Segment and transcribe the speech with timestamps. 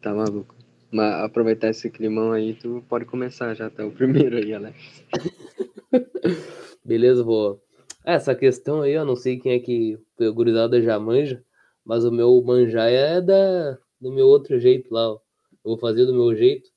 [0.00, 0.54] Tá maluco.
[0.90, 5.04] Mas aproveitar esse climão aí, tu pode começar já, tá o primeiro aí, Alex.
[6.84, 7.62] Beleza, vou.
[8.04, 11.44] É, essa questão aí, eu não sei quem é que o gurizada já manja,
[11.84, 15.20] mas o meu manjar é da, do meu outro jeito lá, ó.
[15.64, 16.70] Eu vou fazer do meu jeito.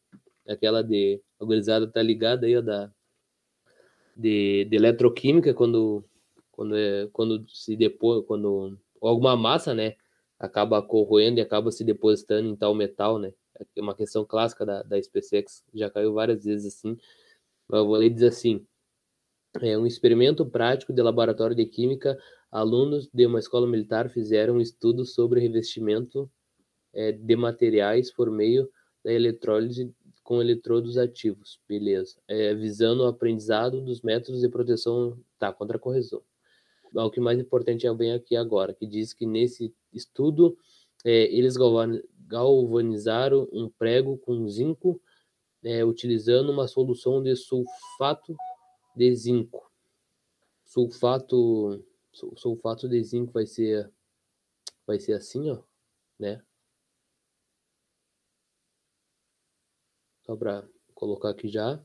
[0.48, 1.22] Aquela de.
[1.40, 2.92] A gurizada tá ligada aí, ó, da.
[4.16, 6.04] De, de eletroquímica, quando.
[6.52, 8.26] Quando, é, quando se depois.
[8.28, 9.96] Quando alguma massa, né?
[10.44, 13.34] Acaba corroendo e acaba se depositando em tal metal, né?
[13.76, 16.98] É uma questão clássica da, da SpaceX, já caiu várias vezes assim.
[17.68, 18.66] Mas eu vou ler diz assim:
[19.62, 22.18] é um experimento prático de laboratório de química.
[22.52, 26.30] Alunos de uma escola militar fizeram um estudo sobre revestimento
[26.94, 28.70] é, de materiais por meio
[29.04, 32.16] da eletrólise com eletrodos ativos, beleza.
[32.28, 36.22] É, visando o aprendizado dos métodos de proteção tá, contra a corrosão.
[36.94, 40.58] O que mais importante é bem aqui agora, que diz que nesse estudo
[41.04, 41.56] é, eles
[42.28, 45.02] galvanizaram um prego com zinco,
[45.64, 48.36] é, utilizando uma solução de sulfato
[48.96, 49.70] de zinco.
[50.64, 51.84] Sulfato,
[52.36, 53.92] sulfato de zinco vai ser,
[54.88, 55.62] vai ser assim, ó,
[56.18, 56.42] né?
[60.26, 60.66] Só para
[60.96, 61.84] colocar aqui já.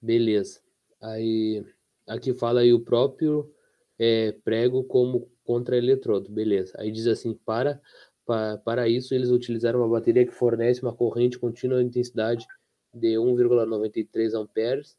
[0.00, 0.60] Beleza.
[1.00, 1.64] Aí,
[2.06, 3.52] aqui fala aí o próprio
[3.98, 6.30] é, prego como contra-eletrodo.
[6.30, 6.74] Beleza.
[6.76, 7.80] Aí diz assim, para,
[8.26, 12.46] para, para isso eles utilizaram uma bateria que fornece uma corrente contínua de intensidade
[12.92, 14.94] de 1,93 amperes.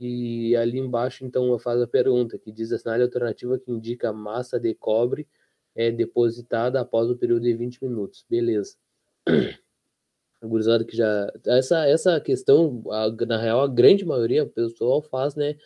[0.00, 4.12] E ali embaixo, então, faz a pergunta, que diz a sinal alternativa que indica a
[4.12, 5.28] massa de cobre
[5.76, 8.26] é depositada após o período de 20 minutos.
[8.28, 8.76] Beleza.
[10.42, 11.32] a gurizada que já.
[11.46, 15.56] Essa, essa questão, a, na real, a grande maioria, o pessoal faz, né,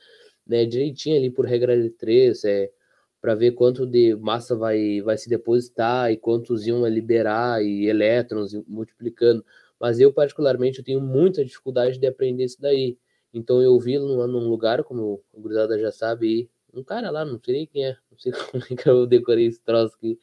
[0.47, 2.71] né direitinho ali por regra de três, é,
[3.21, 8.55] para ver quanto de massa vai, vai se depositar e quantos iam liberar e elétrons
[8.67, 9.45] multiplicando.
[9.81, 12.99] Mas eu, particularmente, eu tenho muita dificuldade de aprender isso daí.
[13.33, 17.41] Então eu vi num, num lugar, como a gurizada já sabe, um cara lá, não
[17.43, 20.19] sei quem é, não sei como é que eu decorei esse troço aqui.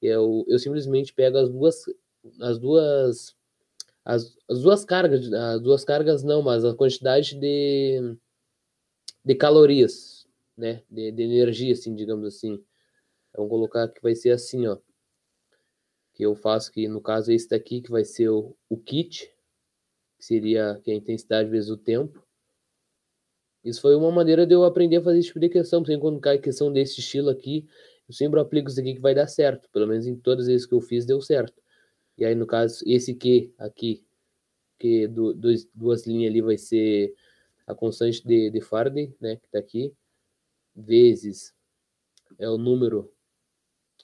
[0.00, 1.84] Eu, eu simplesmente pego as duas,
[2.40, 3.34] as duas
[4.04, 8.16] as, as duas cargas, as duas cargas não, mas a quantidade de,
[9.24, 10.23] de calorias,
[10.56, 12.62] né, de, de energia, assim, digamos assim.
[13.36, 14.78] Vamos colocar que vai ser assim, ó,
[16.14, 19.30] que eu faço que no caso esse daqui que vai ser o, o kit,
[20.16, 22.24] que seria que é a intensidade vezes o tempo.
[23.64, 26.20] Isso foi uma maneira de eu aprender a fazer esse tipo de questão, sempre quando
[26.20, 27.66] cai questão desse estilo aqui,
[28.08, 30.66] eu sempre aplico isso aqui que vai dar certo, pelo menos em todas as vezes
[30.66, 31.60] que eu fiz deu certo.
[32.16, 34.04] E aí, no caso, esse Q aqui,
[34.78, 37.14] que do, dois, duas linhas ali vai ser
[37.66, 39.92] a constante de, de Faraday, né, que está aqui,
[40.74, 41.54] vezes
[42.38, 43.12] é o número,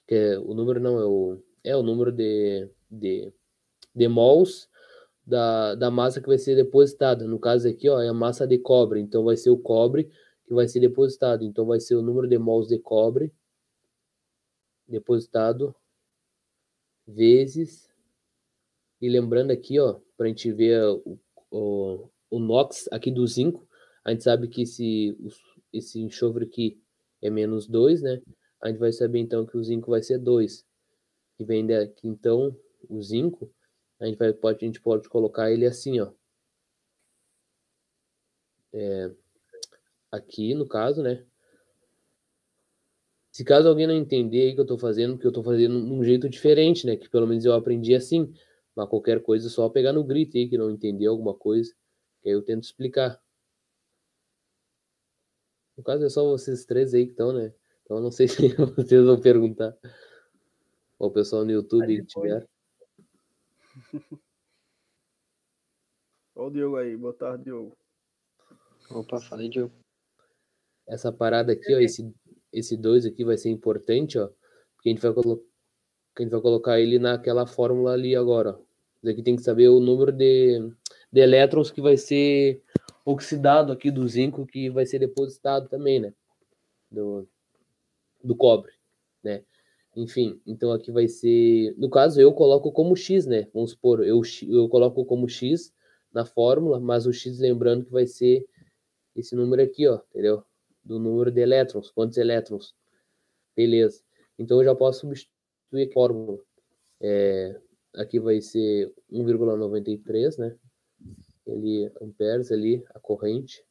[0.07, 3.33] que é, o número não, é o, é o número de, de,
[3.93, 4.69] de mols
[5.25, 7.27] da, da massa que vai ser depositada.
[7.27, 10.09] No caso aqui, ó, é a massa de cobre, então vai ser o cobre
[10.45, 11.43] que vai ser depositado.
[11.43, 13.33] Então vai ser o número de mols de cobre
[14.87, 15.75] depositado
[17.07, 17.89] vezes
[19.01, 23.67] e lembrando aqui, ó, para a gente ver o, o, o NOx aqui do zinco,
[24.05, 25.17] a gente sabe que esse,
[25.73, 26.81] esse enxofre aqui
[27.21, 28.21] é menos 2, né?
[28.61, 30.65] A gente vai saber então que o zinco vai ser 2.
[31.39, 32.55] E vem daqui então
[32.89, 33.51] o zinco,
[33.99, 36.11] a gente, vai, pode, a gente pode colocar ele assim, ó.
[38.73, 39.11] É,
[40.11, 41.25] aqui no caso, né?
[43.31, 45.91] Se caso alguém não entender aí que eu tô fazendo, que eu tô fazendo de
[45.91, 46.97] um jeito diferente, né?
[46.97, 48.33] Que pelo menos eu aprendi assim.
[48.75, 51.73] Mas qualquer coisa é só pegar no grito aí que não entendeu alguma coisa,
[52.21, 53.19] que aí eu tento explicar.
[55.81, 57.51] No caso é só vocês três aí que estão, né?
[57.83, 59.75] Então não sei se vocês vão perguntar.
[60.99, 62.47] Ou o pessoal no YouTube que tiver.
[66.35, 67.75] Olha o Diogo aí, boa tarde, Diogo.
[68.91, 69.73] Opa, falei, Diogo.
[70.87, 72.13] Essa parada aqui, ó, esse,
[72.53, 74.27] esse dois aqui vai ser importante, ó,
[74.75, 75.43] porque a gente vai colocar
[76.15, 78.55] que a gente vai colocar ele naquela fórmula ali agora.
[79.03, 80.59] Aqui tem que saber o número de,
[81.11, 82.61] de elétrons que vai ser
[83.05, 86.13] oxidado aqui do zinco que vai ser depositado também, né?
[86.89, 87.27] Do,
[88.23, 88.71] do cobre,
[89.23, 89.43] né?
[89.95, 91.75] Enfim, então aqui vai ser.
[91.77, 93.47] No caso, eu coloco como X, né?
[93.53, 95.73] Vamos supor, eu, eu coloco como X
[96.13, 98.45] na fórmula, mas o X lembrando que vai ser
[99.15, 100.43] esse número aqui, ó, entendeu?
[100.83, 102.73] Do número de elétrons, quantos elétrons.
[103.55, 104.01] Beleza.
[104.39, 106.39] Então eu já posso substituir a fórmula.
[107.01, 107.59] É,
[107.95, 110.57] aqui vai ser 1,93, né?
[111.45, 113.65] Ele amperes ali, a corrente.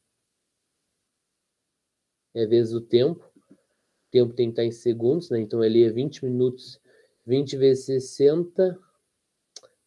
[2.33, 3.23] É vezes o tempo.
[3.49, 5.39] O tempo tem que estar em segundos, né?
[5.39, 6.79] Então ali é 20 minutos.
[7.25, 8.79] 20 vezes 60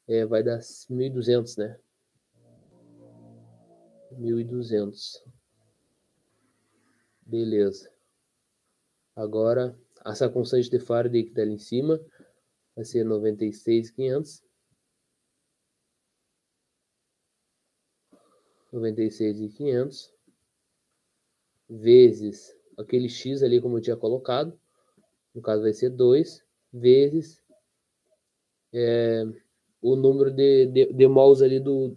[0.06, 1.78] é, vai dar 1.200, né?
[4.12, 5.22] 1.200.
[7.26, 7.90] Beleza.
[9.16, 12.00] Agora, essa constante de Faraday que está ali em cima
[12.76, 14.42] vai ser 96,500.
[18.74, 20.12] 96,500
[21.68, 24.58] vezes aquele x ali como eu tinha colocado,
[25.34, 27.42] no caso vai ser 2, vezes
[28.72, 29.24] é,
[29.80, 31.96] o número de, de, de mols ali do,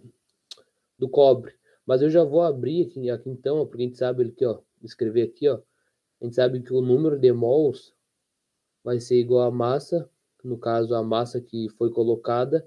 [0.96, 1.52] do cobre.
[1.84, 5.22] Mas eu já vou abrir aqui, aqui então, porque a gente sabe aqui, ó, escrever
[5.22, 5.60] aqui, ó,
[6.20, 7.92] a gente sabe que o número de mols
[8.84, 10.08] vai ser igual à massa,
[10.44, 12.66] no caso a massa que foi colocada,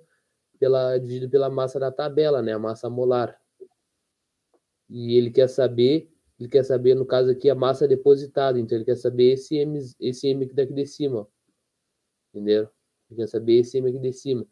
[0.60, 3.41] pela, dividido pela massa da tabela, né, a massa molar.
[4.92, 8.84] E ele quer saber, ele quer saber, no caso aqui, a massa depositada, então ele
[8.84, 11.26] quer saber esse M, esse M aqui daqui de cima, ó.
[12.34, 12.70] entendeu?
[13.10, 14.46] Ele quer saber esse M aqui de cima.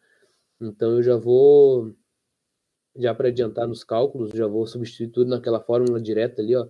[0.62, 1.94] Então eu já vou,
[2.96, 6.70] já para adiantar nos cálculos, já vou substituir tudo naquela fórmula direta ali, ó.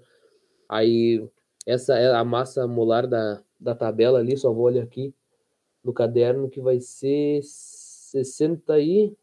[0.68, 1.30] Aí
[1.66, 5.14] essa é a massa molar da, da tabela ali, só vou olhar aqui
[5.84, 9.16] no caderno que vai ser 60 e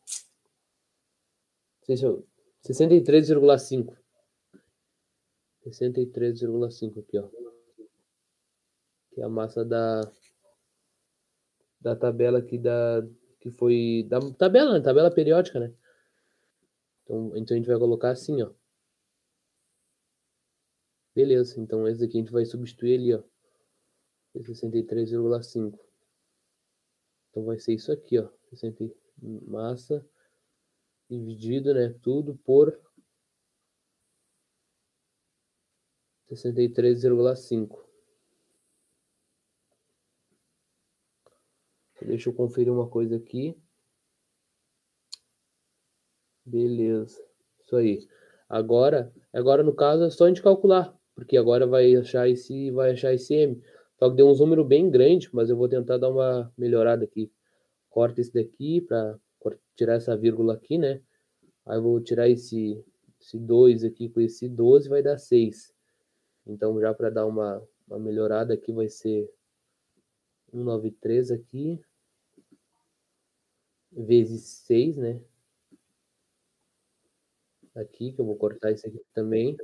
[1.88, 4.05] 63,5.
[5.66, 7.28] 63,5 aqui, ó.
[9.10, 10.00] Que é a massa da
[11.80, 13.06] da tabela aqui da
[13.40, 14.80] que foi da tabela, né?
[14.80, 15.72] tabela periódica, né?
[17.04, 18.50] Então, então a gente vai colocar assim, ó.
[21.14, 23.22] Beleza, então esse aqui a gente vai substituir ali, ó.
[24.34, 25.78] 63,5.
[27.30, 28.28] Então vai ser isso aqui, ó.
[28.50, 28.92] 60
[29.46, 30.04] massa
[31.08, 32.78] dividido, né, tudo por
[36.30, 37.86] 63,5.
[42.06, 43.56] Deixa eu conferir uma coisa aqui.
[46.44, 47.20] Beleza.
[47.64, 48.06] Isso aí.
[48.48, 52.92] Agora, agora no caso é só a gente calcular, porque agora vai achar esse, vai
[52.92, 53.60] achar esse M.
[53.98, 57.32] Só que deu um número bem grande, mas eu vou tentar dar uma melhorada aqui.
[57.90, 59.18] Corta esse daqui para
[59.74, 61.02] tirar essa vírgula aqui, né?
[61.64, 62.84] Aí eu vou tirar esse,
[63.20, 65.75] esse 2 aqui com esse 12, vai dar 6.
[66.46, 69.28] Então, já para dar uma, uma melhorada aqui, vai ser
[70.50, 71.84] 193 aqui,
[73.90, 75.20] vezes 6, né?
[77.74, 79.56] Aqui, que eu vou cortar isso aqui também.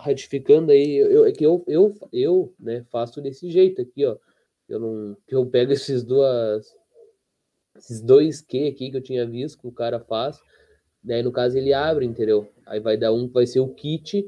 [0.01, 4.17] ratificando aí, eu, é que eu, eu, eu né, faço desse jeito aqui, ó.
[4.69, 5.17] Eu não.
[5.29, 6.75] Eu pego esses duas.
[7.77, 10.41] Esses dois Q aqui que eu tinha visto que o cara faz.
[11.01, 12.49] Daí, no caso, ele abre, entendeu?
[12.67, 14.19] Aí vai dar um vai ser o kit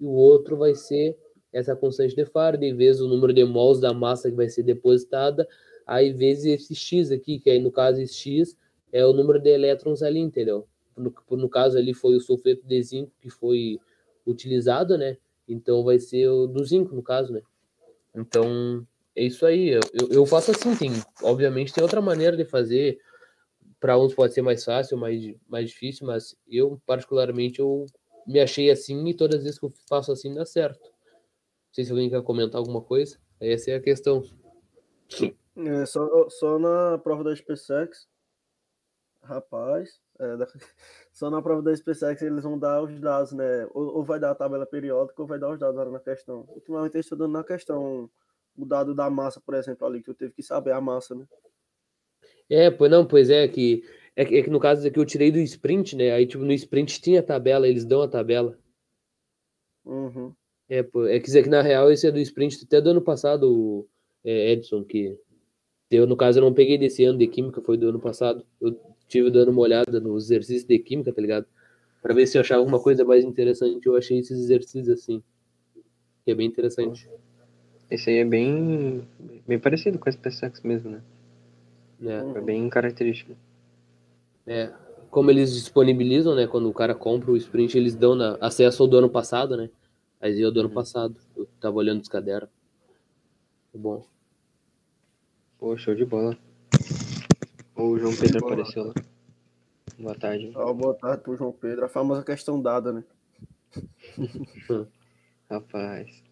[0.00, 1.16] e o outro vai ser
[1.52, 5.46] essa constante de Faraday, vezes o número de mols da massa que vai ser depositada
[5.90, 8.56] aí vezes esse x aqui, que aí no caso esse x
[8.92, 10.68] é o número de elétrons ali, entendeu?
[10.96, 13.76] No, no caso ali foi o sulfeto de zinco que foi
[14.24, 15.16] utilizado, né?
[15.48, 17.42] Então vai ser o do zinco, no caso, né?
[18.14, 19.70] Então é isso aí.
[19.70, 19.80] Eu,
[20.12, 20.92] eu faço assim, tem,
[21.24, 23.00] obviamente tem outra maneira de fazer
[23.80, 27.86] para uns pode ser mais fácil, mais, mais difícil, mas eu, particularmente, eu
[28.26, 30.82] me achei assim e todas as vezes que eu faço assim dá certo.
[30.84, 33.18] Não sei se alguém quer comentar alguma coisa.
[33.40, 34.22] Essa é a questão.
[35.66, 38.08] É, só, só na prova da SpaceX,
[39.22, 40.46] rapaz, é, da,
[41.12, 43.66] só na prova da SpaceX eles vão dar os dados, né?
[43.72, 46.44] Ou, ou, vai dar a tabela periódica ou vai dar os dados na questão.
[46.48, 48.10] Ultimamente eles estão dando na questão
[48.56, 51.26] o dado da massa, por exemplo, ali, que eu teve que saber a massa, né?
[52.48, 53.84] É, pois não, pois é que
[54.16, 56.12] é, que, é que no caso aqui eu tirei do sprint, né?
[56.12, 58.58] Aí tipo no sprint tinha tabela, eles dão a tabela.
[59.84, 60.34] Uhum.
[60.68, 63.88] É, pô, é que na real esse é do sprint até do ano passado,
[64.24, 65.18] é, Edson, que
[65.90, 68.44] eu no caso eu não peguei desse ano de química, foi do ano passado.
[68.60, 68.78] Eu
[69.08, 71.46] tive dando uma olhada nos exercícios de química, tá ligado?
[72.00, 73.86] Para ver se eu achava alguma coisa mais interessante.
[73.86, 75.22] Eu achei esses exercícios assim,
[76.24, 77.08] que é bem interessante.
[77.90, 79.06] Esse aí é bem,
[79.46, 81.02] bem parecido com esse PSX mesmo, né?
[82.02, 82.38] É.
[82.38, 83.36] é bem característico.
[84.46, 84.72] É,
[85.10, 86.46] como eles disponibilizam, né?
[86.46, 89.68] Quando o cara compra o sprint, eles dão na, acesso ao do ano passado, né?
[90.20, 90.74] Aí eu do ano uhum.
[90.74, 91.16] passado.
[91.36, 92.48] Eu tava olhando os cadernos.
[93.74, 94.04] Bom.
[95.60, 96.38] Pô, show de bola.
[97.76, 98.94] O João Pedro apareceu lá.
[99.98, 100.50] Boa tarde.
[100.56, 101.84] Oh, boa tarde pro João Pedro.
[101.84, 103.04] A famosa questão dada, né?
[105.50, 106.24] Rapaz.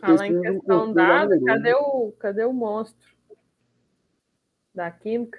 [0.00, 3.06] Fala em questão dada, cadê o, cadê o monstro?
[4.74, 5.38] Da química?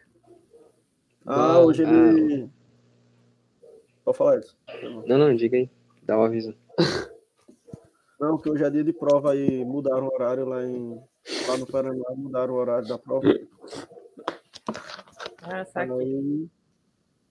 [1.25, 2.43] Ah, hoje ele.
[2.43, 3.67] Ah.
[4.05, 4.55] Pode falar isso.
[5.07, 5.67] Não, não, diga aí.
[6.03, 6.55] Dá um aviso.
[8.19, 11.01] Não, que hoje é dia de prova aí, mudaram o horário lá em.
[11.47, 13.27] Lá no Paraná, mudaram o horário da prova.
[15.43, 16.49] Ah, saquei.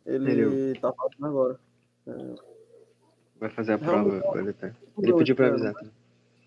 [0.06, 0.80] Ele Entendeu?
[0.80, 1.60] tá fazendo agora.
[2.06, 2.34] É...
[3.38, 4.38] Vai fazer a prova.
[4.38, 4.74] Ele, tá.
[4.98, 5.74] ele pediu pra avisar.
[5.74, 5.86] Tá?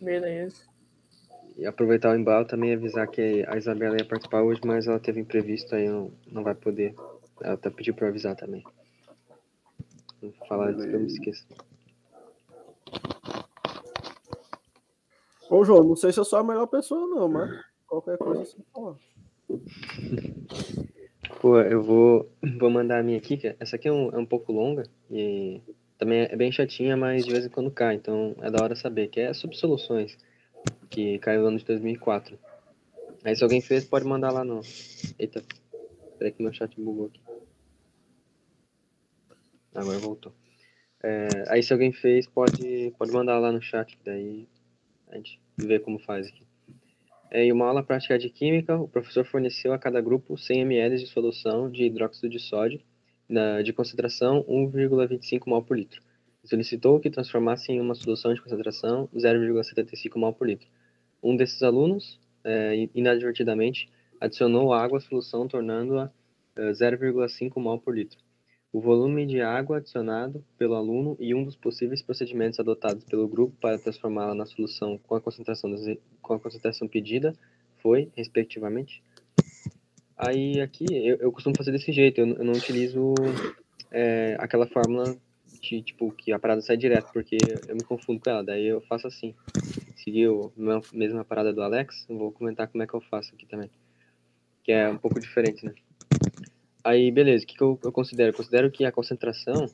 [0.01, 0.63] Beleza.
[1.55, 5.19] E aproveitar o embalo também avisar que a Isabela ia participar hoje, mas ela teve
[5.19, 6.95] imprevisto aí, não, não vai poder.
[7.41, 8.63] Ela até pediu para avisar também.
[10.21, 11.45] Vou falar antes que eu me esqueça.
[15.53, 18.57] Ô, João, não sei se eu sou a melhor pessoa, não, mas qualquer coisa você
[18.73, 18.97] fala.
[21.39, 22.27] Pô, eu vou,
[22.59, 25.61] vou mandar a minha aqui, que essa aqui é um, é um pouco longa e
[25.95, 29.09] também é bem chatinha, mas de vez em quando cai, então é da hora saber,
[29.09, 30.17] que é sobre soluções
[30.89, 32.35] que caiu no ano de 2004.
[33.23, 34.59] Aí se alguém fez, pode mandar lá no...
[35.19, 35.43] Eita,
[36.17, 37.21] peraí que meu chat bugou aqui.
[39.75, 40.33] Agora voltou.
[41.03, 44.47] É, aí se alguém fez, pode, pode mandar lá no chat, daí
[45.09, 46.43] a gente vê como faz aqui.
[47.31, 50.97] É, em uma aula prática de química, o professor forneceu a cada grupo 100 ml
[50.97, 52.79] de solução de hidróxido de sódio
[53.27, 56.01] na, de concentração 1,25 mol por litro.
[56.43, 60.67] Solicitou que transformasse em uma solução de concentração 0,75 mol por litro.
[61.23, 66.11] Um desses alunos, é, inadvertidamente, adicionou água à solução, tornando-a
[66.55, 68.19] 0,5 é, mol por litro.
[68.73, 73.55] O volume de água adicionado pelo aluno e um dos possíveis procedimentos adotados pelo grupo
[73.61, 75.71] para transformá-la na solução com a concentração,
[76.21, 77.33] com a concentração pedida
[77.77, 79.03] foi, respectivamente.
[80.17, 83.13] Aí aqui eu, eu costumo fazer desse jeito, eu, eu não utilizo
[83.91, 85.15] é, aquela fórmula
[85.61, 87.37] de, tipo, que a parada sai direto, porque
[87.67, 89.35] eu me confundo com ela, daí eu faço assim
[90.03, 93.69] seguiu a mesma parada do Alex, vou comentar como é que eu faço aqui também.
[94.63, 95.73] Que é um pouco diferente, né?
[96.83, 98.31] Aí, beleza, o que, que eu, eu considero?
[98.31, 99.67] Eu considero que a concentração,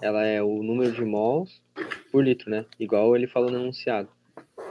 [0.00, 1.62] ela é o número de mols
[2.10, 2.64] por litro, né?
[2.80, 4.08] Igual ele falou no enunciado.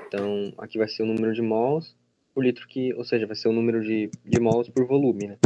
[0.08, 1.96] Então, aqui vai ser o número de mols
[2.34, 5.38] por litro, que, ou seja, vai ser o número de, de mols por volume, né?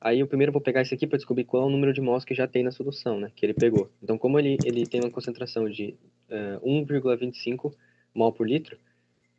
[0.00, 2.24] Aí eu primeiro vou pegar esse aqui para descobrir qual é o número de mols
[2.24, 3.32] que já tem na solução, né?
[3.34, 3.90] Que ele pegou.
[4.00, 5.96] Então, como ele, ele tem uma concentração de
[6.30, 7.74] uh, eh, 1,25
[8.14, 8.78] mol por litro,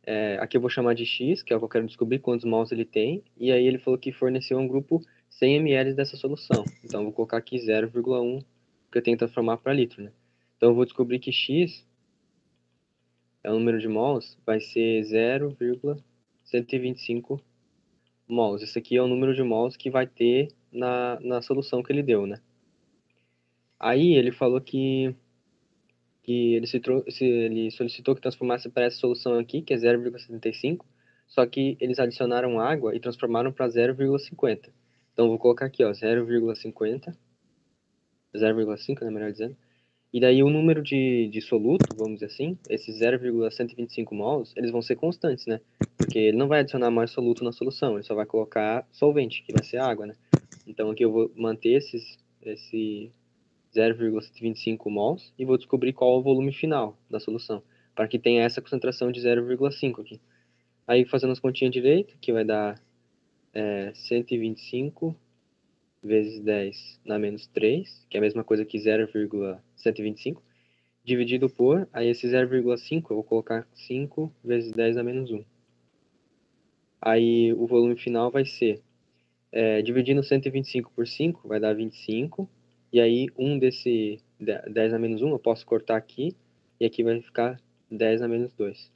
[0.04, 2.44] é, aqui eu vou chamar de X, que é o que eu quero descobrir quantos
[2.44, 6.64] mols ele tem, e aí ele falou que forneceu um grupo 100 ml dessa solução.
[6.84, 8.44] Então, eu vou colocar aqui 0,1,
[8.90, 10.12] que eu tenho que transformar para litro, né?
[10.56, 11.86] Então, eu vou descobrir que X
[13.42, 17.42] é o número de mols, vai ser 0,125
[18.28, 18.62] mols.
[18.62, 22.02] Esse aqui é o número de mols que vai ter na, na solução que ele
[22.02, 22.40] deu, né?
[23.78, 25.14] Aí ele falou que,
[26.22, 30.84] que ele, citou, ele solicitou que transformasse para essa solução aqui, que é 0,75,
[31.26, 34.70] só que eles adicionaram água e transformaram para 0,50.
[35.12, 37.14] Então, vou colocar aqui, ó, 0,50,
[38.34, 39.56] 0,5, né, melhor dizendo,
[40.12, 44.82] e daí o número de, de soluto, vamos dizer assim, esses 0,125 mols, eles vão
[44.82, 45.58] ser constantes, né?
[45.96, 49.54] Porque ele não vai adicionar mais soluto na solução, ele só vai colocar solvente, que
[49.54, 50.14] vai ser água, né?
[50.66, 53.10] Então aqui eu vou manter esses, esse
[53.74, 57.62] 0,125 mols e vou descobrir qual é o volume final da solução,
[57.94, 60.20] para que tenha essa concentração de 0,5 aqui.
[60.86, 62.80] Aí fazendo as continhas direito, que vai dar
[63.54, 65.14] é 125
[66.02, 70.42] vezes 10 na menos 3, que é a mesma coisa que 0,125,
[71.04, 75.44] dividido por, aí esse 0,5 eu vou colocar 5 vezes 10 a menos 1.
[77.00, 78.80] Aí o volume final vai ser,
[79.50, 82.48] é, dividindo 125 por 5, vai dar 25,
[82.92, 86.36] e aí 1 desse 10 a menos 1 eu posso cortar aqui,
[86.78, 88.90] e aqui vai ficar 10 a menos 2.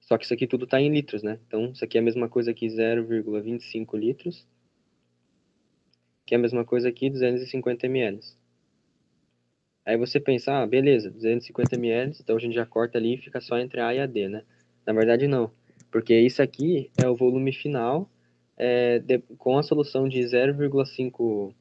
[0.00, 1.38] Só que isso aqui tudo está em litros, né?
[1.46, 4.46] Então, isso aqui é a mesma coisa que 0,25 litros,
[6.26, 8.20] que é a mesma coisa aqui, 250 ml.
[9.84, 13.40] Aí você pensa, ah, beleza, 250 ml, então a gente já corta ali e fica
[13.40, 14.44] só entre A e a D, né?
[14.86, 15.50] Na verdade, não,
[15.90, 18.08] porque isso aqui é o volume final
[18.56, 21.54] é, de, com a solução de 0,5, é,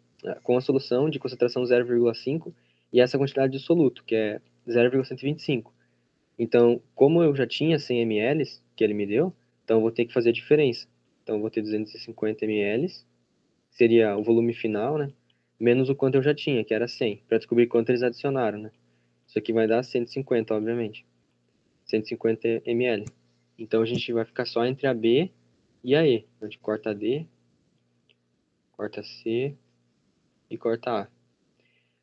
[0.43, 2.53] com a solução de concentração 0,5
[2.91, 5.73] e essa quantidade de soluto, que é 0,125.
[6.37, 8.43] Então, como eu já tinha 100 ml
[8.75, 9.33] que ele me deu,
[9.63, 10.87] então eu vou ter que fazer a diferença.
[11.23, 12.89] Então, eu vou ter 250 ml
[13.71, 15.11] seria o volume final, né?
[15.59, 18.71] Menos o quanto eu já tinha, que era 100, para descobrir quanto eles adicionaram, né?
[19.27, 21.05] Isso aqui vai dar 150, obviamente.
[21.85, 23.05] 150 ml.
[23.57, 25.31] Então a gente vai ficar só entre a B
[25.83, 26.25] e a E.
[26.41, 27.25] A gente corta a D,
[28.71, 29.55] corta C
[30.49, 31.07] e corta A.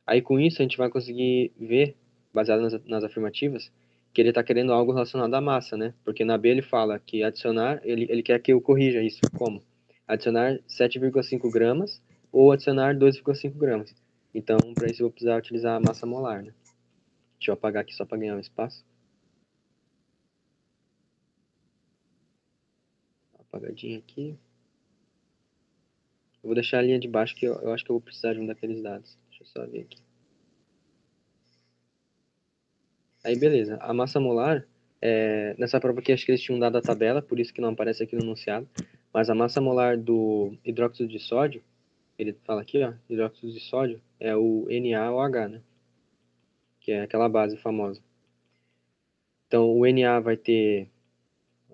[0.07, 1.97] Aí com isso a gente vai conseguir ver,
[2.33, 3.73] baseado nas, nas afirmativas,
[4.13, 5.95] que ele está querendo algo relacionado à massa, né?
[6.05, 9.21] Porque na B ele fala que adicionar, ele, ele quer que eu corrija isso.
[9.37, 9.63] Como?
[10.07, 12.01] adicionar 7,5 gramas
[12.31, 13.95] ou adicionar 2,5 gramas.
[14.35, 16.55] Então, para isso eu vou precisar utilizar a massa molar, né?
[17.39, 18.85] Deixa eu apagar aqui só para ganhar um espaço.
[23.39, 24.39] Apagadinho aqui.
[26.47, 28.33] Eu vou deixar a linha de baixo que eu, eu acho que eu vou precisar
[28.33, 29.19] de um daqueles dados.
[29.31, 29.99] Deixa eu só ver aqui.
[33.25, 33.79] Aí, beleza.
[33.81, 34.65] A massa molar,
[35.03, 37.71] é, nessa prova aqui, acho que eles tinham dado a tabela, por isso que não
[37.71, 38.69] aparece aqui no enunciado.
[39.13, 41.65] Mas a massa molar do hidróxido de sódio,
[42.17, 45.63] ele fala aqui, ó, hidróxido de sódio, é o NaOH, né?
[46.79, 48.01] Que é aquela base famosa.
[49.49, 50.89] Então, o Na vai ter,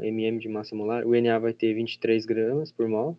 [0.00, 3.18] mm de massa molar, o Na vai ter 23 gramas por mol,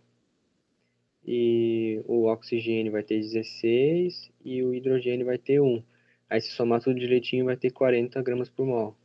[1.26, 5.84] e o oxigênio vai ter 16 e o hidrogênio vai ter 1.
[6.30, 8.96] Aí se somar tudo direitinho vai ter 40 gramas por mol.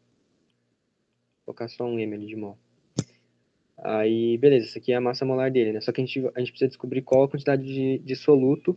[1.46, 2.58] Vou colocar só um ml de mol.
[3.78, 5.80] Aí, beleza, essa aqui é a massa molar dele, né?
[5.80, 8.76] Só que a gente, a gente precisa descobrir qual a quantidade de, de soluto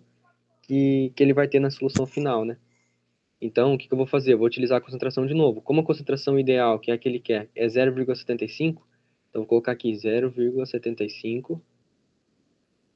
[0.61, 2.57] que, que ele vai ter na solução final, né?
[3.41, 4.33] Então, o que, que eu vou fazer?
[4.33, 5.59] Eu vou utilizar a concentração de novo.
[5.61, 8.77] Como a concentração ideal, que é a que ele quer, é 0,75,
[9.29, 11.59] então vou colocar aqui 0,75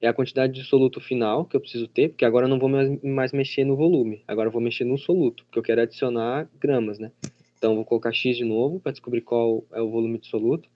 [0.05, 2.69] é a quantidade de soluto final que eu preciso ter, porque agora eu não vou
[2.69, 6.49] mais, mais mexer no volume, agora eu vou mexer no soluto, porque eu quero adicionar
[6.59, 7.11] gramas, né?
[7.57, 10.69] Então, vou colocar X de novo para descobrir qual é o volume de soluto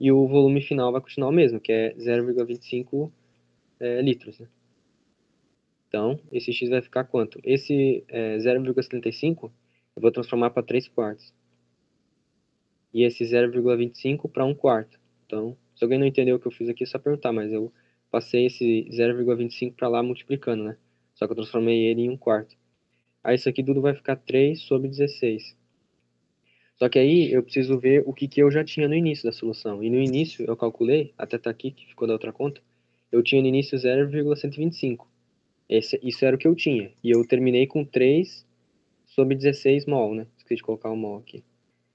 [0.00, 3.12] e o volume final vai continuar o mesmo, que é 0,25
[3.78, 4.40] é, litros.
[4.40, 4.48] Né?
[5.88, 7.38] Então, esse x vai ficar quanto?
[7.44, 9.52] Esse é, 0,75
[9.94, 11.32] eu vou transformar para 3 quartos.
[12.92, 14.98] E esse 0,25 para 1 quarto.
[15.24, 17.72] Então, se alguém não entendeu o que eu fiz aqui, é só perguntar, mas eu
[18.14, 20.76] passei esse 0,25 para lá multiplicando, né?
[21.16, 22.54] Só que eu transformei ele em 1 quarto.
[23.24, 25.56] Aí isso aqui tudo vai ficar 3 sobre 16.
[26.76, 29.32] Só que aí eu preciso ver o que, que eu já tinha no início da
[29.32, 29.82] solução.
[29.82, 32.62] E no início eu calculei, até tá aqui, que ficou da outra conta,
[33.10, 35.10] eu tinha no início 0,125.
[35.68, 36.92] Esse, isso era o que eu tinha.
[37.02, 38.46] E eu terminei com 3
[39.06, 40.28] sobre 16 mol, né?
[40.38, 41.42] Esqueci de colocar o mol aqui.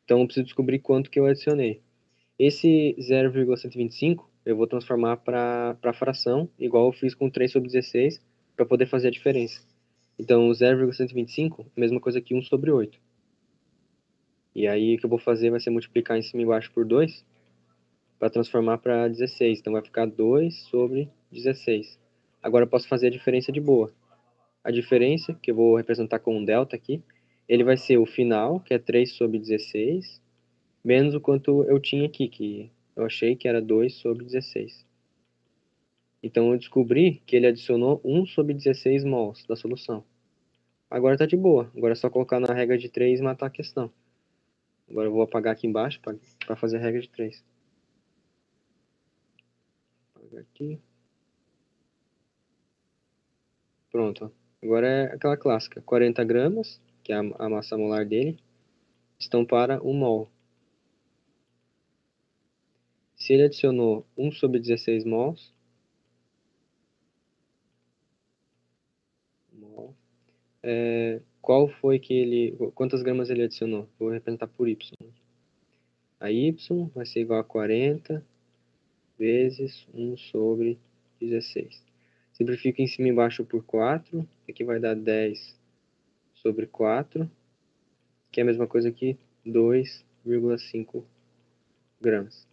[0.04, 1.80] Então eu preciso descobrir quanto que eu adicionei.
[2.38, 8.20] Esse 0,125 eu vou transformar para fração, igual eu fiz com 3 sobre 16,
[8.56, 9.62] para poder fazer a diferença.
[10.18, 13.00] Então, 0,125 é a mesma coisa que 1 sobre 8.
[14.56, 16.84] E aí o que eu vou fazer vai ser multiplicar em cima e embaixo por
[16.84, 17.24] 2
[18.18, 19.60] para transformar para 16.
[19.60, 22.00] Então vai ficar 2 sobre 16.
[22.42, 23.94] Agora eu posso fazer a diferença de boa.
[24.64, 27.02] A diferença, que eu vou representar com um delta aqui,
[27.48, 30.22] ele vai ser o final, que é 3 sobre 16,
[30.84, 34.86] menos o quanto eu tinha aqui, que eu achei que era 2 sobre 16.
[36.22, 40.04] Então eu descobri que ele adicionou 1 sobre 16 mols da solução.
[40.90, 41.72] Agora está de boa.
[41.78, 43.90] Agora é só colocar na regra de 3 e matar a questão.
[44.90, 47.42] Agora eu vou apagar aqui embaixo para fazer a regra de 3.
[50.16, 50.78] Apagar aqui.
[53.90, 54.30] Pronto.
[54.62, 55.82] Agora é aquela clássica.
[55.84, 58.38] 40 gramas, que é a, massa molar dele,
[59.18, 60.30] estão para 1 mol.
[63.30, 65.54] Se ele adicionou 1 sobre 16 mols,
[69.54, 69.96] mol
[70.64, 73.88] é, qual foi que ele, quantas gramas ele adicionou?
[74.00, 74.96] Vou representar por y.
[76.20, 76.58] A y
[76.96, 78.26] vai ser igual a 40
[79.16, 80.80] vezes 1 sobre
[81.22, 81.86] 16.
[82.34, 84.28] Simplifico em cima e embaixo por 4.
[84.50, 85.56] Aqui vai dar 10
[86.34, 87.30] sobre 4.
[88.32, 91.04] Que é a mesma coisa aqui, 2,5
[92.02, 92.49] gramas.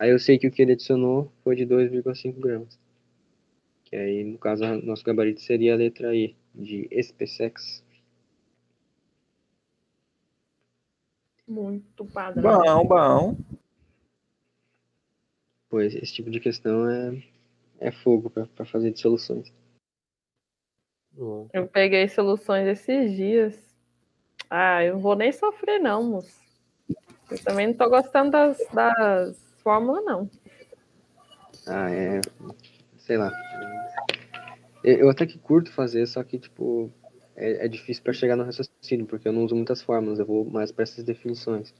[0.00, 2.78] Aí eu sei que o que ele adicionou foi de 2,5 gramas.
[3.84, 7.84] Que aí, no caso, nosso gabarito seria a letra E, de SpaceX.
[11.46, 12.62] Muito padrão.
[12.62, 13.36] Bom, bom.
[15.68, 17.22] Pois esse tipo de questão é,
[17.78, 19.52] é fogo para fazer de soluções.
[21.52, 23.76] Eu peguei soluções esses dias.
[24.48, 26.40] Ah, eu não vou nem sofrer, não, moço.
[27.30, 30.30] Eu também não tô gostando das, das fórmulas, não.
[31.66, 32.20] Ah, é.
[32.98, 33.30] Sei lá.
[34.82, 36.90] Eu até que curto fazer, só que, tipo,
[37.36, 40.44] é, é difícil para chegar no raciocínio, porque eu não uso muitas fórmulas, eu vou
[40.44, 41.74] mais para essas definições.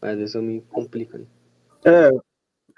[0.00, 1.18] Mas às vezes eu me complico.
[1.18, 1.26] Né?
[1.84, 2.10] É,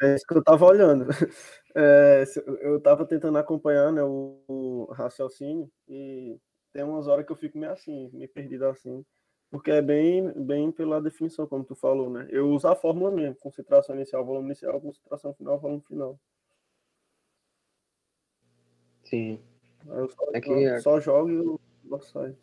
[0.06, 1.06] é isso que eu tava olhando.
[1.74, 2.24] É,
[2.62, 6.36] eu tava tentando acompanhar né, o, o, raciocínio e
[6.72, 9.04] tem umas horas que eu fico meio assim, meio perdido assim,
[9.50, 12.28] porque é bem, bem pela definição, como tu falou, né?
[12.30, 16.18] Eu uso a fórmula mesmo, concentração inicial, volume inicial, concentração final, volume final.
[19.04, 19.40] Sim.
[19.86, 22.36] Eu só, é que só jogo e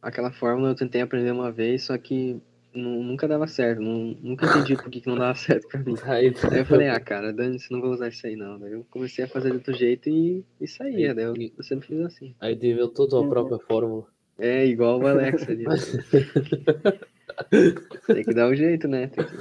[0.00, 2.40] Aquela fórmula eu tentei aprender uma vez, só que
[2.72, 3.82] nunca dava certo.
[3.82, 5.94] nunca entendi por que, que não dava certo pra mim.
[6.04, 8.58] Aí, eu falei, ah, cara, dane-se, não vou usar isso aí não.
[8.58, 11.10] Daí eu comecei a fazer de outro jeito e, e saía.
[11.10, 12.34] Aí, daí eu, eu sempre fiz assim.
[12.40, 13.28] Aí inventou tua uhum.
[13.28, 14.06] própria fórmula.
[14.42, 15.64] É, igual o Alex ali.
[15.64, 15.76] Né?
[18.06, 19.06] Tem que dar um jeito, né?
[19.06, 19.36] Tem que...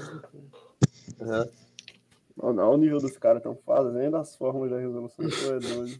[1.23, 1.49] Uhum.
[2.37, 5.25] Olha o nível dos caras estão fazendo as fórmulas da resolução.
[5.25, 5.99] é doido.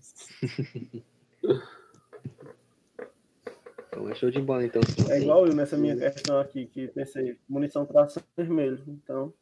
[3.87, 4.83] Então é show de bola, então.
[5.09, 8.83] É igual eu nessa minha questão aqui, que pensei, munição tração vermelho.
[8.87, 9.33] Então,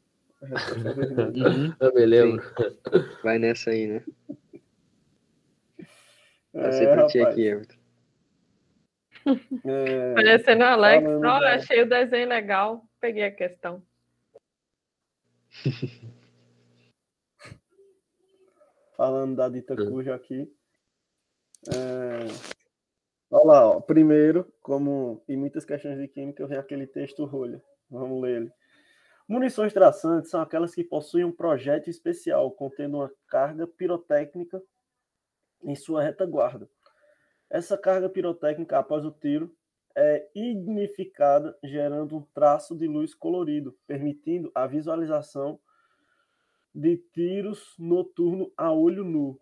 [0.42, 1.46] a resposta é vermelho.
[1.46, 1.74] Uhum.
[1.82, 2.42] Eu me lembro.
[3.24, 4.02] Vai nessa aí, né?
[6.54, 7.79] Passei é, pra ti aqui, Everton.
[9.66, 11.08] É, Parecendo o Alex.
[11.08, 12.84] Olha, achei o desenho legal.
[13.00, 13.84] Peguei a questão.
[18.96, 20.52] Falando da dita cuja aqui.
[21.68, 22.28] É,
[23.32, 23.80] Olha lá, ó.
[23.80, 27.62] primeiro, como em muitas questões de química, eu venho aquele texto rolha.
[27.90, 28.52] Vamos ler ele.
[29.28, 34.62] Munições traçantes são aquelas que possuem um projétil especial contendo uma carga pirotécnica
[35.64, 36.68] em sua retaguarda.
[37.50, 39.56] Essa carga pirotécnica, após o tiro,
[39.96, 45.60] é ignificada, gerando um traço de luz colorido, permitindo a visualização
[46.74, 49.40] de tiros noturno a olho nu.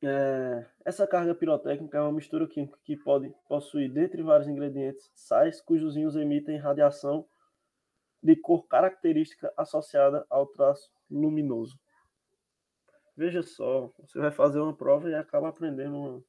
[0.00, 5.60] É, essa carga pirotécnica é uma mistura química que pode possuir, dentre vários ingredientes, sais
[5.60, 7.26] cujos íons emitem radiação
[8.22, 11.78] de cor característica associada ao traço luminoso.
[13.16, 16.24] Veja só, você vai fazer uma prova e acaba aprendendo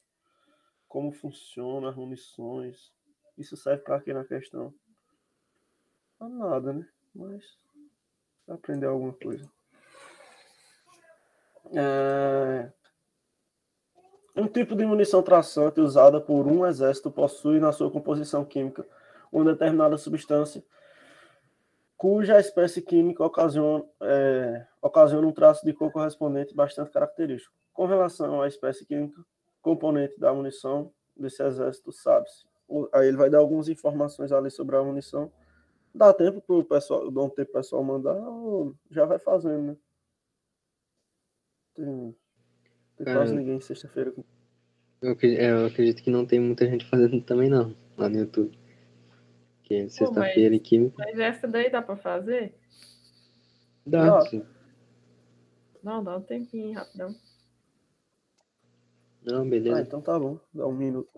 [0.89, 2.91] como funciona as munições.
[3.37, 4.73] Isso serve para quê na questão?
[6.17, 6.85] Para nada, né?
[7.15, 7.45] Mas
[8.47, 9.49] aprender alguma coisa.
[11.73, 12.71] É,
[14.35, 18.85] um tipo de munição traçante usada por um exército possui na sua composição química
[19.31, 20.63] uma determinada substância
[21.99, 27.53] cuja espécie química ocasiona, é, ocasiona um traço de cor correspondente bastante característico.
[27.73, 29.21] Com relação à espécie química
[29.61, 32.45] componente da munição desse exército, sabe-se.
[32.93, 35.31] Aí ele vai dar algumas informações ali sobre a munição.
[35.93, 39.63] Dá tempo para o pessoal, dá um tempo para pessoal mandar, ou já vai fazendo,
[39.63, 39.77] né?
[41.73, 42.15] Tem
[42.99, 44.13] tem quase ninguém sexta-feira.
[45.01, 48.59] Eu, é, eu acredito que não tem muita gente fazendo também, não, lá no YouTube.
[49.63, 50.95] Que é sexta-feira e química.
[50.97, 52.53] Mas essa daí dá pra fazer?
[53.85, 54.45] Dá, sim.
[55.81, 57.15] Não, dá um tempinho, rapidão.
[59.31, 59.77] Não, beleza.
[59.77, 60.39] Ah, então tá bom.
[60.53, 61.09] Dá um minuto.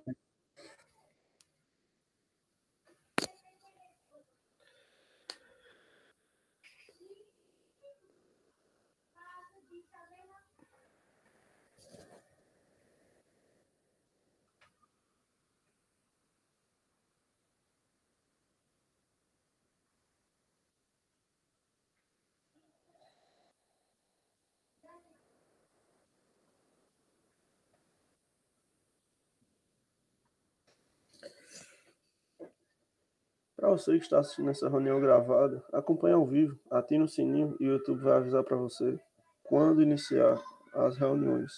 [33.71, 37.71] Você que está assistindo essa reunião gravada, acompanhe ao vivo, atine o sininho e o
[37.71, 38.99] YouTube vai avisar para você
[39.43, 41.53] quando iniciar as reuniões.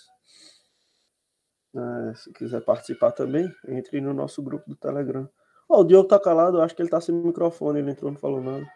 [1.75, 5.27] É, se quiser participar também, entre no nosso grupo do Telegram.
[5.67, 8.43] Oh, o Diogo tá calado, acho que ele tá sem microfone, ele entrou não falou
[8.43, 8.71] nada.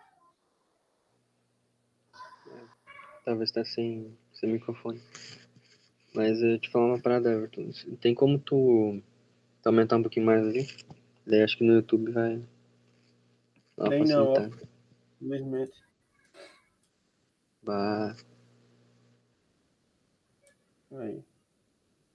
[3.24, 5.00] Talvez tá sem, sem microfone.
[6.16, 7.70] Mas eu te falar uma parada, Everton.
[8.02, 9.00] Tem como tu
[9.64, 10.68] aumentar um pouquinho mais ali?
[11.24, 12.42] Daí acho que no YouTube vai.
[13.78, 14.50] Uma Tem não, ó.
[15.22, 15.84] Infelizmente.
[17.64, 18.16] Bah,
[20.92, 21.24] Aí.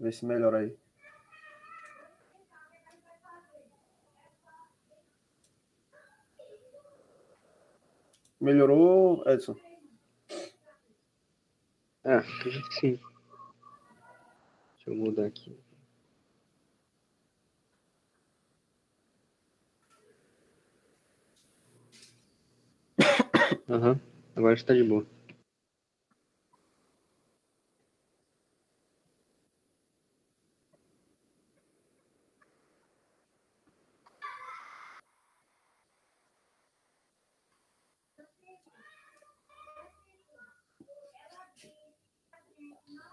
[0.01, 0.77] Vê se melhora aí.
[8.41, 9.55] Melhorou, Edson?
[12.05, 12.23] Ah,
[12.81, 12.99] sim.
[14.75, 15.57] Deixa eu mudar aqui.
[23.73, 23.99] Aham,
[24.37, 25.07] agora está de boa.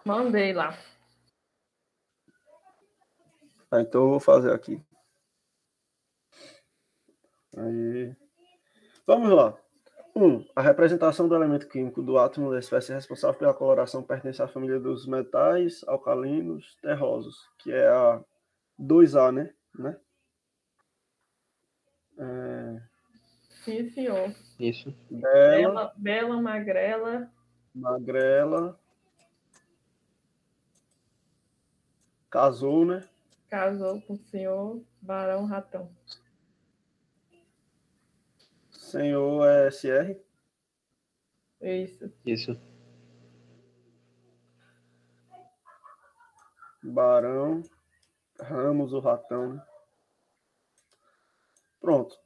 [0.04, 0.78] Mandei lá.
[3.70, 4.84] Tá, então eu vou fazer aqui.
[7.56, 8.14] Aí.
[9.08, 9.58] Vamos lá.
[10.20, 10.26] 1.
[10.26, 14.48] Um, a representação do elemento químico do átomo da espécie responsável pela coloração pertence à
[14.48, 18.22] família dos metais alcalinos terrosos, que é a
[18.80, 19.54] 2A, né?
[19.78, 19.98] né?
[22.20, 22.82] É,
[23.64, 24.36] Sim, senhor.
[24.60, 24.94] Isso.
[25.10, 27.32] bela, Bela, bela, magrela,
[27.74, 28.80] magrela.
[32.30, 33.04] Casou, né?
[33.50, 35.90] casou com o senhor Barão Ratão.
[38.90, 40.20] Senhor é SR.
[41.62, 42.12] Isso.
[42.26, 42.62] Isso.
[46.82, 47.62] Barão,
[48.40, 49.54] Ramos, o ratão.
[49.54, 49.64] né?
[51.80, 52.18] Pronto.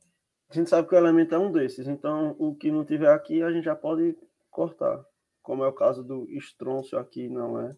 [0.49, 3.41] A gente sabe que o elemento é um desses, então o que não tiver aqui
[3.41, 4.17] a gente já pode
[4.49, 5.04] cortar.
[5.41, 7.76] Como é o caso do estrôncio aqui, não é.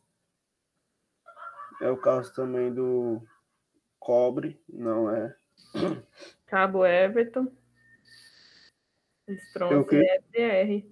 [1.82, 3.22] É o caso também do
[3.98, 5.36] cobre, não é.
[6.46, 7.52] Cabo Everton.
[9.28, 10.06] É quê?
[10.34, 10.86] SR.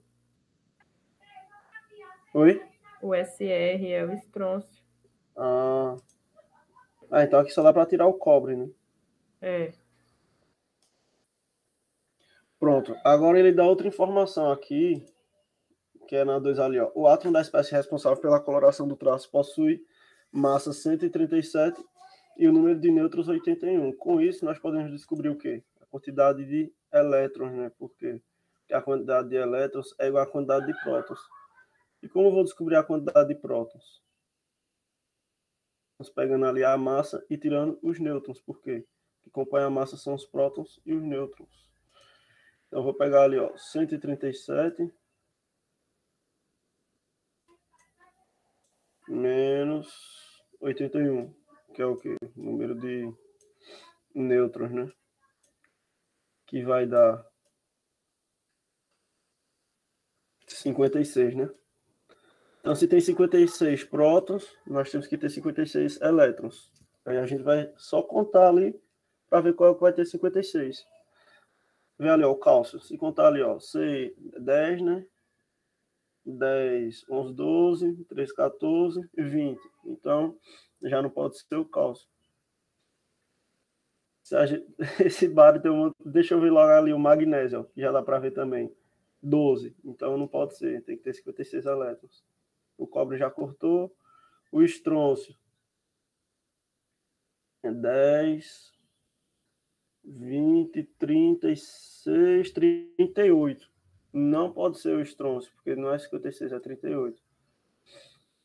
[2.33, 2.61] Oi?
[3.01, 4.83] O SR é o estrôncio.
[5.37, 5.95] Ah,
[7.11, 8.69] ah então aqui só dá para tirar o cobre, né?
[9.39, 9.73] É.
[12.59, 12.95] Pronto.
[13.03, 15.05] Agora ele dá outra informação aqui,
[16.07, 16.91] que é na 2 ali, ó.
[16.95, 19.85] O átomo da espécie responsável pela coloração do traço possui
[20.31, 21.83] massa 137
[22.37, 23.91] e o número de nêutrons 81.
[23.97, 25.61] Com isso, nós podemos descobrir o quê?
[25.81, 27.71] A quantidade de elétrons, né?
[27.77, 28.21] Porque
[28.71, 31.19] a quantidade de elétrons é igual à quantidade de prótons.
[32.01, 34.03] E como eu vou descobrir a quantidade de prótons?
[35.97, 38.41] Nós pegando ali a massa e tirando os nêutrons.
[38.41, 38.85] Por quê?
[39.19, 41.69] O que compõe a massa são os prótons e os nêutrons.
[42.67, 44.91] Então, eu vou pegar ali, ó, 137
[49.07, 49.87] menos
[50.59, 51.33] 81,
[51.73, 52.15] que é o quê?
[52.35, 53.13] Número de
[54.15, 54.91] nêutrons, né?
[56.53, 57.25] Que vai dar
[60.47, 61.49] 56, né?
[62.59, 66.71] Então, se tem 56 prótons, nós temos que ter 56 elétrons.
[67.07, 68.79] Aí a gente vai só contar ali
[69.27, 70.85] para ver qual é que vai ter 56.
[71.97, 72.79] Vê ali, ó, o cálcio.
[72.79, 75.07] Se contar ali, ó, C, 10, né?
[76.23, 79.59] 10, 11, 12, 13, 14, 20.
[79.85, 80.37] Então,
[80.83, 82.07] já não pode ser o cálcio.
[85.03, 85.61] Esse bário.
[86.05, 88.73] Deixa eu ver logo ali o magnésio, que já dá para ver também.
[89.21, 89.75] 12.
[89.83, 90.83] Então, não pode ser.
[90.83, 92.23] Tem que ter 56 elétrons.
[92.77, 93.95] O cobre já cortou.
[94.51, 95.35] O estrôncio.
[97.63, 98.73] É 10,
[100.03, 103.71] 20, 36, 38.
[104.11, 107.21] Não pode ser o estrôncio, porque não é 56, é 38.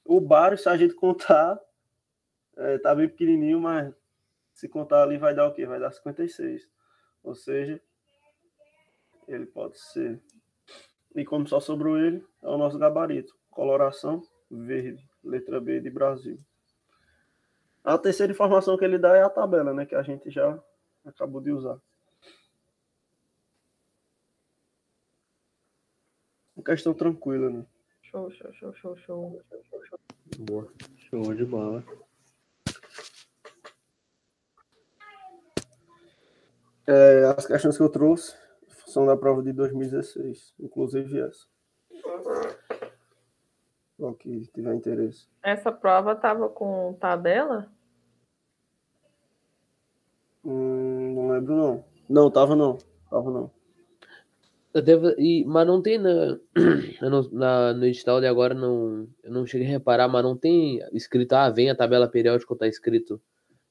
[0.04, 1.60] O bário, se a gente contar,
[2.56, 3.92] é, tá bem pequenininho, mas
[4.58, 5.64] se contar ali vai dar o quê?
[5.64, 6.68] Vai dar 56.
[7.22, 7.80] Ou seja,
[9.28, 10.20] ele pode ser.
[11.14, 13.38] E como só sobrou ele, é o nosso gabarito.
[13.52, 16.36] Coloração verde, letra B de Brasil.
[17.84, 19.86] A terceira informação que ele dá é a tabela, né?
[19.86, 20.60] Que a gente já
[21.04, 21.80] acabou de usar.
[26.56, 27.64] Uma questão tranquila, né?
[28.02, 29.42] Show, show, show, show, show.
[30.36, 30.68] Boa.
[30.96, 31.84] Show de bola.
[36.90, 38.34] É, as questões que eu trouxe
[38.86, 41.46] são da prova de 2016, inclusive essa.
[43.98, 45.28] Qual que tiver interesse.
[45.42, 47.70] Essa prova tava com tabela?
[50.42, 51.84] Hum, não lembro, não.
[52.08, 52.78] Não, tava não.
[53.10, 53.50] Tava não.
[54.72, 56.38] Devo, e, mas não tem na,
[57.32, 61.34] na, no edital de agora, não, eu não cheguei a reparar, mas não tem escrito,
[61.34, 63.20] ah, vem a tabela periódica ou tá escrito.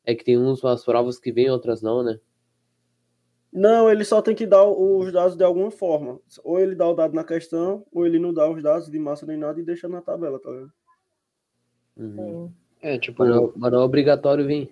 [0.06, 2.20] É que tem uns as provas que vêm, outras não, né?
[3.52, 6.20] Não, ele só tem que dar os dados de alguma forma.
[6.44, 9.26] Ou ele dá o dado na questão, ou ele não dá os dados de massa
[9.26, 10.72] nem nada e deixa na tabela, tá vendo?
[11.98, 12.52] Uhum.
[12.82, 14.70] É, tipo, Mas não, mas não é obrigatório vir.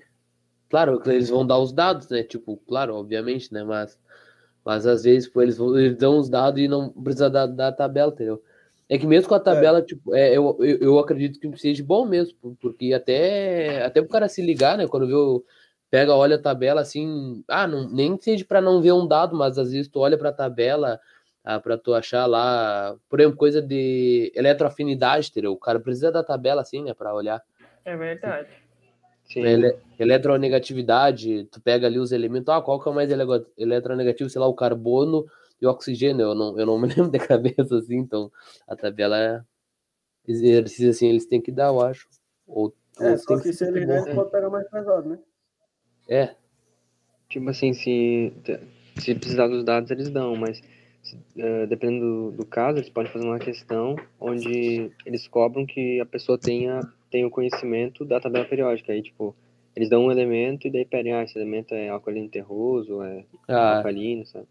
[0.70, 2.24] Claro, que eles vão dar os dados, né?
[2.24, 3.64] Tipo, claro, obviamente, né?
[3.64, 4.00] Mas,
[4.64, 7.72] mas às vezes pô, eles, vão, eles dão os dados e não precisa da, da
[7.72, 8.42] tabela, entendeu?
[8.88, 12.06] É que mesmo com a tabela, tipo, é, eu, eu, eu acredito que seja bom
[12.06, 14.88] mesmo, porque até, até o cara se ligar, né?
[14.88, 15.44] Quando vê o,
[15.90, 19.58] pega, olha a tabela assim, ah, não, nem seja para não ver um dado, mas
[19.58, 21.00] às vezes tu olha para a tabela
[21.44, 25.52] ah, para tu achar lá, por exemplo, coisa de eletroafinidade, entendeu?
[25.54, 27.42] O cara precisa da tabela assim, né, para olhar.
[27.84, 28.50] É verdade.
[29.24, 29.42] sim.
[29.42, 33.24] Ele, eletronegatividade, tu pega ali os elementos, ah, qual que é o mais ele-
[33.58, 35.26] eletronegativo, sei lá, o carbono
[35.62, 38.32] e o oxigênio, eu não, eu não me lembro de cabeça assim, então
[38.68, 39.42] a tabela é
[40.28, 42.08] exercício assim, eles têm que dar, eu acho.
[42.48, 44.06] Ou, É, ou só tem que se ele ser der, bom.
[44.08, 45.20] ele pode pegar mais pesado, né?
[46.08, 46.36] É,
[47.30, 48.32] Tipo assim, se,
[48.98, 50.62] se precisar dos dados, eles dão, mas
[51.02, 56.00] se- eh, dependendo do, do caso, eles podem fazer uma questão onde eles cobram que
[56.00, 58.94] a pessoa tenha, tenha o conhecimento da tabela periódica.
[58.94, 59.36] Aí, tipo,
[59.76, 63.86] eles dão um elemento e daí pedem, ah, esse elemento é alcalino terroso, é ah,
[63.86, 64.48] alcalino, sabe?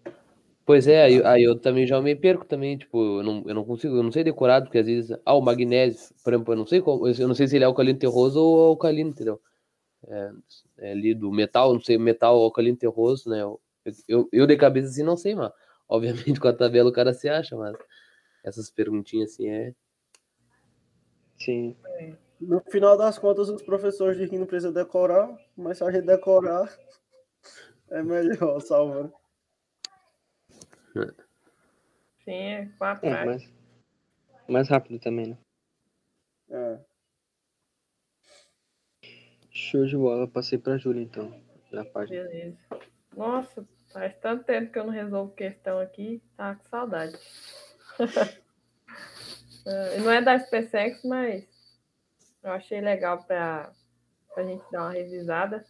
[0.67, 3.65] Pois é, aí, aí eu também já me perco também, tipo, eu não, eu não
[3.65, 6.67] consigo, eu não sei decorado, porque às vezes, ah, o magnésio, por exemplo, eu não
[6.67, 9.39] sei qual, eu não sei se ele é alcalino terroso ou alcalino, entendeu?
[10.09, 10.33] É,
[10.79, 13.43] é ali do metal, não sei, metal alcalino terroso, né?
[13.43, 13.61] Eu,
[14.09, 15.53] eu, eu de cabeça assim não sei, mas
[15.89, 17.77] obviamente com a tabela o cara se acha, mas
[18.45, 19.75] essas perguntinhas assim é.
[21.39, 21.77] Sim.
[22.41, 26.07] No final das contas, os professores dizem que não precisa decorar, mas se a gente
[26.07, 26.73] decorar,
[27.91, 29.13] é melhor, salva.
[32.25, 33.53] Sim, é com a É, mas
[34.49, 35.39] mais rápido também, né?
[36.51, 36.94] É.
[39.55, 41.33] Show de bola, passei pra Júlia então,
[41.71, 42.25] na página.
[42.25, 42.59] Beleza.
[43.17, 47.17] Nossa, faz tanto tempo que eu não resolvo questão aqui, tá com saudade.
[49.67, 51.43] É, não é da SpaceX, mas
[52.43, 53.73] eu achei legal para
[54.37, 55.65] a gente dar uma revisada.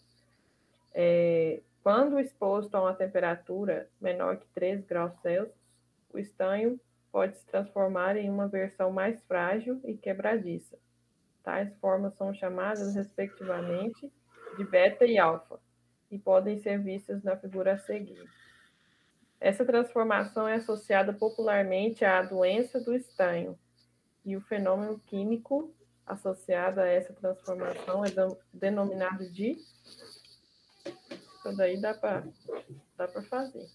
[0.92, 5.54] É, quando exposto a uma temperatura menor que 3 graus Celsius,
[6.12, 6.80] o estanho
[7.12, 10.76] pode se transformar em uma versão mais frágil e quebradiça.
[11.44, 14.10] Tais formas são chamadas, respectivamente,
[14.56, 15.60] de beta e alfa
[16.10, 18.28] e podem ser vistas na figura a seguir.
[19.38, 23.58] Essa transformação é associada popularmente à doença do estanho,
[24.24, 25.74] e o fenômeno químico
[26.06, 28.08] associado a essa transformação é
[28.52, 29.50] denominado de.
[29.50, 32.24] Isso daí dá para
[32.96, 33.68] dá fazer.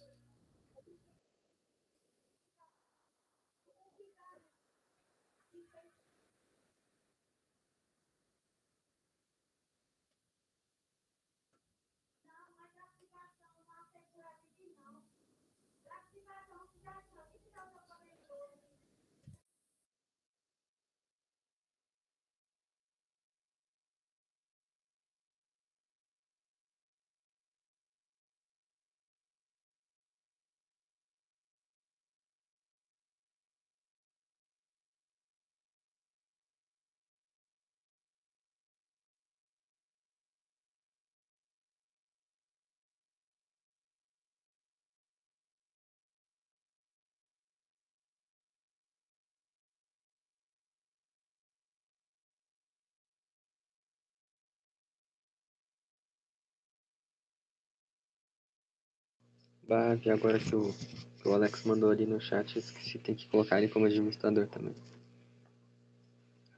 [59.69, 60.73] Bah, vi agora que o,
[61.21, 64.47] que o Alex mandou ali no chat, eu esqueci, tem que colocar ele como administrador
[64.47, 64.73] também.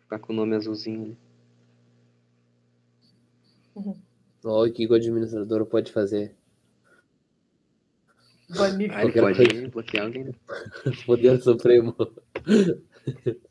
[0.04, 1.18] Ficar com o nome azulzinho ali.
[4.46, 6.34] Olha o que o administrador pode fazer.
[8.50, 8.90] Banir.
[8.94, 10.34] Ah, ele pode bloquear alguém, né?
[11.06, 11.94] Poder Supremo.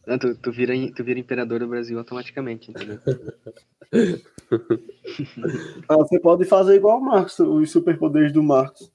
[0.07, 2.99] Não, tu, tu, vira, tu vira imperador do Brasil automaticamente, entendeu?
[5.89, 8.91] Ah, você pode fazer igual o Marcos, os superpoderes do Marcos.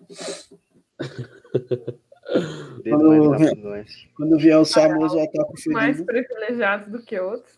[2.84, 4.12] Dedo mais rápido do oeste.
[4.16, 6.06] Quando vier o famoso ataque Mais ferido.
[6.06, 7.54] privilegiados do que outros.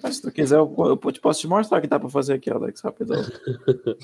[0.00, 2.34] Mas se tu quiser, eu, eu te posso te mostrar o que dá pra fazer
[2.34, 3.20] aqui, Alex, rapidão.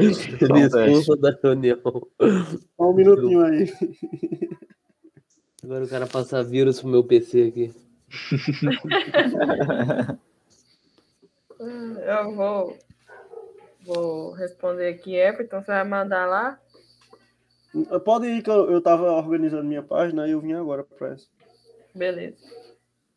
[0.00, 1.78] Expulso da reunião.
[2.76, 3.72] Só um minutinho aí.
[5.62, 7.74] Agora o cara passa vírus pro meu PC aqui.
[12.04, 12.76] Eu vou,
[13.82, 15.60] vou responder aqui, Everton.
[15.60, 16.60] Você vai mandar lá?
[18.04, 21.26] Pode ir que eu, eu tava organizando minha página e eu vim agora para essa.
[21.94, 22.36] Beleza.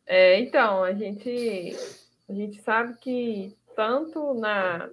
[0.06, 1.76] É, então, a gente,
[2.28, 4.88] a gente sabe que tanto na,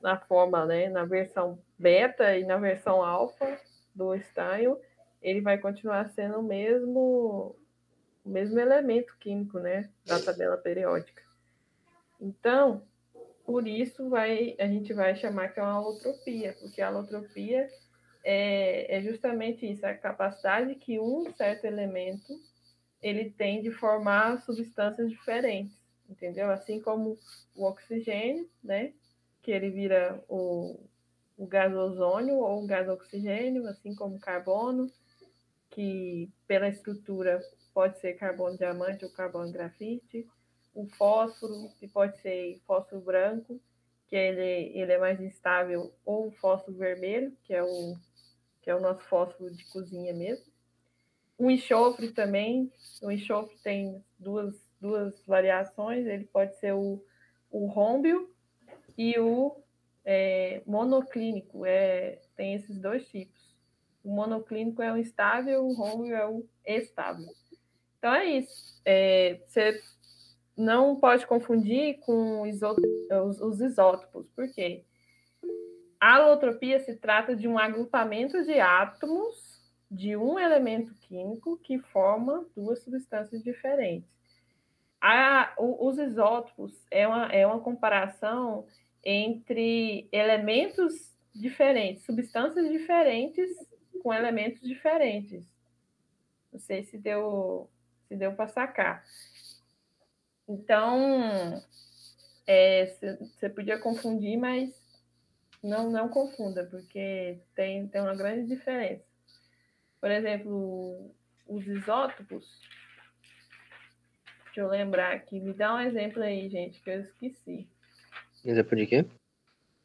[0.00, 3.58] na forma, né, na versão beta e na versão alfa
[3.94, 4.76] do Style,
[5.22, 7.56] ele vai continuar sendo o mesmo,
[8.24, 11.22] o mesmo elemento químico, né, da tabela periódica.
[12.20, 12.82] Então,
[13.44, 17.68] por isso vai, a gente vai chamar que é uma alotropia, porque a alotropia
[18.24, 22.32] é, é justamente isso, a capacidade que um certo elemento
[23.02, 25.76] ele tem de formar substâncias diferentes,
[26.08, 26.50] entendeu?
[26.50, 27.18] Assim como
[27.56, 28.92] o oxigênio, né?
[29.42, 30.78] Que ele vira o,
[31.36, 34.88] o gás ozônio ou o gás oxigênio, assim como o carbono,
[35.72, 37.42] que pela estrutura
[37.74, 40.28] pode ser carbono diamante ou carbono grafite,
[40.74, 43.60] o fósforo, que pode ser fósforo branco,
[44.06, 47.96] que ele, ele é mais instável, ou o fósforo vermelho, que é o,
[48.60, 50.52] que é o nosso fósforo de cozinha mesmo.
[51.38, 52.70] O enxofre também,
[53.02, 57.02] o enxofre tem duas, duas variações, ele pode ser o,
[57.50, 58.30] o rômbio
[58.96, 59.56] e o
[60.04, 63.41] é, monoclínico, é, tem esses dois tipos.
[64.04, 67.28] O monoclínico é o instável, o rômbio é o estável.
[67.98, 68.80] Então é isso.
[68.84, 69.80] É, você
[70.56, 74.84] não pode confundir com os, os isótopos, por quê?
[76.00, 79.52] A alotropia se trata de um agrupamento de átomos
[79.92, 84.10] de um elemento químico que forma duas substâncias diferentes.
[84.98, 88.66] A, o, os isótopos é uma, é uma comparação
[89.04, 93.50] entre elementos diferentes, substâncias diferentes
[94.02, 95.44] com elementos diferentes.
[96.52, 97.70] Não sei se deu,
[98.08, 99.04] se deu para sacar.
[100.48, 101.62] Então,
[102.44, 104.70] você é, podia confundir, mas
[105.62, 109.04] não, não confunda, porque tem, tem uma grande diferença.
[110.00, 111.14] Por exemplo,
[111.46, 112.44] os isótopos.
[114.46, 115.40] Deixa eu lembrar aqui.
[115.40, 117.68] Me dá um exemplo aí, gente, que eu esqueci.
[118.44, 119.06] Exemplo de quê?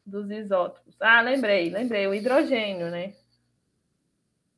[0.05, 0.95] Dos isótopos.
[0.99, 2.07] Ah, lembrei, lembrei.
[2.07, 3.13] O hidrogênio, né?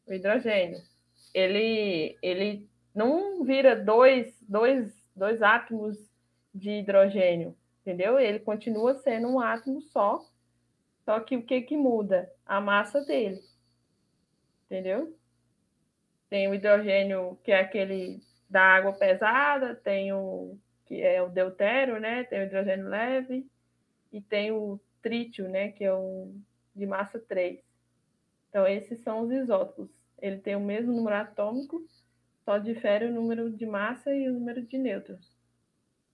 [0.09, 0.81] O hidrogênio.
[1.33, 5.95] Ele, ele não vira dois, dois, dois átomos
[6.53, 8.19] de hidrogênio, entendeu?
[8.19, 10.25] Ele continua sendo um átomo só,
[11.05, 12.27] só que o que, que muda?
[12.43, 13.39] A massa dele,
[14.65, 15.15] entendeu?
[16.27, 20.57] Tem o hidrogênio, que é aquele da água pesada, tem o
[20.87, 22.23] que é o deutério, né?
[22.23, 23.47] Tem o hidrogênio leve
[24.11, 26.33] e tem o trítio, né, que é o
[26.75, 27.59] de massa 3.
[28.49, 29.98] Então esses são os isótopos.
[30.21, 31.85] Ele tem o mesmo número atômico,
[32.43, 35.37] só difere o número de massa e o número de nêutrons.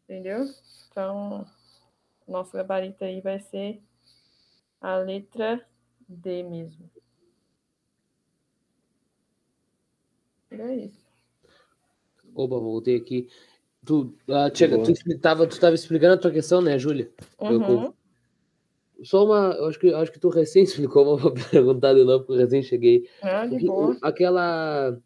[0.04, 0.46] Entendeu?
[0.90, 1.46] Então,
[2.28, 3.82] nosso gabarito aí vai ser
[4.80, 5.66] a letra
[6.08, 6.90] D mesmo.
[10.52, 11.06] É isso.
[12.34, 13.30] Opa, voltei aqui.
[13.86, 17.12] Tu, ah, chega, tu estava tu tava explicando a tua questão, né, Júlia?
[17.40, 17.94] Uhum.
[19.04, 19.54] Só uma.
[19.58, 22.46] Eu acho que, acho que tu recém explicou, mas vou perguntar de novo, porque eu
[22.46, 23.08] recém cheguei.
[23.22, 23.98] Ah, de boa.
[24.02, 24.98] Aquela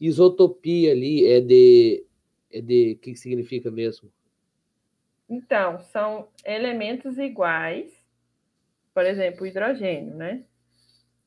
[0.00, 2.04] isotopia ali é de.
[2.52, 2.92] É de.
[2.92, 4.10] O que significa mesmo?
[5.28, 7.90] Então, são elementos iguais.
[8.94, 10.44] Por exemplo, o hidrogênio, né?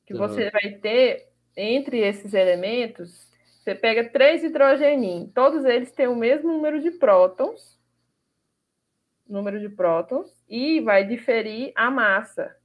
[0.06, 0.20] Que uhum.
[0.20, 3.26] você vai ter entre esses elementos
[3.66, 7.80] você pega três hidrogeninhos, todos eles têm o mesmo número de prótons,
[9.28, 12.56] número de prótons, e vai diferir a massa.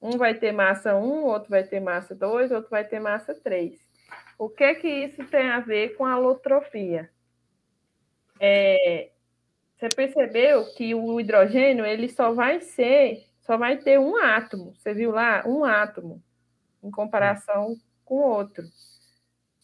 [0.00, 3.78] Um vai ter massa 1, outro vai ter massa 2, outro vai ter massa 3.
[4.38, 7.08] O que é que isso tem a ver com a alotropia?
[8.40, 9.10] É,
[9.76, 14.74] você percebeu que o hidrogênio ele só vai ser, só vai ter um átomo.
[14.76, 15.44] Você viu lá?
[15.46, 16.22] Um átomo,
[16.82, 18.64] em comparação com o outro.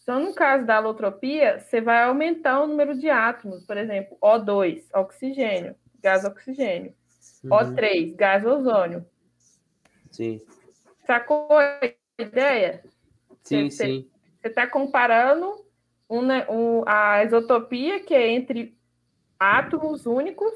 [0.03, 4.85] Então, no caso da alotropia, você vai aumentar o número de átomos, por exemplo, O2,
[4.95, 6.95] oxigênio, gás oxigênio.
[7.45, 7.51] Uhum.
[7.51, 9.05] O3, gás ozônio.
[10.11, 10.41] Sim.
[11.07, 11.81] Sacou a
[12.19, 12.83] ideia?
[13.43, 14.11] Sim, você, sim.
[14.41, 15.65] Você está comparando
[16.09, 18.77] uma, um, a isotopia, que é entre
[19.39, 20.53] átomos únicos,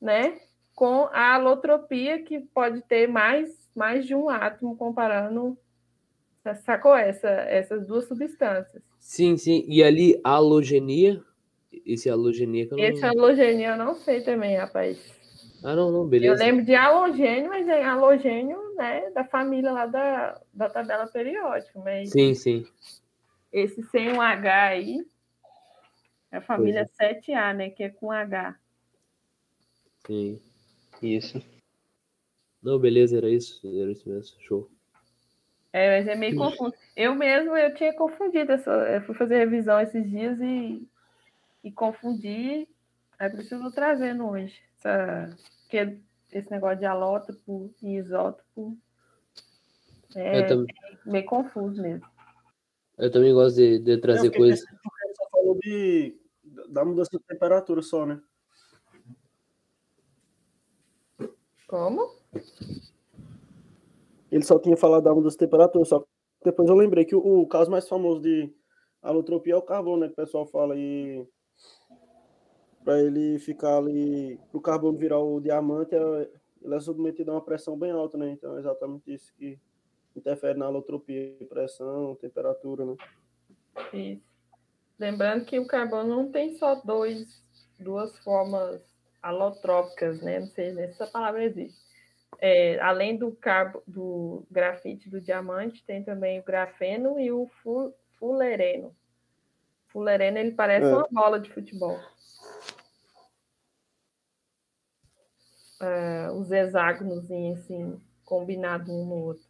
[0.00, 0.40] né?
[0.74, 5.58] Com a alotropia, que pode ter mais, mais de um átomo, comparando
[6.64, 8.82] Sacou essa, essas duas substâncias?
[8.98, 9.64] Sim, sim.
[9.68, 11.22] E ali, halogenia?
[11.84, 12.84] Esse halogenia que eu não...
[12.84, 15.18] Esse halogenia eu não sei também, rapaz.
[15.62, 16.34] Ah, não, não, beleza.
[16.34, 21.78] Eu lembro de halogênio, mas é halogênio, né, da família lá da, da tabela periódica.
[21.80, 22.64] Mas sim, sim.
[23.52, 25.04] Esse sem um H aí,
[26.30, 27.14] é a família é.
[27.14, 28.56] 7A, né, que é com H.
[30.06, 30.40] Sim.
[31.02, 31.42] Isso.
[32.62, 33.60] Não, beleza, era isso.
[33.64, 34.40] Era isso mesmo.
[34.40, 34.70] Show.
[35.72, 36.74] É, mas é meio confuso.
[36.96, 40.88] Eu mesmo eu tinha confundido, essa, eu fui fazer revisão esses eu mesmo
[41.62, 42.68] eu eu e, e confundi.
[43.18, 44.54] Aí preciso trazendo hoje.
[44.78, 45.36] Essa,
[45.68, 45.98] que
[46.32, 48.76] esse negócio de alótopo e isótopo
[50.14, 50.74] é, também,
[51.06, 52.06] é meio confuso mesmo.
[52.96, 54.60] Eu também gosto de, de trazer é, coisas.
[54.60, 56.16] Você só falou de,
[56.68, 58.20] da mudança de temperatura só, né?
[61.66, 62.16] Como?
[64.30, 66.04] Ele só tinha falado da mudança de temperatura, só
[66.44, 68.52] depois eu lembrei que o, o caso mais famoso de
[69.02, 70.06] alotropia é o carbono, né?
[70.06, 71.26] Que o pessoal fala e
[72.84, 76.30] para ele ficar ali, para o carbono virar o diamante, é,
[76.62, 78.30] ele é submetido a uma pressão bem alta, né?
[78.30, 79.58] Então é exatamente isso que
[80.16, 82.96] interfere na alotropia, pressão, temperatura, né?
[83.92, 84.28] Isso.
[84.98, 87.40] Lembrando que o carbono não tem só dois,
[87.78, 88.82] duas formas
[89.22, 90.40] alotrópicas, né?
[90.40, 91.78] Não sei se essa palavra existe.
[92.40, 97.92] É, além do, carbo, do grafite do diamante, tem também o grafeno e o fu,
[98.18, 98.94] fulereno.
[99.88, 100.94] Fulereno, ele parece é.
[100.94, 101.98] uma bola de futebol.
[105.80, 109.44] É, os hexágonos, assim, combinados um no outro.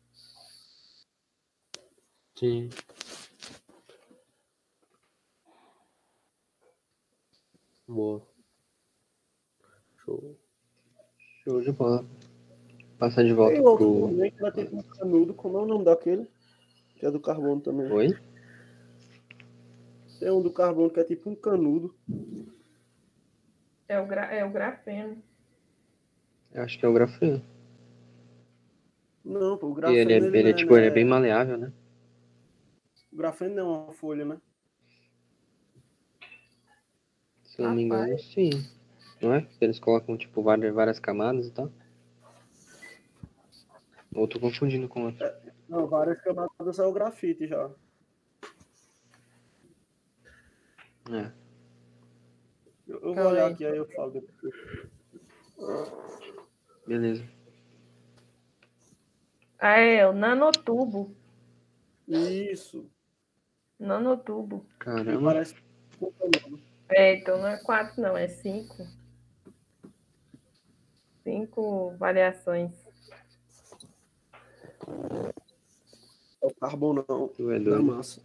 [2.39, 2.69] Sim.
[7.87, 8.23] Boa.
[10.05, 10.39] Show.
[11.43, 12.05] Show de bola.
[12.99, 14.09] Passar de volta Tem outro pro...
[14.09, 16.29] também que vai ter um canudo, como é o nome daquele?
[16.97, 17.91] Que é do carbono também.
[17.91, 18.19] Oi?
[20.19, 21.95] Tem um do carbono que é tipo um canudo.
[23.89, 24.27] É o, gra...
[24.27, 25.23] é o grafeno.
[26.53, 27.43] Eu acho que é o grafeno.
[29.25, 30.01] Não, pô, o grafeno.
[30.01, 30.79] ele, é, ele, ele é, tipo, é...
[30.79, 31.73] ele é bem maleável, né?
[33.13, 34.41] O grafeno não é uma folha, né?
[37.45, 38.51] Se eu não me engano, sim.
[39.21, 39.47] Não é?
[39.61, 41.71] Eles colocam, tipo, várias, várias camadas e tal.
[44.15, 45.25] Ou tô confundindo com outro?
[45.25, 47.71] É, não, várias camadas é o grafite já.
[51.11, 51.33] É.
[52.87, 54.55] Eu, eu vou olhar aqui, aí eu falo depois.
[56.89, 57.23] Beleza.
[59.59, 61.15] Ah, é, o nanotubo.
[62.09, 62.91] Isso.
[63.79, 64.65] Nanotubo.
[64.79, 65.33] Caramba.
[65.33, 65.55] Parece...
[66.89, 68.89] É, então não é quatro, não, é cinco.
[71.23, 72.73] Cinco variações.
[76.41, 78.23] É o carbonão é da massa.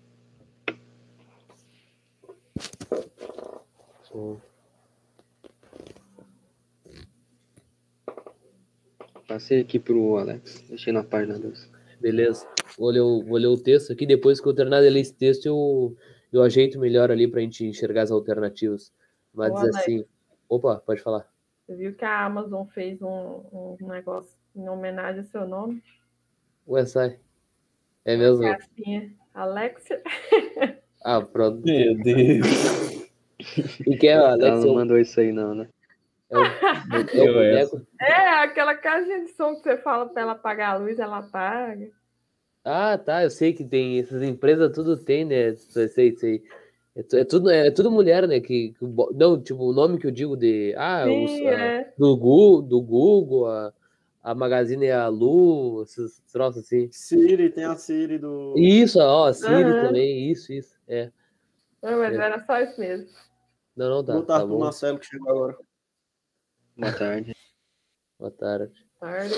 [9.33, 10.63] Passei aqui pro Alex.
[10.69, 11.71] Deixei na página 2.
[11.99, 12.47] Beleza.
[12.77, 14.05] Vou ler, o, vou ler o texto aqui.
[14.05, 15.97] Depois que eu terminar de ler esse texto, eu,
[16.31, 18.93] eu ajeito melhor ali para a gente enxergar as alternativas.
[19.33, 20.05] Mas Ô, diz assim.
[20.47, 21.27] Opa, pode falar.
[21.65, 25.81] Você viu que a Amazon fez um, um negócio em homenagem ao seu nome?
[26.67, 27.17] Ué, sai.
[28.05, 28.43] É mesmo?
[28.43, 29.11] Gracinha.
[29.33, 29.99] Alexia.
[31.03, 31.59] Ah, pronto.
[31.65, 33.09] Meu Deus.
[33.85, 34.47] E que é a Alexia?
[34.47, 35.67] Ela não mandou isso aí, não, né?
[36.33, 37.67] É o, é?
[38.01, 41.89] É, aquela caixinha de som que você fala para ela apagar a luz, ela apaga.
[42.63, 43.23] Ah, tá.
[43.23, 43.99] Eu sei que tem.
[43.99, 45.53] Essas empresas tudo tem, né?
[45.55, 46.43] Sei, sei.
[46.95, 48.39] É, é, tudo, é tudo mulher, né?
[48.39, 50.73] Que, que, não, tipo, o nome que eu digo de.
[50.77, 51.79] Ah, Sim, os, é.
[51.79, 53.73] a, do, Google, do Google, a,
[54.23, 56.89] a Magazine é a Lu, esses troços assim.
[56.91, 58.53] Siri, tem a Siri do.
[58.57, 59.87] Isso, ó, a Siri uhum.
[59.87, 60.77] também, isso, isso.
[60.87, 61.11] É.
[61.81, 62.17] Não, mas é.
[62.17, 63.07] era só isso mesmo.
[63.75, 64.13] Não, não, tá.
[64.13, 65.57] Tarde tá pro Marcelo que chegou agora.
[66.75, 67.35] Boa tarde.
[68.17, 68.73] Boa tarde.
[68.99, 69.35] Tarde.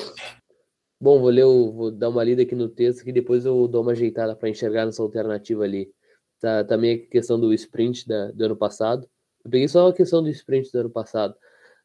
[1.02, 3.82] Bom, vou ler, o, vou dar uma lida aqui no texto que depois eu dou
[3.82, 5.92] uma ajeitada para enxergar nessa alternativa ali.
[6.40, 9.06] Tá, também a questão do sprint da, do ano passado.
[9.44, 11.36] Eu peguei só a questão do sprint do ano passado,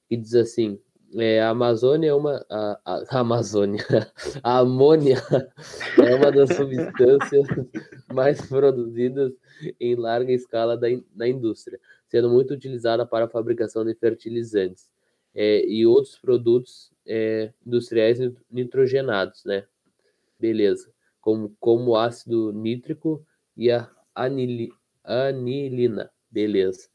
[0.09, 0.81] que diz assim:
[1.17, 2.47] é, a Amazônia é uma.
[2.49, 3.85] A, a, a, Amazônia.
[4.45, 5.17] A amônia
[5.99, 7.47] é uma das substâncias
[8.15, 9.33] mais produzidas
[9.81, 14.90] em larga escala da, na indústria, sendo muito utilizada para a fabricação de fertilizantes
[15.35, 18.19] é, e outros produtos é, industriais
[18.51, 19.67] nitrogenados, né?
[20.39, 20.93] Beleza.
[21.21, 23.25] Como, como ácido nítrico
[23.57, 24.71] e a anili,
[25.05, 26.11] anilina.
[26.31, 26.89] Beleza.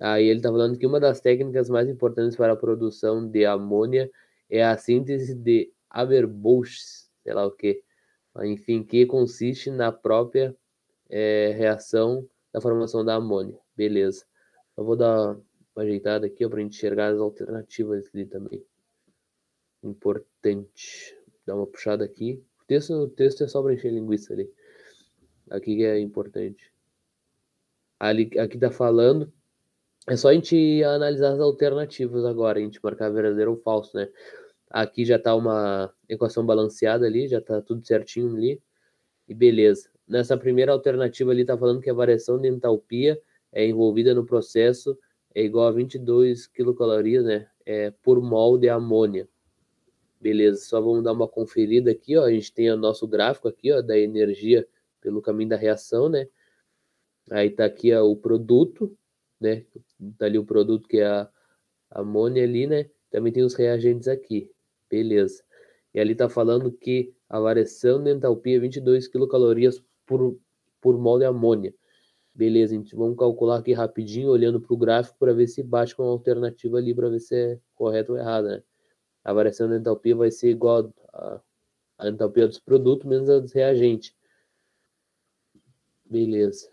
[0.00, 4.10] Aí ele está falando que uma das técnicas mais importantes para a produção de amônia
[4.48, 7.82] é a síntese de Haber-Bosch, sei lá o que,
[8.42, 10.54] enfim, que consiste na própria
[11.10, 13.58] é, reação da formação da amônia.
[13.76, 14.24] Beleza.
[14.76, 15.36] Eu vou dar
[15.82, 18.64] ajeitada aqui para enxergar as alternativas ali também.
[19.82, 21.16] Importante.
[21.46, 22.42] Dar uma puxada aqui.
[22.62, 24.50] O texto, o texto é só para encher linguiça ali.
[25.50, 26.72] Aqui que é importante.
[27.98, 29.32] Ali, aqui está falando
[30.08, 34.08] é só a gente analisar as alternativas agora, a gente marcar verdadeiro ou falso, né?
[34.70, 38.62] Aqui já está uma equação balanceada ali, já está tudo certinho ali.
[39.28, 39.90] E beleza.
[40.06, 43.20] Nessa primeira alternativa ali, está falando que a variação de entalpia
[43.52, 44.98] é envolvida no processo
[45.34, 49.28] é igual a 22 quilocalorias né, é, por mol de amônia.
[50.20, 52.24] Beleza, só vamos dar uma conferida aqui, ó.
[52.24, 54.66] A gente tem o nosso gráfico aqui, ó, da energia
[55.00, 56.28] pelo caminho da reação, né?
[57.30, 58.96] Aí tá aqui ó, o produto,
[59.40, 59.64] né?
[60.18, 61.30] Tá ali o produto que é a
[61.90, 62.90] amônia ali, né?
[63.10, 64.50] Também tem os reagentes aqui.
[64.90, 65.42] Beleza.
[65.94, 70.38] E ali tá falando que a variação de entalpia é 22 quilocalorias por,
[70.80, 71.74] por mol de amônia.
[72.38, 76.04] Beleza, então vamos calcular aqui rapidinho, olhando para o gráfico, para ver se bate com
[76.04, 78.62] a alternativa ali, para ver se é correto ou errado, né?
[79.24, 81.40] A variação da entalpia vai ser igual a,
[81.98, 84.14] a entalpia dos produtos menos a dos reagentes.
[86.04, 86.70] Beleza.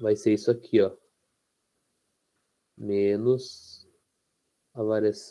[0.00, 0.92] Vai ser isso aqui, ó.
[2.78, 3.84] Menos
[4.72, 4.80] a,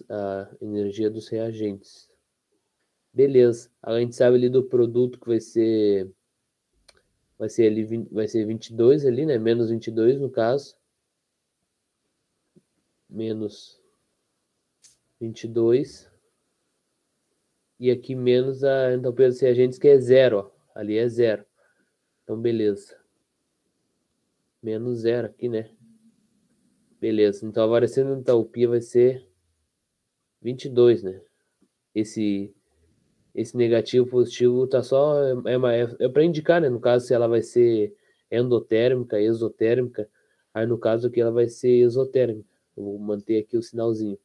[0.09, 2.11] a energia dos reagentes.
[3.13, 3.71] Beleza.
[3.81, 6.11] A gente sabe ali do produto que vai ser
[7.39, 9.37] vai ser ali vai ser 22 ali, né?
[9.37, 10.75] Menos 22 no caso.
[13.09, 13.81] Menos
[15.21, 16.11] 22.
[17.79, 20.51] E aqui menos a entropia dos reagentes que é zero, ó.
[20.75, 21.45] Ali é zero.
[22.23, 22.99] Então beleza.
[24.61, 25.73] Menos zero aqui, né?
[26.99, 27.45] Beleza.
[27.45, 29.25] Então a variação da entalpia vai ser
[30.41, 31.21] 22, né?
[31.95, 32.53] Esse
[33.33, 36.69] esse negativo positivo tá só é, é, é para indicar, né?
[36.69, 37.95] No caso se ela vai ser
[38.31, 40.09] endotérmica, exotérmica,
[40.53, 42.47] aí no caso aqui ela vai ser exotérmica.
[42.75, 44.17] Vou manter aqui o sinalzinho.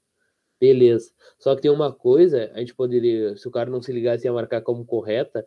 [0.60, 1.12] Beleza.
[1.38, 4.32] Só que tem uma coisa, a gente poderia, se o cara não se ligasse, ia
[4.32, 5.44] marcar como correta,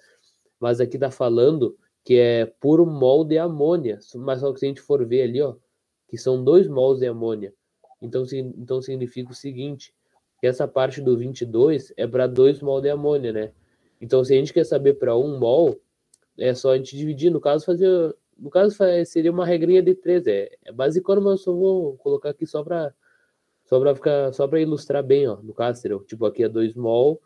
[0.59, 3.99] mas aqui tá falando que é por mol de amônia.
[4.15, 5.55] Mas só que se a gente for ver ali, ó,
[6.07, 7.53] que são dois mols de amônia.
[8.01, 9.93] Então, então significa o seguinte,
[10.39, 13.51] que essa parte do 22 é para 2 mol de amônia, né?
[13.99, 15.79] Então, se a gente quer saber para 1 um mol,
[16.37, 17.31] é só a gente dividir.
[17.31, 18.15] No caso, fazer.
[18.37, 20.27] No caso, seria uma regrinha de 3.
[20.27, 22.93] É, é mas eu só vou colocar aqui só para
[23.65, 25.37] só para ficar só para ilustrar bem, ó.
[25.37, 27.21] No caso, tipo, aqui é 2 mol,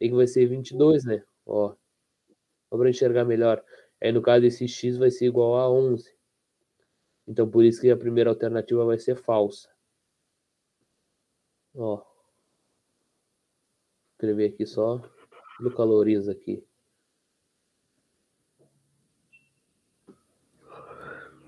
[0.00, 1.22] e que vai ser 22, né?
[1.46, 1.74] Ó.
[2.70, 3.62] Só para enxergar melhor.
[4.00, 6.16] Aí, no caso, esse x vai ser igual a 11.
[7.26, 9.68] Então, por isso que a primeira alternativa vai ser falsa.
[11.76, 12.08] Ó
[14.18, 15.00] escrever aqui só
[15.60, 16.64] no calorias aqui.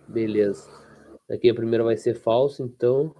[0.06, 0.70] Beleza.
[1.28, 3.14] Aqui a primeira vai ser falso, então.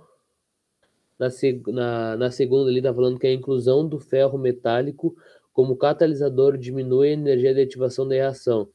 [1.19, 1.29] Na,
[1.67, 5.17] na, na segunda ali tá falando que a inclusão do ferro metálico
[5.53, 8.69] como catalisador diminui a energia de ativação da reação.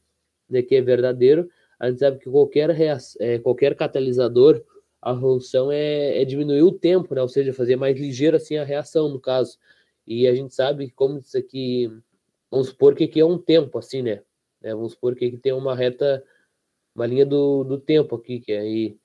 [0.54, 1.48] Aqui é verdadeiro.
[1.80, 2.70] A gente sabe que qualquer,
[3.18, 4.62] é, qualquer catalisador,
[5.00, 7.22] a função é, é diminuir o tempo, né?
[7.22, 9.58] ou seja, fazer mais ligeiro assim a reação, no caso.
[10.06, 11.90] E a gente sabe que como isso aqui,
[12.50, 14.22] vamos supor que aqui é um tempo, assim, né?
[14.62, 16.22] É, vamos supor que aqui tem uma reta,
[16.94, 18.96] uma linha do, do tempo aqui, que aí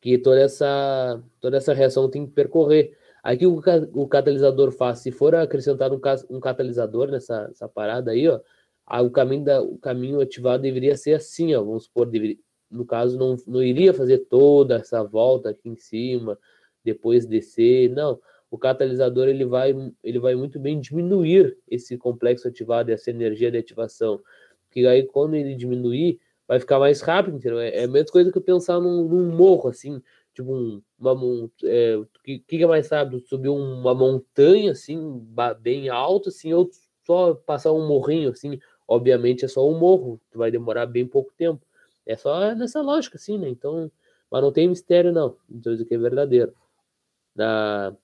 [0.00, 2.96] que toda essa, toda essa reação tem que percorrer.
[3.22, 3.60] Aqui o,
[3.92, 8.40] o catalisador faz, se for acrescentado um, um catalisador nessa, parada aí, ó,
[9.02, 12.38] o, caminho da, o caminho ativado deveria ser assim, ó, vamos supor, deveria,
[12.70, 16.38] no caso não, não iria fazer toda essa volta aqui em cima,
[16.84, 22.90] depois descer, não o catalisador ele vai, ele vai muito bem diminuir esse complexo ativado,
[22.90, 24.20] essa energia de ativação.
[24.70, 27.58] Que aí, quando ele diminuir, vai ficar mais rápido, entendeu?
[27.58, 30.00] É, é a mesma coisa que pensar num, num morro, assim,
[30.34, 33.20] tipo um, uma é, que, que é mais rápido?
[33.26, 35.26] Subir uma montanha, assim,
[35.60, 36.70] bem alto, assim, ou
[37.04, 41.64] só passar um morrinho, assim, obviamente é só um morro, vai demorar bem pouco tempo.
[42.04, 43.48] É só nessa lógica, assim, né?
[43.48, 43.90] Então,
[44.30, 45.36] mas não tem mistério, não.
[45.50, 46.52] Então, isso aqui é verdadeiro.
[47.34, 47.96] Na,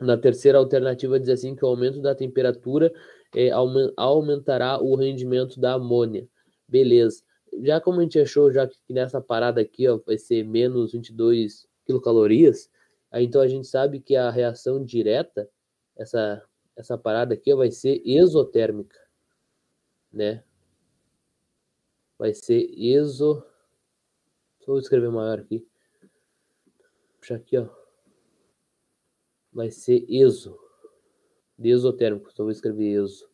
[0.00, 2.92] na terceira alternativa diz assim que o aumento da temperatura
[3.34, 3.50] é,
[3.96, 6.28] aumentará o rendimento da amônia.
[6.66, 7.22] Beleza.
[7.62, 11.66] Já como a gente achou já que nessa parada aqui ó, vai ser menos 22
[11.84, 12.70] quilocalorias,
[13.10, 15.48] aí, então a gente sabe que a reação direta,
[15.96, 16.42] essa,
[16.76, 18.98] essa parada aqui ó, vai ser exotérmica,
[20.12, 20.42] né?
[22.18, 23.42] Vai ser exo...
[24.66, 25.66] Vou escrever maior aqui.
[27.18, 27.81] Puxa aqui, ó
[29.52, 30.58] vai ser ESO.
[31.58, 33.28] De exotérmico, só vou escrever ESO.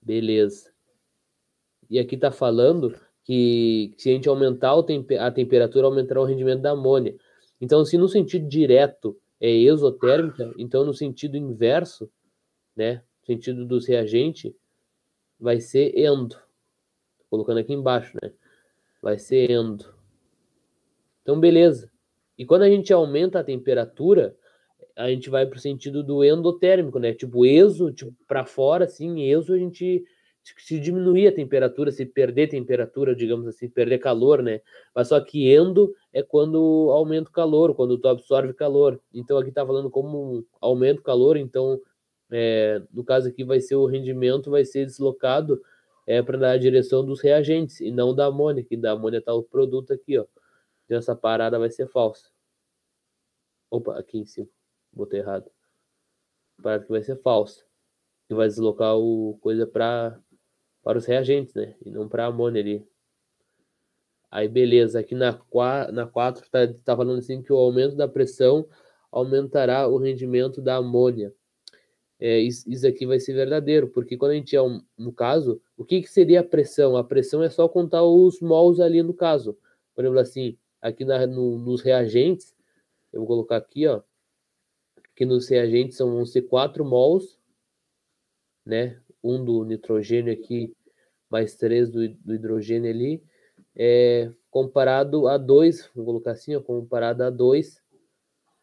[0.00, 0.72] Beleza.
[1.88, 4.72] E aqui está falando que se a gente aumentar
[5.20, 7.16] a temperatura, aumentará o rendimento da amônia.
[7.60, 12.10] Então, se no sentido direto é exotérmica, então no sentido inverso,
[12.74, 14.52] né, sentido dos reagentes,
[15.38, 16.36] vai ser endo.
[17.28, 18.32] colocando aqui embaixo, né?
[19.02, 19.92] Vai ser endo.
[21.22, 21.90] Então, beleza.
[22.38, 24.36] E quando a gente aumenta a temperatura,
[24.96, 27.12] a gente vai para o sentido do endotérmico, né?
[27.12, 30.04] Tipo, exo, tipo, para fora, assim, exo, a gente
[30.58, 34.60] se diminuir a temperatura, se perder temperatura, digamos assim, perder calor, né?
[34.94, 39.00] Mas só que endo é quando aumenta o calor, quando tu absorve calor.
[39.12, 41.80] Então aqui tá falando como aumenta o calor, então
[42.30, 45.60] é, no caso aqui vai ser o rendimento vai ser deslocado
[46.06, 49.42] é para a direção dos reagentes e não da amônia, que da amônia tá o
[49.42, 50.26] produto aqui, ó.
[50.84, 52.30] Então essa parada vai ser falsa.
[53.70, 54.55] Opa, aqui em cima.
[54.96, 55.50] Botei errado.
[56.62, 57.62] Parada que vai ser falsa.
[58.26, 60.18] Que vai deslocar o coisa para
[60.82, 61.74] para os reagentes, né?
[61.84, 62.86] E não para a amônia ali.
[64.30, 68.06] Aí beleza, aqui na 4, na 4 tá, tá falando assim que o aumento da
[68.06, 68.68] pressão
[69.10, 71.34] aumentará o rendimento da amônia.
[72.18, 75.60] É, isso, isso aqui vai ser verdadeiro, porque quando a gente é um, no caso,
[75.76, 76.96] o que, que seria a pressão?
[76.96, 79.58] A pressão é só contar os mols ali no caso.
[79.94, 82.54] Por exemplo, assim, aqui na, no, nos reagentes,
[83.12, 84.02] eu vou colocar aqui, ó,
[85.16, 87.38] que nos reagentes são, vão ser 4 mols,
[88.64, 89.00] né?
[89.24, 90.72] Um do nitrogênio aqui,
[91.30, 93.24] mais 3 do, do hidrogênio ali,
[93.74, 97.82] é, comparado a 2, vou colocar assim, ó, comparado a 2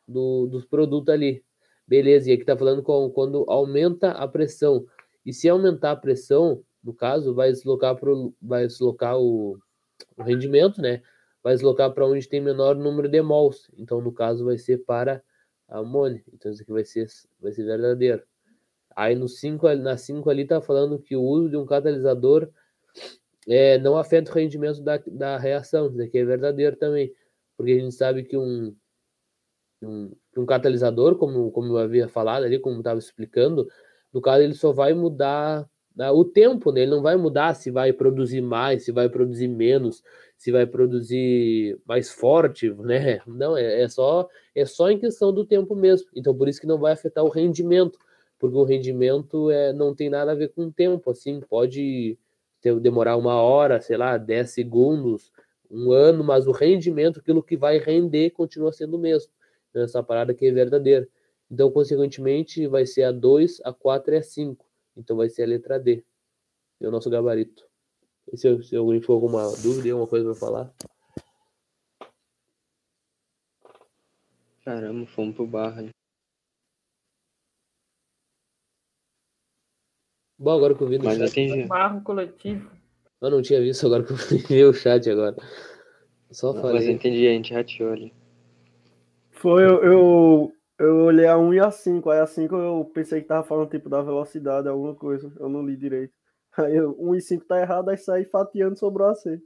[0.08, 1.44] do, dos produtos ali.
[1.88, 4.86] Beleza, e aqui está falando com, quando aumenta a pressão.
[5.26, 9.58] E se aumentar a pressão, no caso, vai deslocar, pro, vai deslocar o,
[10.18, 11.02] o rendimento, né?
[11.42, 13.70] Vai deslocar para onde tem menor número de mols.
[13.78, 15.22] Então, no caso, vai ser para
[15.68, 16.24] a amônia.
[16.34, 17.08] Então, isso aqui vai ser,
[17.40, 18.24] vai ser verdadeiro.
[18.96, 22.50] Aí no 5, na 5 ali está falando que o uso de um catalisador
[23.48, 25.88] é, não afeta o rendimento da, da reação.
[25.88, 27.14] Isso aqui é verdadeiro também.
[27.58, 28.76] Porque a gente sabe que um,
[29.82, 33.68] um, um catalisador, como, como eu havia falado ali, como estava explicando,
[34.12, 36.82] no caso ele só vai mudar o tempo, né?
[36.82, 40.04] Ele não vai mudar se vai produzir mais, se vai produzir menos,
[40.38, 43.22] se vai produzir mais forte, né?
[43.28, 46.10] Não, é, é só é só em questão do tempo mesmo.
[46.16, 48.00] Então por isso que não vai afetar o rendimento,
[48.40, 52.18] porque o rendimento é, não tem nada a ver com o tempo, assim, pode
[52.62, 55.32] ter, demorar uma hora, sei lá, 10 segundos,
[55.70, 59.32] um ano, mas o rendimento, aquilo que vai render, continua sendo o mesmo
[59.82, 61.08] essa parada que é verdadeira.
[61.50, 64.66] Então, consequentemente, vai ser a 2, a 4 e a 5.
[64.96, 66.04] Então, vai ser a letra D.
[66.80, 67.64] É o nosso gabarito.
[68.32, 70.74] E se, se alguém for alguma dúvida, alguma coisa para falar.
[74.64, 75.90] Caramba, fomos pro barra.
[80.38, 81.68] Bom, agora que eu vi no Mas chat.
[81.68, 82.72] Barro coletivo.
[83.22, 85.36] Eu não tinha visto, agora que eu vi o chat agora.
[86.32, 86.92] Só Não, mas eu falei.
[86.92, 88.14] entendi, a gente rateou ali.
[89.32, 92.10] Foi, eu, eu, eu olhei a 1 e a 5.
[92.10, 95.32] Aí a 5 eu pensei que tava falando tipo da velocidade, alguma coisa.
[95.40, 96.14] Eu não li direito.
[96.58, 99.42] Aí eu, 1 e 5 tá errado, aí saí fatiando sobrou a C.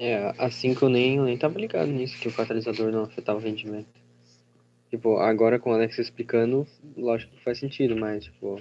[0.00, 3.42] É, assim que eu nem, nem tava ligado nisso, que o catalisador não afetava o
[3.42, 3.88] rendimento.
[4.90, 6.66] Tipo, agora com o Alex explicando,
[6.96, 8.60] lógico que faz sentido, mas, tipo,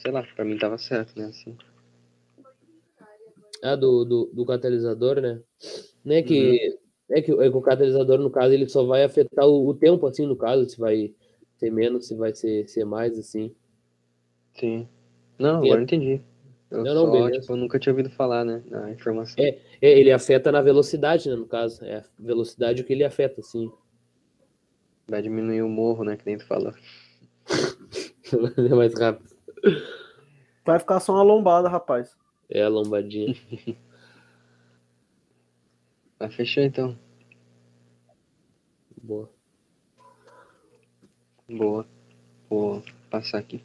[0.00, 1.56] sei lá, pra mim tava certo, né, assim.
[3.62, 5.42] Ah, do, do, do catalisador, né?
[6.04, 6.78] Né que,
[7.10, 10.06] é, que, é que o catalisador, no caso, ele só vai afetar o, o tempo,
[10.06, 11.14] assim, no caso, se vai
[11.56, 13.54] ser menos, se vai ser, ser mais, assim.
[14.54, 14.88] Sim.
[15.38, 15.66] Não, Sim.
[15.66, 16.20] agora eu entendi.
[16.70, 19.42] Eu Não, não, só, tipo, eu nunca tinha ouvido falar, né, na informação.
[19.42, 21.82] É, é, ele afeta na velocidade, né, no caso.
[21.84, 23.70] É a velocidade que ele afeta, assim.
[25.08, 26.74] Vai diminuir o morro, né, que nem tu falou.
[28.70, 29.30] é mais rápido.
[30.66, 32.14] Vai ficar só uma lombada, rapaz.
[32.50, 33.34] É a lombadinha.
[36.18, 36.98] Mas fechou então.
[39.02, 39.30] Boa.
[41.48, 41.86] Boa.
[42.50, 43.62] Vou passar aqui.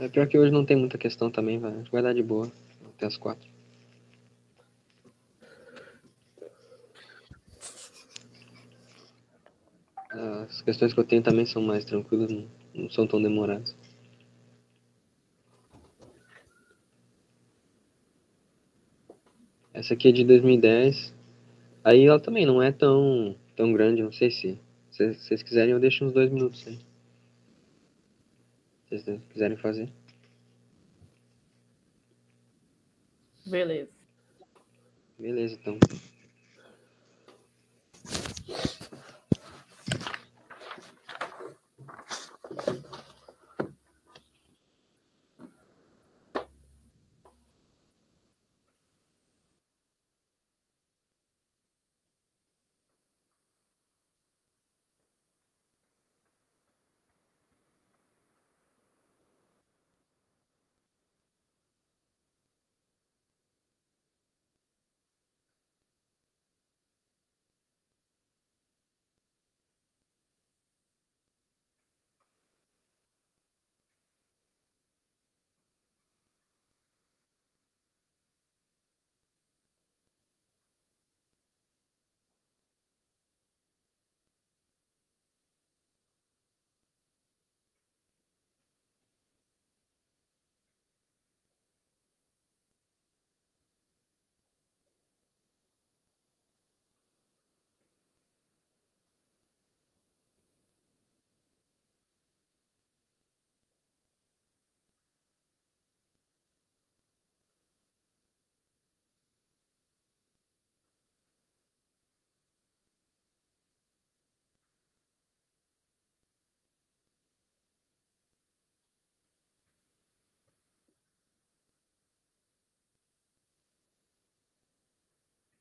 [0.00, 2.50] É pior que hoje não tem muita questão também, vai, vai dar de boa.
[2.96, 3.48] Até as quatro.
[10.10, 13.74] As questões que eu tenho também são mais tranquilas, não, não são tão demoradas.
[19.74, 21.12] Essa aqui é de 2010.
[21.82, 24.58] Aí ela também não é tão, tão grande, não sei se.
[24.92, 26.78] Se vocês quiserem, eu deixo uns dois minutos aí.
[28.88, 29.88] Se vocês quiserem fazer.
[33.44, 33.90] Beleza.
[35.18, 35.76] Beleza, então.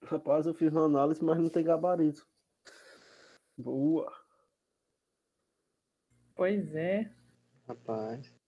[0.05, 2.25] Rapaz, eu fiz uma análise, mas não tem gabarito.
[3.57, 4.11] Boa.
[6.35, 7.11] Pois é.
[7.67, 8.42] Rapaz.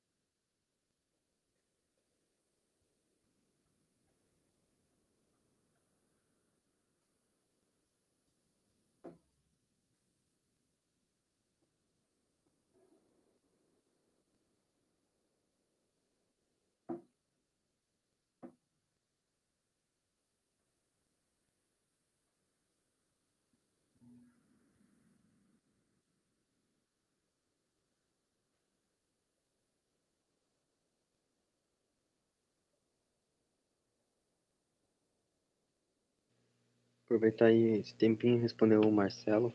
[37.06, 39.54] Aproveitar aí esse tempinho respondeu o Marcelo.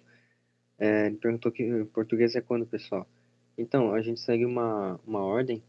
[0.78, 3.06] É, ele perguntou que português é quando, pessoal?
[3.58, 5.62] Então, a gente segue uma, uma ordem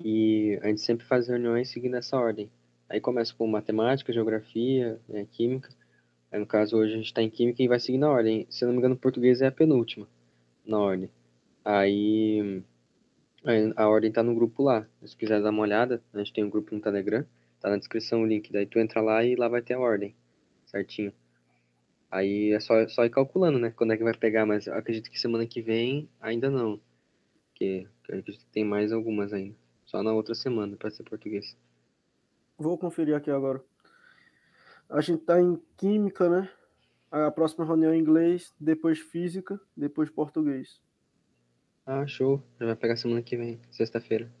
[0.00, 2.48] e a gente sempre faz reuniões seguindo essa ordem.
[2.88, 5.70] Aí começa com matemática, geografia, né, química.
[6.30, 8.46] Aí, no caso, hoje a gente está em química e vai seguindo a ordem.
[8.48, 10.06] Se eu não me engano, português é a penúltima
[10.64, 11.10] na ordem.
[11.64, 12.62] Aí,
[13.44, 14.86] aí a ordem está no grupo lá.
[15.04, 17.24] Se quiser dar uma olhada, a gente tem um grupo no Telegram.
[17.60, 18.52] Tá na descrição o link.
[18.52, 20.14] Daí tu entra lá e lá vai ter a ordem.
[20.66, 21.12] Certinho.
[22.14, 23.72] Aí é só, só ir calculando, né?
[23.72, 26.80] Quando é que vai pegar, mas eu acredito que semana que vem ainda não.
[27.48, 29.56] Porque eu acredito que tem mais algumas ainda.
[29.84, 31.56] Só na outra semana para ser português.
[32.56, 33.60] Vou conferir aqui agora.
[34.88, 36.48] A gente tá em química, né?
[37.10, 40.80] A próxima reunião é inglês, depois física, depois português.
[41.84, 42.40] Ah, show.
[42.60, 44.32] Já vai pegar semana que vem, sexta-feira.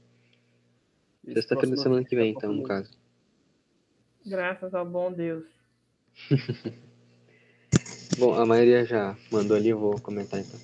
[1.24, 2.96] Sexta-feira da semana que vem, é então, no caso.
[4.24, 5.44] Graças ao bom Deus.
[8.16, 10.58] Bom, a maioria já mandou ali, eu vou comentar então.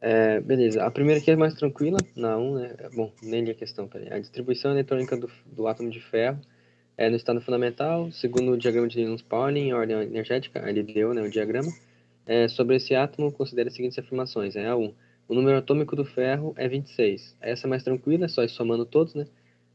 [0.00, 2.74] É, beleza, a primeira aqui é mais tranquila, na 1, né?
[2.94, 4.10] Bom, nem li a questão, peraí.
[4.10, 6.40] A distribuição eletrônica do, do átomo de ferro
[6.96, 11.12] é no estado fundamental, segundo o diagrama de Linus Pauling, em ordem energética, ele deu
[11.12, 11.70] né, o diagrama.
[12.24, 14.56] É, sobre esse átomo, considere as seguintes afirmações.
[14.56, 14.94] É a 1.
[15.28, 17.36] O número atômico do ferro é 26.
[17.40, 19.26] Essa é mais tranquila, é só somando todos, né?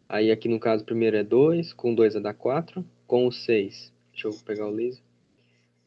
[0.09, 3.93] Aí aqui no caso, primeiro é 2, com 2 vai dar 4, com o 6.
[4.11, 5.06] Deixa eu pegar o laser.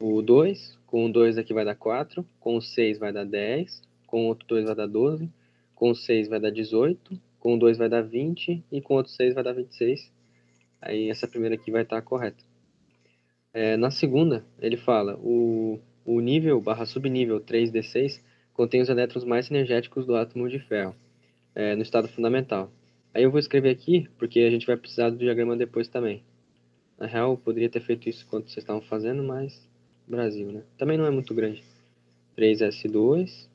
[0.02, 3.82] O 2, com o 2 aqui vai dar 4, com o 6 vai dar 10,
[4.06, 5.30] com o outro 2 vai dar 12,
[5.74, 8.96] com o 6 vai dar 18, com o 2 vai dar 20 e com o
[8.96, 10.10] outro 6 vai dar 26.
[10.80, 12.42] Aí essa primeira aqui vai estar correta.
[13.52, 18.22] É, na segunda, ele fala, o, o nível barra subnível 3D6
[18.54, 20.96] contém os elétrons mais energéticos do átomo de ferro,
[21.54, 22.72] é, no estado fundamental.
[23.12, 26.22] Aí eu vou escrever aqui, porque a gente vai precisar do diagrama depois também.
[26.98, 29.68] Na real, eu poderia ter feito isso enquanto vocês estavam fazendo, mas
[30.10, 30.62] Brasil, né?
[30.76, 31.62] Também não é muito grande.
[32.36, 33.48] 3S2,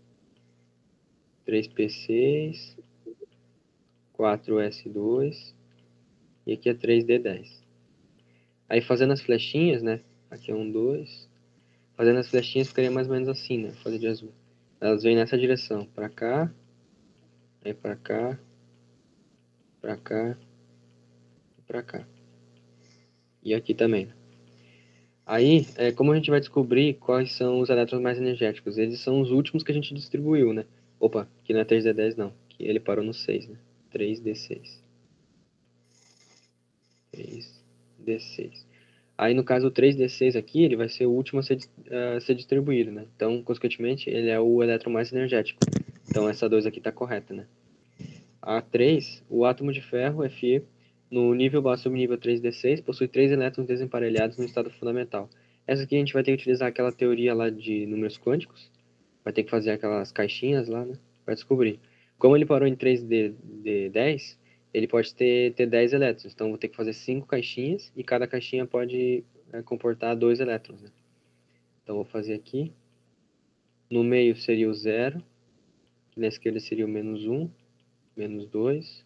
[1.47, 2.77] 3P6,
[4.17, 5.53] 4S2
[6.47, 7.63] e aqui é 3D10.
[8.69, 10.01] Aí fazendo as flechinhas, né?
[10.29, 11.29] Aqui é um, dois.
[11.95, 13.71] Fazendo as flechinhas ficaria mais ou menos assim, né?
[13.83, 14.31] Fazer de azul.
[14.81, 16.51] Elas vêm nessa direção, para cá,
[17.63, 18.39] aí para cá,
[19.81, 20.37] para cá,
[21.65, 22.07] para cá.
[23.41, 24.11] E aqui também.
[25.25, 28.77] Aí, é, como a gente vai descobrir quais são os elétrons mais energéticos?
[28.77, 30.65] Eles são os últimos que a gente distribuiu, né?
[30.99, 33.57] Opa, aqui não é 3D10 não, que ele parou no 6, né?
[33.91, 34.79] 3D6.
[37.11, 38.65] 3D6.
[39.17, 41.57] Aí, no caso, o 3D6 aqui, ele vai ser o último a ser,
[42.15, 43.05] a ser distribuído, né?
[43.15, 45.59] Então, consequentemente, ele é o elétron mais energético.
[46.07, 47.47] Então, essa 2 aqui está correta, né?
[48.41, 50.61] A 3, o átomo de ferro, Fe,
[51.09, 55.29] no nível baixo subnível 3D6, possui três elétrons desemparelhados no estado fundamental.
[55.67, 58.71] Essa aqui a gente vai ter que utilizar aquela teoria lá de números quânticos.
[59.23, 60.97] Vai ter que fazer aquelas caixinhas lá, né?
[61.25, 61.79] Vai descobrir.
[62.17, 64.37] Como ele parou em 3D10,
[64.73, 66.33] ele pode ter, ter 10 elétrons.
[66.33, 70.81] Então, vou ter que fazer 5 caixinhas e cada caixinha pode é, comportar 2 elétrons.
[70.81, 70.89] Né?
[71.83, 72.71] Então, vou fazer aqui.
[73.89, 75.23] No meio seria o 0.
[76.15, 77.49] Na esquerda seria o menos 1,
[78.15, 79.05] menos 2,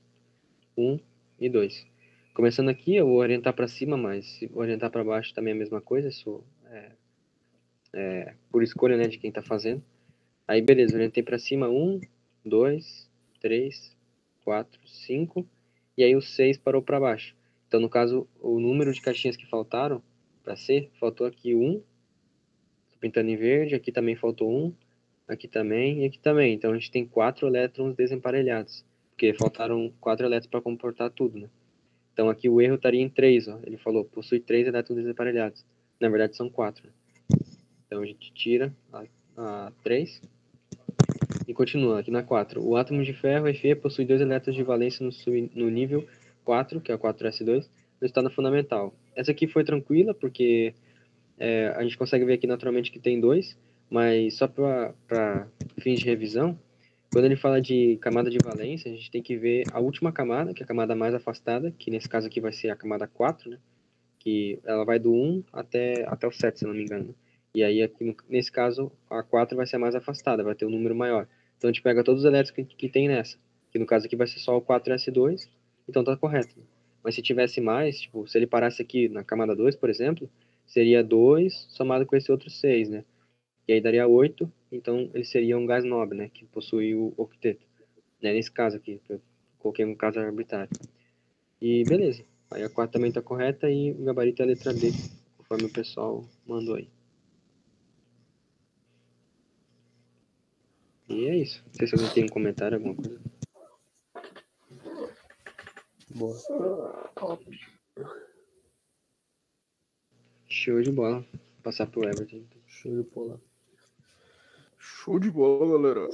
[0.77, 0.99] 1
[1.39, 1.88] e 2.
[2.39, 5.59] Começando aqui, eu vou orientar para cima, mas se orientar para baixo também é a
[5.59, 6.07] mesma coisa.
[6.07, 6.91] Isso é,
[7.91, 9.83] é por escolha né, de quem está fazendo.
[10.47, 11.99] Aí, beleza, orientei para cima 1,
[12.45, 13.09] 2,
[13.41, 13.97] 3,
[14.45, 15.45] 4, 5
[15.97, 17.35] e aí o 6 parou para baixo.
[17.67, 20.01] Então, no caso, o número de caixinhas que faltaram
[20.41, 24.73] para ser, faltou aqui 1, estou pintando em verde, aqui também faltou 1,
[25.27, 26.53] aqui também e aqui também.
[26.53, 31.49] Então, a gente tem 4 elétrons desemparelhados, porque faltaram 4 elétrons para comportar tudo, né?
[32.19, 33.59] Então, aqui o erro estaria em 3, ó.
[33.63, 35.65] ele falou, possui 3 elétrons desemparelhados.
[36.01, 36.85] Na verdade, são 4.
[36.85, 36.91] Né?
[37.87, 39.05] Então, a gente tira a,
[39.37, 40.21] a 3
[41.47, 42.61] e continua aqui na 4.
[42.61, 46.05] O átomo de ferro, Fe, possui dois elétrons de valência no, sub, no nível
[46.43, 47.69] 4, que é o 4s2,
[48.01, 48.93] no estado fundamental.
[49.15, 50.73] Essa aqui foi tranquila, porque
[51.39, 53.57] é, a gente consegue ver aqui naturalmente que tem dois,
[53.89, 55.47] mas só para
[55.79, 56.59] fins de revisão,
[57.11, 60.53] quando ele fala de camada de valência, a gente tem que ver a última camada,
[60.53, 63.49] que é a camada mais afastada, que nesse caso aqui vai ser a camada 4,
[63.49, 63.57] né?
[64.19, 67.15] Que ela vai do 1 até, até o 7, se não me engano.
[67.53, 70.69] E aí, aqui, nesse caso, a 4 vai ser a mais afastada, vai ter um
[70.69, 71.27] número maior.
[71.57, 73.37] Então, a gente pega todos os elétrons que, que tem nessa.
[73.71, 75.49] Que no caso aqui vai ser só o 4S2,
[75.87, 76.55] então tá correto.
[77.03, 80.29] Mas se tivesse mais, tipo, se ele parasse aqui na camada 2, por exemplo,
[80.65, 83.05] seria 2 somado com esse outro 6, né?
[83.67, 86.29] E aí daria 8, então ele seria um gás nobre, né?
[86.29, 87.65] Que possui o octeto.
[88.21, 88.33] Né?
[88.33, 89.21] Nesse caso aqui, eu
[89.57, 90.69] coloquei um caso arbitrário.
[91.61, 92.23] E beleza.
[92.51, 94.91] Aí a 4 também tá correta e o gabarito é a letra B,
[95.37, 96.89] conforme o pessoal mandou aí.
[101.07, 101.63] E é isso.
[101.65, 103.19] Não sei se alguém tem um comentário, alguma coisa.
[106.15, 106.37] Boa.
[110.47, 111.25] Show de bola.
[111.63, 112.43] Passar pro Everton.
[112.67, 113.41] Show de bola.
[115.09, 116.07] Show de bola, galera.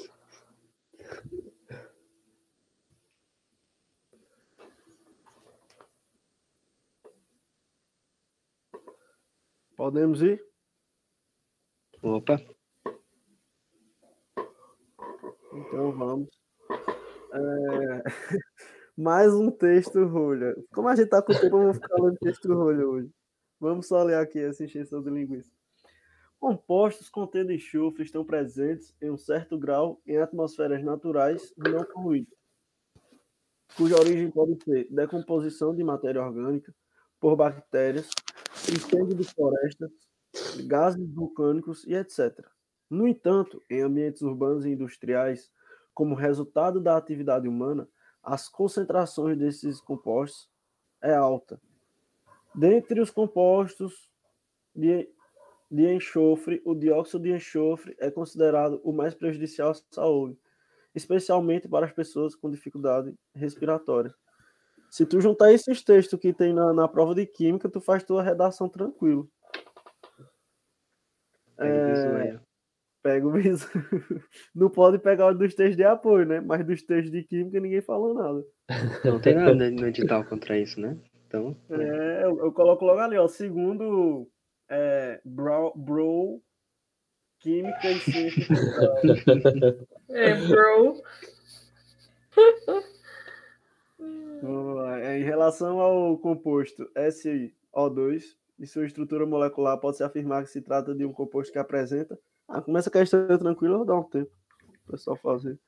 [9.76, 10.42] Podemos ir?
[12.02, 12.40] Opa,
[15.52, 16.30] Então vamos.
[17.34, 18.04] É,
[18.98, 20.56] Mais um texto rolha.
[20.74, 23.12] Como a gente tá com tempo, eu vou ficar lendo texto rolha hoje.
[23.60, 25.55] Vamos só ler aqui essa encheção de linguiça.
[26.40, 32.38] Compostos contendo enxofre estão presentes em um certo grau em atmosferas naturais não poluídas,
[33.76, 36.74] cuja origem pode ser decomposição de matéria orgânica
[37.20, 38.10] por bactérias,
[38.70, 39.92] incêndio de florestas,
[40.68, 42.46] gases vulcânicos e etc.
[42.90, 45.52] No entanto, em ambientes urbanos e industriais,
[45.94, 47.88] como resultado da atividade humana,
[48.22, 50.50] as concentrações desses compostos
[51.02, 51.60] é alta.
[52.54, 54.10] Dentre os compostos
[54.76, 55.10] de,
[55.76, 60.38] de enxofre, o dióxido de enxofre é considerado o mais prejudicial à saúde,
[60.94, 64.14] especialmente para as pessoas com dificuldade respiratória.
[64.90, 68.24] Se tu juntar esses textos que tem na, na prova de química, tu faz tua
[68.24, 69.30] redação tranquilo.
[72.18, 72.40] aí.
[73.04, 73.68] Pega o bisu.
[74.56, 76.40] Não pode pegar dos textos de apoio, né?
[76.40, 78.46] Mas dos textos de química ninguém falou nada.
[79.04, 80.98] Não tem nada no edital contra isso, né?
[81.28, 83.28] Então, É, eu, eu coloco logo ali, ó.
[83.28, 84.28] Segundo
[84.70, 86.42] é, Bro, Bro
[87.40, 88.46] Química e Ciência.
[90.10, 91.02] É, bro.
[94.42, 95.00] Vamos lá.
[95.02, 100.94] É, Em relação ao composto SiO2 e sua estrutura molecular, pode-se afirmar que se trata
[100.96, 102.18] de um composto que apresenta.
[102.48, 104.32] Ah, começa a questão tranquila, dar um tempo.
[104.88, 105.60] O pessoal fazer.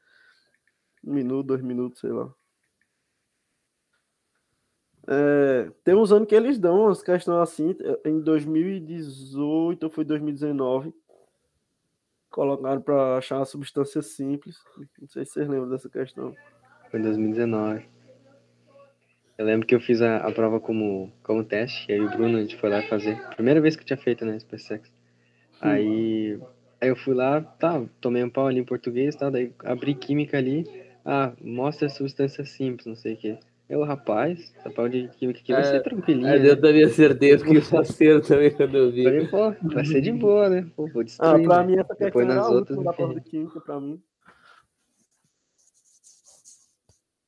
[1.03, 2.33] Um minuto, dois minutos, sei lá.
[5.09, 7.75] É, tem uns anos que eles dão umas questões assim.
[8.05, 10.93] Em 2018 ou foi 2019.
[12.29, 14.57] Colocaram para achar uma substância simples.
[14.99, 16.35] Não sei se vocês lembram dessa questão.
[16.91, 17.85] foi em 2019.
[19.37, 22.37] Eu lembro que eu fiz a, a prova como, como teste, e aí o Bruno,
[22.37, 23.21] a gente foi lá fazer.
[23.35, 24.91] Primeira vez que eu tinha feito, né, SpaceX.
[25.61, 26.39] Aí,
[26.81, 30.39] aí eu fui lá, tá, tomei um pau ali em português, tá, daí abri química
[30.39, 30.65] ali,
[31.05, 33.39] ah, mostra a substância simples, não sei o quê.
[33.70, 36.49] Eu, rapaz, essa pau de química aqui vai É, ser tranquilinha, Aí né?
[36.51, 39.03] eu também acertei, eu fiquei faceiro também quando eu vi.
[39.03, 40.72] Falei, pô, vai ser de boa, né?
[40.74, 41.63] Pô, vou Ah, destruir, pra né?
[41.65, 44.01] mim essa questão Depois era nas a outras da prova de química pra mim.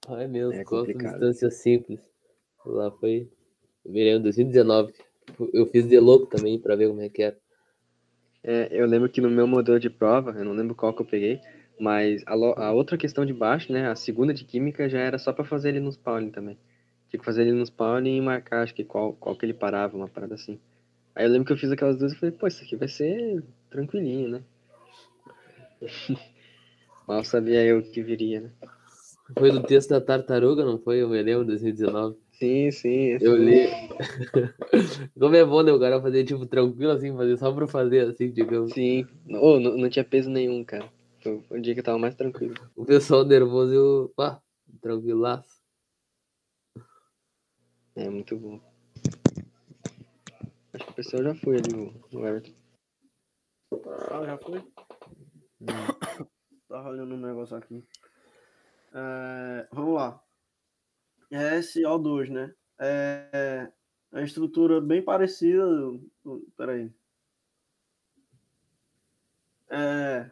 [0.07, 1.11] Ah, é mesmo, É qual a complicado.
[1.11, 1.99] substância simples?
[2.65, 3.29] Lá foi.
[3.85, 4.93] Eu me lembro, 2019.
[5.53, 7.37] Eu fiz de louco também pra ver como é que era.
[8.41, 11.05] É, eu lembro que no meu modelo de prova, eu não lembro qual que eu
[11.05, 11.41] peguei,
[11.79, 15.31] mas a, a outra questão de baixo, né, a segunda de química já era só
[15.31, 16.57] para fazer ele nos Pauling também.
[17.09, 19.95] Tinha que fazer ele nos Pauling e marcar, acho que qual, qual que ele parava,
[19.95, 20.59] uma parada assim.
[21.15, 23.43] Aí eu lembro que eu fiz aquelas duas e falei, pô, isso aqui vai ser
[23.69, 24.41] tranquilinho, né?
[27.07, 28.49] Mal sabia eu que viria, né?
[29.37, 31.01] Foi do texto da tartaruga, não foi?
[31.01, 32.17] Eu me lembro, 2019.
[32.33, 33.17] Sim, sim.
[33.19, 33.67] Eu li.
[35.19, 35.71] Como é bom, né?
[35.71, 38.73] O cara fazer, tipo, tranquilo assim, fazer só pra fazer, assim, digamos.
[38.73, 39.05] Sim.
[39.29, 40.89] Oh, não, não tinha peso nenhum, cara.
[41.47, 42.55] Foi o dia que eu tava mais tranquilo.
[42.75, 44.41] O pessoal nervoso e eu, pá,
[44.81, 45.59] tranquilaço.
[47.95, 48.61] É, muito bom.
[50.73, 51.73] Acho que o pessoal já foi ali,
[52.13, 52.53] o, Everton.
[54.11, 54.63] Ah, já foi?
[56.69, 57.83] Tava olhando um negócio aqui.
[58.93, 60.23] É, vamos lá.
[61.31, 62.55] É SO2, né?
[62.79, 63.71] É
[64.11, 65.63] a estrutura bem parecida.
[66.55, 66.91] Peraí.
[69.69, 70.31] É,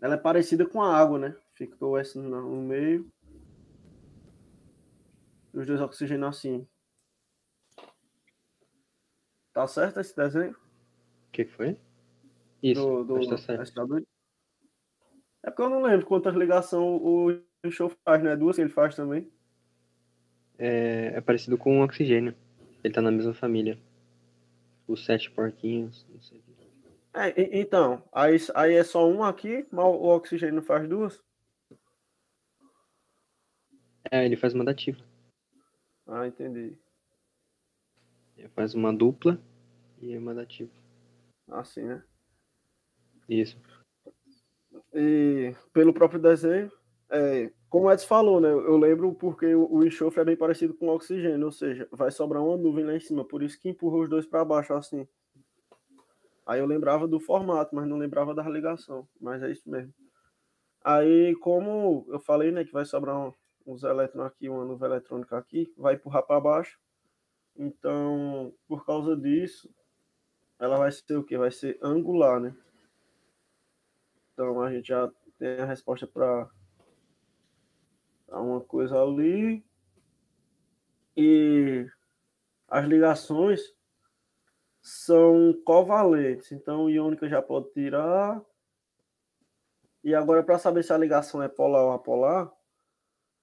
[0.00, 1.36] ela é parecida com a água, né?
[1.54, 3.10] Fica o S no meio.
[5.52, 6.66] E os dois oxigênios assim.
[9.52, 10.52] Tá certo esse desenho?
[10.52, 11.78] O que foi?
[12.62, 14.06] Isso, do, do tá certo.
[15.42, 18.36] É porque eu não lembro quantas ligações o show faz, né?
[18.36, 19.30] Duas que ele faz também.
[20.58, 22.34] É, é parecido com o oxigênio.
[22.82, 23.78] Ele tá na mesma família.
[24.86, 26.43] Os sete porquinhos, não sei.
[27.14, 31.22] É, então, aí, aí é só um aqui, mas o oxigênio faz duas?
[34.10, 34.98] É, ele faz uma dativa.
[36.06, 36.76] Ah, entendi.
[38.36, 39.40] Ele faz uma dupla
[40.02, 40.72] e uma dativa.
[41.48, 42.02] Assim, né?
[43.28, 43.56] Isso.
[44.92, 46.70] E pelo próprio desenho,
[47.08, 48.48] é, como o Edson falou, né?
[48.48, 52.10] Eu lembro porque o, o enxofre é bem parecido com o oxigênio, ou seja, vai
[52.10, 55.06] sobrar uma nuvem lá em cima, por isso que empurra os dois para baixo assim.
[56.46, 59.94] Aí eu lembrava do formato, mas não lembrava da ligação, mas é isso mesmo.
[60.82, 63.32] Aí, como eu falei, né, que vai sobrar um-
[63.66, 66.78] uns elétrons aqui, uma nuvem eletrônica aqui, vai empurrar para baixo.
[67.56, 69.72] Então, por causa disso,
[70.58, 71.38] ela vai ser o quê?
[71.38, 72.54] Vai ser angular, né?
[74.32, 76.50] Então a gente já tem a resposta para
[78.28, 79.64] uma coisa ali.
[81.16, 81.86] E
[82.68, 83.60] as ligações
[84.84, 86.52] são covalentes.
[86.52, 88.44] Então iônica já pode tirar.
[90.04, 92.52] E agora, para saber se a ligação é polar ou apolar,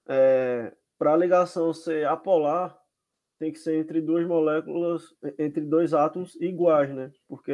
[0.08, 2.80] é, para a ligação ser apolar,
[3.40, 7.10] tem que ser entre duas moléculas, entre dois átomos iguais, né?
[7.26, 7.52] Porque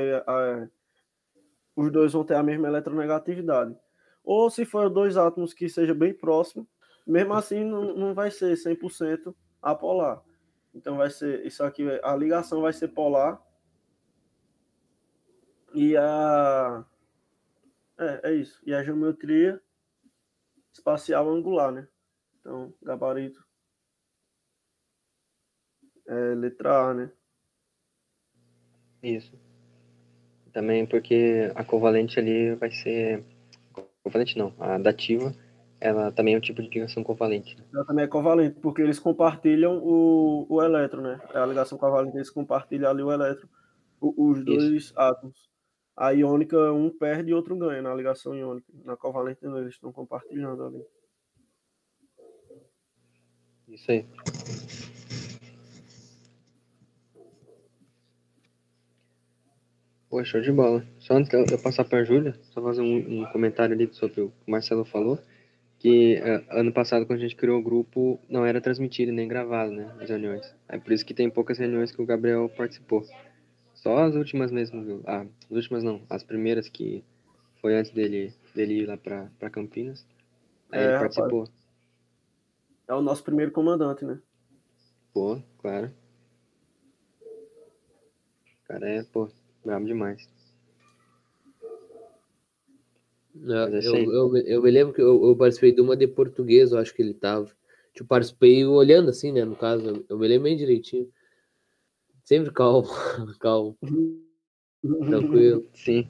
[1.75, 3.75] os dois vão ter a mesma eletronegatividade.
[4.23, 6.69] Ou se for dois átomos que seja bem próximo,
[7.07, 10.23] mesmo assim não, não vai ser 100% apolar.
[10.75, 13.43] Então vai ser isso aqui, a ligação vai ser polar.
[15.85, 16.85] E a
[17.99, 18.61] é, é isso.
[18.67, 19.61] E a geometria
[20.73, 21.89] espacial angular, né?
[22.41, 23.45] Então, gabarito
[26.07, 27.13] é letra A, né?
[29.03, 29.33] Isso.
[30.53, 33.23] Também porque a covalente ali vai ser.
[34.03, 35.35] Covalente não, a dativa,
[35.81, 37.57] ela também é um tipo de ligação covalente.
[37.57, 37.65] né?
[37.73, 41.21] Ela também é covalente, porque eles compartilham o, o elétron, né?
[41.35, 43.49] A ligação covalente, eles compartilham ali o elétron,
[44.01, 45.48] o- os dois átomos.
[46.01, 48.73] A iônica, um perde e outro ganha na ligação iônica.
[48.85, 50.87] Na covalente, não, eles estão compartilhando ali.
[53.67, 54.07] Isso aí.
[60.09, 60.87] Pô, show de bola.
[61.01, 64.21] Só antes de eu passar para a Júlia, só fazer um, um comentário ali sobre
[64.21, 65.19] o que o Marcelo falou,
[65.81, 69.73] que eh, ano passado, quando a gente criou o grupo, não era transmitido nem gravado,
[69.73, 70.55] né, as reuniões.
[70.69, 73.05] É por isso que tem poucas reuniões que o Gabriel participou.
[73.83, 75.03] Só as últimas mesmo, viu?
[75.07, 77.05] Ah, as últimas não, as primeiras que
[77.61, 80.05] foi antes dele, dele ir lá para Campinas.
[80.71, 81.15] Aí É, ele rapaz.
[81.15, 81.49] participou.
[82.89, 84.21] É o nosso primeiro comandante, né?
[85.13, 85.93] Pô, claro.
[88.63, 89.29] O cara é, pô,
[89.65, 90.29] brabo demais.
[93.65, 96.07] É isso eu, eu, me- eu me lembro que eu, eu participei de uma de
[96.09, 97.51] português, eu acho que ele tava.
[97.95, 99.45] Tipo, participei olhando assim, né?
[99.45, 101.09] No caso, eu, eu me lembro bem direitinho.
[102.29, 102.85] Sempre calmo,
[103.41, 103.79] calmo,
[105.07, 105.65] tranquilo.
[105.73, 106.07] Sim.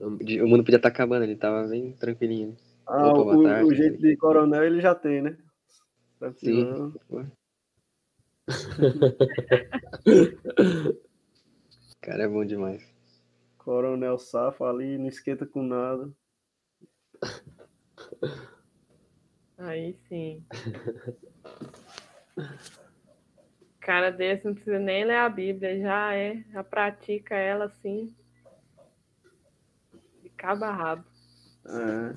[0.00, 2.56] O mundo podia estar acabando, ele tava bem tranquilinho.
[2.86, 3.70] Ah, Opa, o, boa tarde.
[3.70, 5.36] o jeito de coronel ele já tem, né?
[6.38, 6.64] Sim.
[7.06, 7.20] Pô.
[7.20, 7.26] O
[12.00, 12.90] cara é bom demais.
[13.58, 16.10] Coronel Safo ali, não esquenta com nada.
[19.58, 20.42] Aí sim.
[23.88, 28.14] Cara desse não precisa nem ler a Bíblia, já é, já pratica ela assim.
[30.22, 31.04] De cabo a rabo.
[31.64, 32.16] É.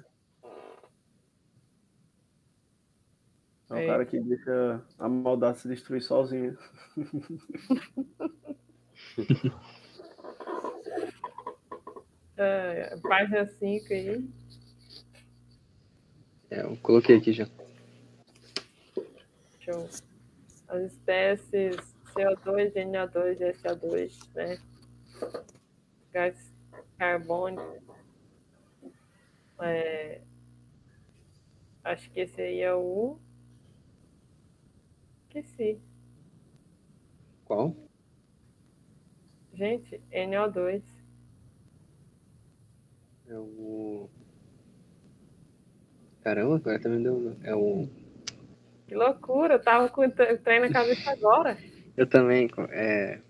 [3.70, 3.88] É o É.
[3.88, 6.58] cara que deixa a maldade se destruir sozinho.
[12.36, 14.30] É, página 5 aí.
[16.50, 17.48] É, eu coloquei aqui já.
[19.62, 19.88] Show.
[20.72, 21.76] As espécies
[22.16, 24.58] CO2, NO2 e SO2, né?
[26.14, 26.54] Gás
[26.98, 27.94] carbônico.
[29.60, 30.22] É,
[31.84, 33.20] acho que esse aí é o.
[35.28, 35.82] Esqueci.
[37.44, 37.76] Qual?
[39.54, 40.82] Gente, NO2.
[43.28, 44.10] É o.
[46.22, 47.36] Caramba, agora também deu.
[47.44, 47.90] É o.
[48.92, 51.58] Que loucura, eu tava com o tre- trem na cabeça agora.
[51.96, 52.50] Eu também.
[52.72, 53.22] É.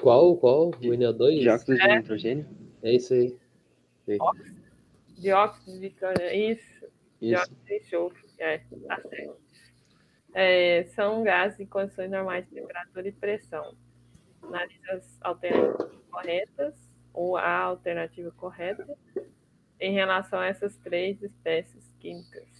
[0.00, 0.68] Qual, qual?
[0.68, 1.40] O NO2?
[1.40, 1.96] Dióxido de É.
[1.98, 2.46] nitrogênio?
[2.82, 3.36] É isso aí.
[5.18, 6.30] Dióxido de carbono.
[6.30, 6.62] Isso.
[6.86, 6.88] Isso.
[7.20, 8.24] Dióxido de enxofre.
[8.38, 8.58] É,
[8.88, 9.36] tá certo.
[10.32, 13.76] É, são gases em condições normais de temperatura e pressão.
[14.42, 16.74] analisa as alternativas corretas
[17.12, 18.86] ou a alternativa correta
[19.78, 22.53] em relação a essas três espécies químicas.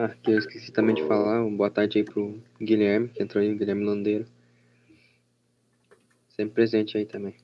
[0.00, 3.42] Ah, que eu esqueci também de falar, um boa tarde aí pro Guilherme, que entrou
[3.42, 4.28] aí, o Guilherme Landeiro.
[6.28, 7.34] Sempre presente aí também.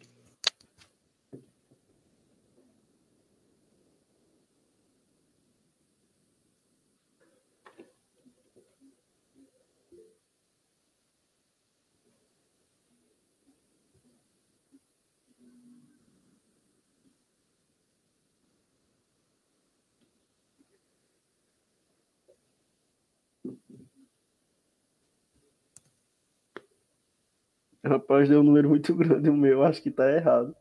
[27.95, 30.57] Rapaz, deu um número muito grande o meu, acho que tá errado.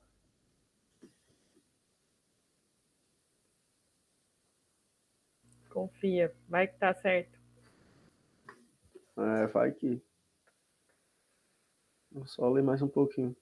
[5.68, 7.39] Confia, vai que tá certo.
[9.18, 9.99] É, vai que.
[12.11, 13.35] Vou só ler mais um pouquinho.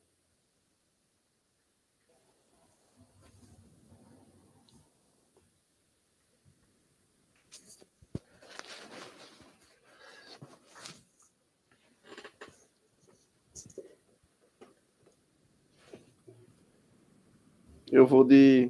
[17.91, 18.69] Eu vou de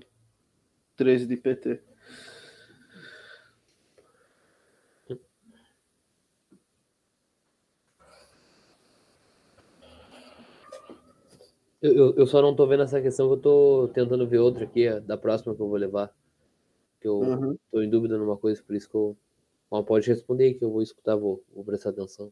[0.98, 1.80] 13 de PT.
[11.82, 14.66] Eu, eu, eu só não tô vendo essa questão que eu tô tentando ver outra
[14.66, 16.14] aqui, a da próxima que eu vou levar.
[17.02, 17.58] Que eu Uhum.
[17.72, 19.18] tô em dúvida numa coisa, por isso que eu.
[19.70, 22.32] Bom, pode responder aí que eu vou escutar, vou, vou prestar atenção.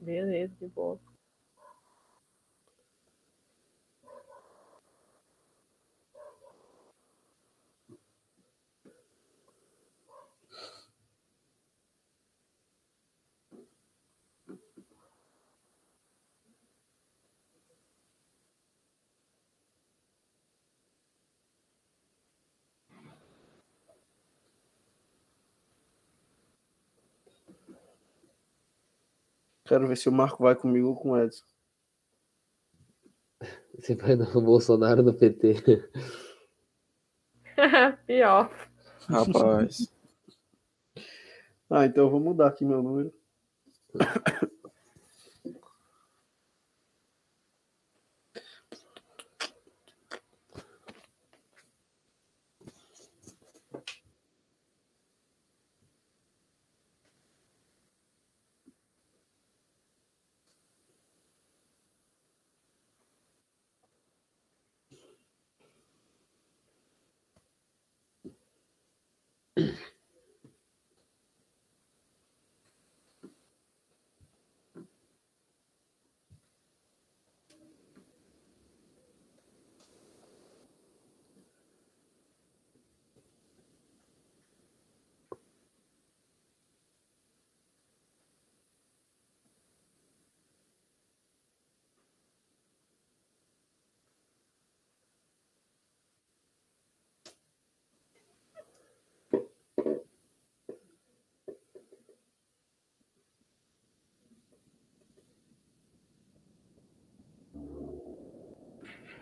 [0.00, 0.98] Beleza, de boa.
[29.68, 31.44] Quero ver se o Marco vai comigo ou com o Edson.
[33.78, 35.90] Você vai no Bolsonaro no PT.
[38.06, 38.50] Pior.
[39.08, 39.92] Rapaz.
[41.70, 43.12] Ah, então eu vou mudar aqui meu número.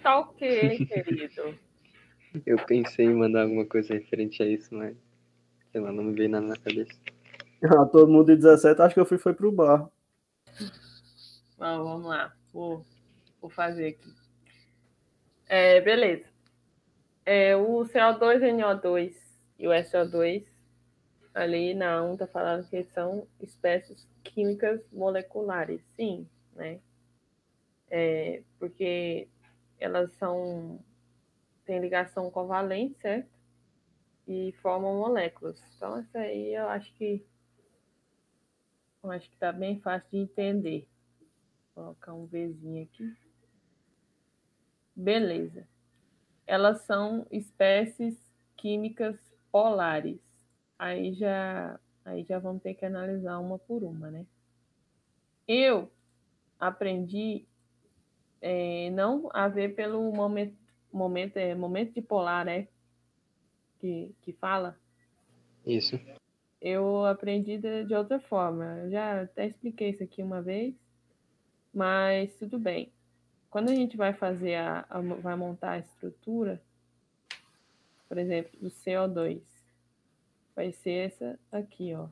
[0.07, 1.59] Tá ok, querido.
[2.47, 4.97] Eu pensei em mandar alguma coisa referente a isso, mas
[5.73, 6.93] sei lá, não me veio nada na cabeça.
[7.65, 9.91] Ah, todo mundo de 17, acho que eu fui foi pro bar.
[11.59, 12.33] Bom, vamos lá.
[12.53, 12.87] Vou,
[13.41, 14.15] vou fazer aqui.
[15.49, 16.27] É, beleza.
[17.25, 19.13] É, o CO2NO2
[19.59, 20.45] e o SO2,
[21.35, 25.81] ali na 1 tá falando que são espécies químicas moleculares.
[25.97, 26.79] Sim, né?
[27.91, 29.27] É, porque
[29.79, 30.81] elas são
[31.65, 33.29] têm ligação covalente, certo?
[34.27, 35.63] E formam moléculas.
[35.77, 37.25] Então, essa aí eu acho que
[39.03, 40.89] eu acho que tá bem fácil de entender.
[41.75, 43.17] Vou colocar um Vzinho aqui.
[44.95, 45.69] Beleza.
[46.47, 48.17] Elas são espécies
[48.57, 49.17] químicas
[49.53, 50.19] polares.
[50.79, 54.27] Aí já, aí já vamos ter que analisar uma por uma, né?
[55.47, 55.91] Eu
[56.59, 57.47] aprendi
[58.47, 60.57] é, não a ver pelo momento,
[60.93, 62.69] momento, é, momento de polar, né?
[63.81, 64.79] Que, que fala.
[65.67, 65.99] Isso.
[66.61, 68.65] Eu aprendi de, de outra forma.
[68.85, 70.77] Eu já até expliquei isso aqui uma vez,
[71.75, 72.93] mas tudo bem.
[73.51, 76.63] Quando a gente vai fazer a, a vai montar a estrutura,
[78.09, 79.41] por exemplo, do CO2,
[80.55, 82.09] vai ser essa aqui, ó.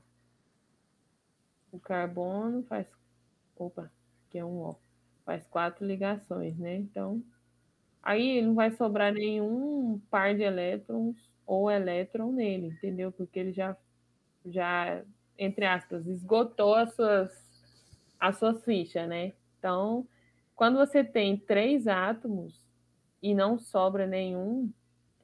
[1.71, 2.89] O carbono faz.
[3.57, 3.89] Opa,
[4.27, 4.84] aqui é um ó.
[5.25, 6.77] Faz quatro ligações, né?
[6.77, 7.23] Então,
[8.03, 13.11] aí não vai sobrar nenhum par de elétrons ou elétron nele, entendeu?
[13.13, 13.77] Porque ele já,
[14.45, 15.03] já
[15.39, 17.33] entre aspas, esgotou as suas,
[18.21, 19.33] as suas fichas, né?
[19.59, 20.07] Então,
[20.55, 22.63] quando você tem três átomos
[23.23, 24.71] e não sobra nenhum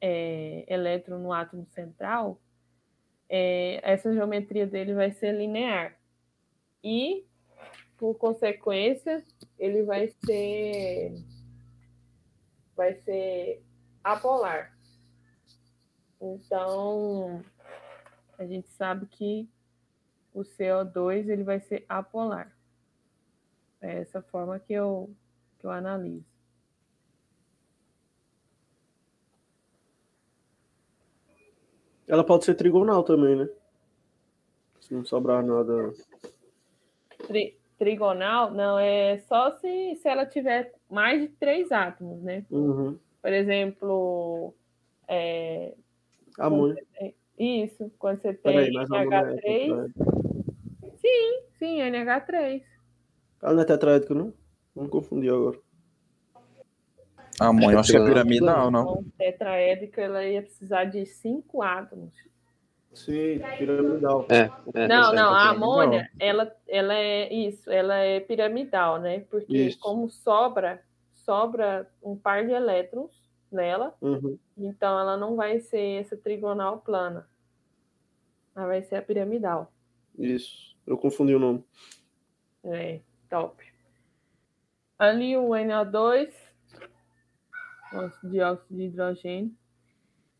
[0.01, 2.40] é, elétron no átomo central,
[3.28, 5.97] é, essa geometria dele vai ser linear.
[6.82, 7.24] E,
[8.01, 9.22] por consequência,
[9.59, 11.12] ele vai ser
[12.74, 13.62] vai ser
[14.02, 14.74] apolar.
[16.18, 17.44] Então,
[18.39, 19.47] a gente sabe que
[20.32, 22.56] o CO2 ele vai ser apolar.
[23.82, 25.14] É essa forma que eu,
[25.59, 26.24] que eu analiso.
[32.09, 33.48] Ela pode ser trigonal também, né?
[34.81, 35.93] Se não sobrar nada.
[37.27, 42.44] Tri, trigonal, não, é só se, se ela tiver mais de três átomos, né?
[42.51, 42.98] Uhum.
[43.23, 44.55] Por exemplo,
[45.09, 45.74] é,
[46.39, 46.77] Amônia.
[47.39, 49.40] isso, quando você tem Peraí, mas amônia é NH3.
[49.40, 50.05] tetraédrico.
[51.01, 52.62] Sim, sim, NH3.
[53.43, 54.35] Ela não é tetraédrico, não?
[54.77, 55.59] Não confundi agora.
[57.40, 58.07] A mãe, eu acho que é Não.
[58.07, 58.82] piramidal, não.
[58.82, 62.12] Então, tetraédrica, ela ia precisar de cinco átomos.
[62.92, 64.26] Sim, piramidal.
[64.28, 69.20] É, é, Não, aí não, a amônia, ela, ela é isso, ela é piramidal, né?
[69.30, 69.78] Porque Isso.
[69.78, 70.82] como sobra,
[71.14, 73.12] sobra um par de elétrons
[73.50, 74.38] nela, Uhum.
[74.56, 77.28] então ela não vai ser essa trigonal plana.
[78.56, 79.72] Ela vai ser a piramidal.
[80.18, 80.76] Isso.
[80.86, 81.64] Eu confundi o nome.
[82.64, 83.64] É, top.
[84.98, 86.32] Ali o NO2,
[87.92, 89.54] nosso dióxido de hidrogênio,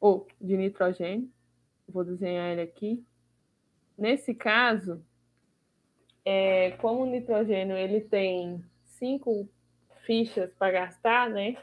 [0.01, 1.31] ou de nitrogênio,
[1.91, 3.05] vou desenhar ele aqui.
[3.99, 5.05] Nesse caso,
[6.25, 9.49] é, como o nitrogênio ele tem cinco
[10.07, 11.57] fichas para gastar, né?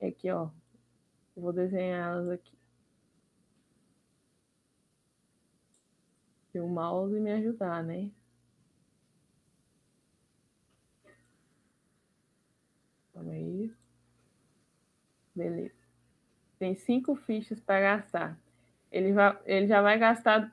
[0.00, 0.50] Aqui, ó.
[1.36, 2.58] Vou desenhar elas aqui.
[6.52, 8.10] E o mouse me ajudar, né?
[13.12, 13.72] Calma aí.
[15.34, 15.74] Beleza.
[16.58, 18.49] Tem cinco fichas para gastar.
[18.90, 20.52] Ele, vai, ele já vai gastar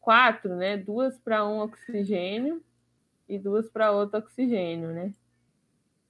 [0.00, 0.76] quatro, né?
[0.76, 2.62] Duas para um oxigênio
[3.28, 5.12] e duas para outro oxigênio, né?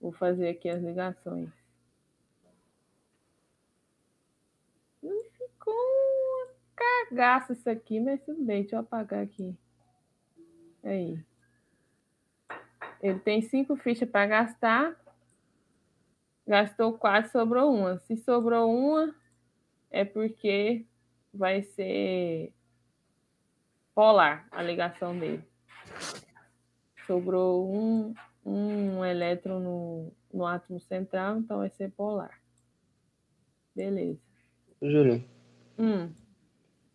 [0.00, 1.50] Vou fazer aqui as ligações.
[5.00, 8.60] Ficou uma cagaça isso aqui, mas tudo bem.
[8.60, 9.56] Deixa eu apagar aqui.
[10.84, 11.18] Aí.
[13.02, 14.94] Ele tem cinco fichas para gastar.
[16.46, 17.98] Gastou quatro, sobrou uma.
[18.00, 19.14] Se sobrou uma,
[19.90, 20.84] é porque
[21.36, 22.52] vai ser
[23.94, 25.42] polar a ligação dele.
[27.06, 28.14] Sobrou um,
[28.44, 32.40] um elétron no, no átomo central, então vai ser polar.
[33.74, 34.20] Beleza.
[34.82, 35.24] Júlio,
[35.78, 36.10] Hum,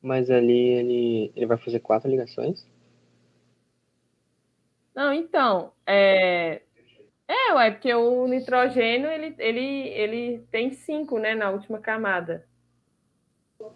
[0.02, 2.68] mas ali ele, ele vai fazer quatro ligações?
[4.96, 6.64] Não, então, é...
[7.28, 12.46] É, ué, porque o nitrogênio, ele, ele, ele tem cinco, né, na última camada.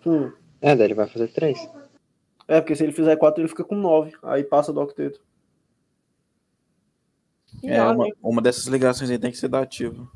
[0.05, 0.33] Hum.
[0.65, 1.69] É, daí ele vai fazer três.
[2.47, 4.13] É, porque se ele fizer 4, ele fica com 9.
[4.23, 5.21] Aí passa do octeto.
[7.63, 10.07] É, uma, uma dessas ligações aí tem que ser da ativa.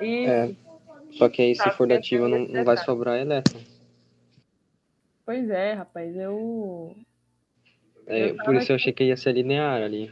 [0.00, 0.54] É.
[1.12, 3.60] Só que aí, se Tá, for porque dativa, não, não vai sobrar elétron.
[5.26, 6.96] Pois é, rapaz, eu...
[8.06, 10.10] É, Eu por isso eu achei que ia ser linear ali.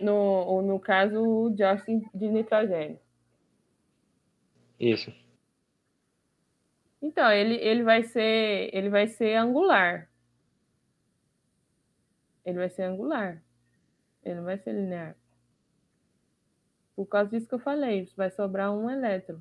[0.00, 2.98] No, no caso, o dióxido de nitrogênio.
[4.80, 5.12] Isso.
[7.04, 10.08] Então, ele, ele vai ser ele vai ser angular.
[12.46, 13.42] Ele vai ser angular.
[14.24, 15.14] Ele não vai ser linear.
[16.96, 19.38] Por causa disso que eu falei, vai sobrar um elétron.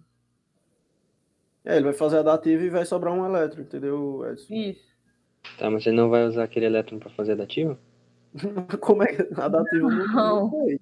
[1.64, 4.54] É, ele vai fazer a dativa e vai sobrar um elétron, entendeu, Edson?
[4.54, 4.94] Isso.
[5.58, 7.80] Tá, mas ele não vai usar aquele elétron pra fazer a dativa?
[8.82, 10.50] Como é que a dativa não, Não.
[10.52, 10.82] não sei.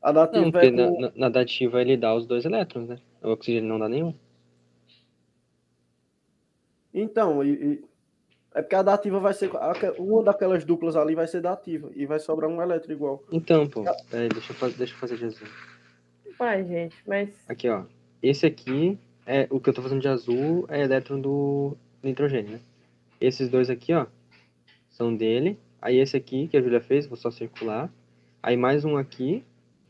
[0.00, 1.00] A Não, dativa porque é com...
[1.00, 2.98] na- na dativa ele dá os dois elétrons, né?
[3.22, 4.14] O oxigênio não dá nenhum.
[6.96, 7.84] Então, e, e-
[8.54, 9.50] é porque a dativa vai ser.
[9.98, 11.90] Uma daquelas duplas ali vai ser dativa.
[11.94, 13.22] E vai sobrar um elétron igual.
[13.30, 15.46] Então, pô, peraí, deixa eu, fazer, deixa eu fazer de azul.
[16.38, 17.84] Vai, gente, mas Aqui, ó.
[18.22, 22.60] Esse aqui, é o que eu tô fazendo de azul, é elétron do nitrogênio, né?
[23.20, 24.06] Esses dois aqui, ó,
[24.88, 25.58] são dele.
[25.80, 27.92] Aí esse aqui, que a Júlia fez, vou só circular.
[28.42, 29.44] Aí mais um aqui,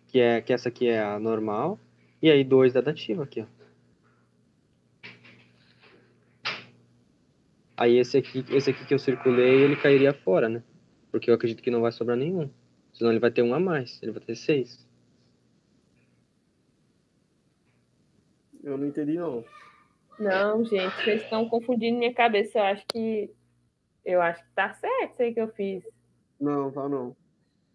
[0.09, 1.78] que é que essa aqui é a normal.
[2.20, 3.56] E aí dois da dativa aqui, ó.
[7.77, 10.62] Aí esse aqui, esse aqui que eu circulei, ele cairia fora, né?
[11.11, 12.51] Porque eu acredito que não vai sobrar nenhum.
[12.93, 14.86] Senão ele vai ter um a mais, ele vai ter seis.
[18.65, 19.44] Eu não entendi, não.
[20.19, 22.59] Não, gente, vocês estão confundindo minha cabeça.
[22.59, 23.31] Eu acho que.
[24.05, 25.85] Eu acho que tá certo isso aí que eu fiz.
[26.40, 27.15] Não, tá não.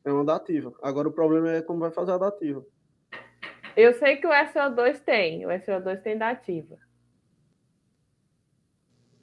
[0.03, 0.73] É uma dativa.
[0.81, 2.65] Agora o problema é como vai fazer a dativa.
[3.77, 5.45] Eu sei que o SO2 tem.
[5.45, 6.77] O SO2 tem dativa.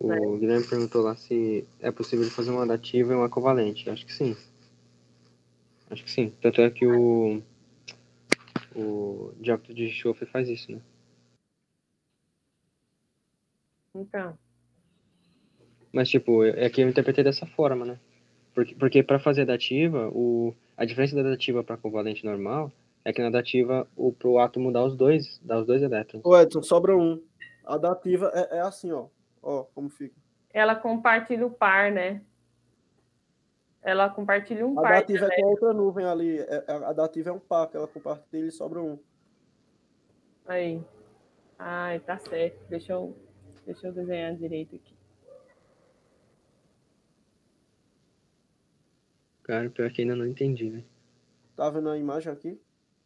[0.08, 0.38] O É.
[0.38, 3.90] Guilherme perguntou lá se é possível fazer uma dativa e uma covalente.
[3.90, 4.36] Acho que sim.
[5.90, 6.32] Acho que sim.
[6.40, 7.42] Tanto é que o,
[8.74, 10.80] o dióxido de enxofre faz isso, né?
[13.94, 14.38] Então.
[15.92, 17.98] Mas, tipo, é que eu interpretei dessa forma, né?
[18.54, 22.72] Porque, porque para fazer a dativa, o, a diferença da dativa para covalente normal
[23.04, 26.24] é que na dativa, o, pro átomo dá os dois, dá os dois elétrons.
[26.24, 27.22] Ô, Edson, sobra um.
[27.64, 29.06] A dativa é, é assim, ó.
[29.42, 30.14] Ó, como fica.
[30.50, 32.22] Ela compartilha o par, né?
[33.82, 34.92] Ela compartilha um A par.
[35.00, 36.38] dativa é com a outra nuvem ali.
[36.40, 38.98] É- é- a dativa é um par que ela compartilha e sobra um.
[40.46, 40.82] Aí.
[41.58, 42.58] Ai, tá certo.
[42.68, 43.16] Deixa eu,
[43.64, 44.94] deixa eu desenhar direito aqui.
[49.42, 50.84] Cara, pior que ainda não entendi, né?
[51.56, 52.60] Tá vendo a imagem aqui?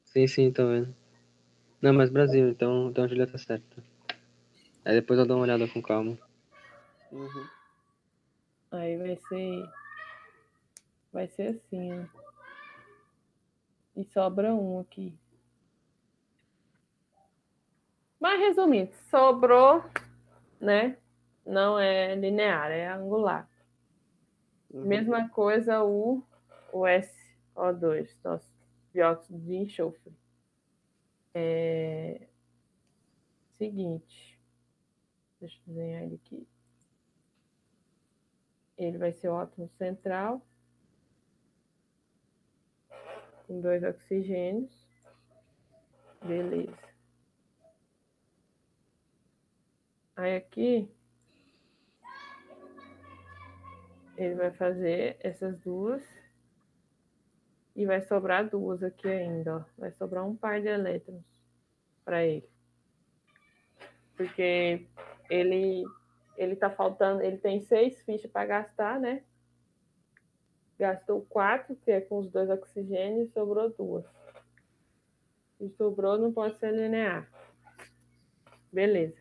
[0.04, 0.94] Sim, sim, tô vendo.
[1.80, 3.82] Não, mas Brasil, então, então a Julia tá certa.
[4.84, 6.18] Aí depois eu dou uma olhada com calma.
[7.10, 7.48] Uhum.
[8.72, 9.70] Aí vai ser.
[11.12, 12.22] Vai ser assim, ó.
[13.94, 15.14] E sobra um aqui.
[18.18, 19.84] Mas resumindo, sobrou,
[20.60, 20.96] né?
[21.44, 23.48] Não é linear, é angular.
[24.70, 24.86] Uhum.
[24.86, 26.22] Mesma coisa o,
[26.72, 28.50] o SO2, nosso
[28.92, 30.12] dióxido de enxofre.
[31.34, 32.28] É...
[33.58, 34.31] Seguinte.
[35.42, 36.48] Deixa eu desenhar ele aqui.
[38.78, 40.40] Ele vai ser o átomo central.
[43.48, 44.72] Com dois oxigênios.
[46.24, 46.78] Beleza.
[50.14, 50.88] Aí aqui
[54.16, 56.04] ele vai fazer essas duas
[57.74, 59.64] e vai sobrar duas aqui ainda, ó.
[59.76, 61.24] Vai sobrar um par de elétrons
[62.04, 62.48] para ele.
[64.16, 64.86] Porque
[65.32, 65.84] ele
[66.36, 69.22] ele tá faltando, ele tem seis fichas para gastar, né?
[70.78, 74.04] Gastou quatro, que é com os dois oxigênios, sobrou duas.
[75.60, 77.30] E sobrou não pode ser linear.
[78.72, 79.20] Beleza.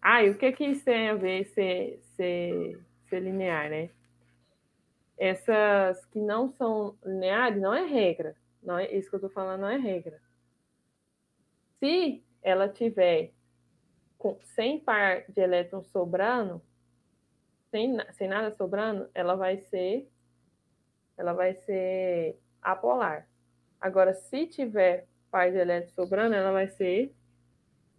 [0.00, 3.90] Ah, e o que que isso tem a ver ser, ser, ser linear, né?
[5.18, 8.34] Essas que não são lineares não é regra.
[8.62, 10.20] Não é, isso que eu estou falando não é regra.
[11.78, 13.32] Se ela tiver
[14.22, 16.62] com, sem par de elétrons sobrando,
[17.72, 20.08] sem, sem nada sobrando, ela vai ser
[21.16, 23.28] ela vai ser apolar.
[23.80, 27.12] Agora, se tiver par de elétrons sobrando, ela vai ser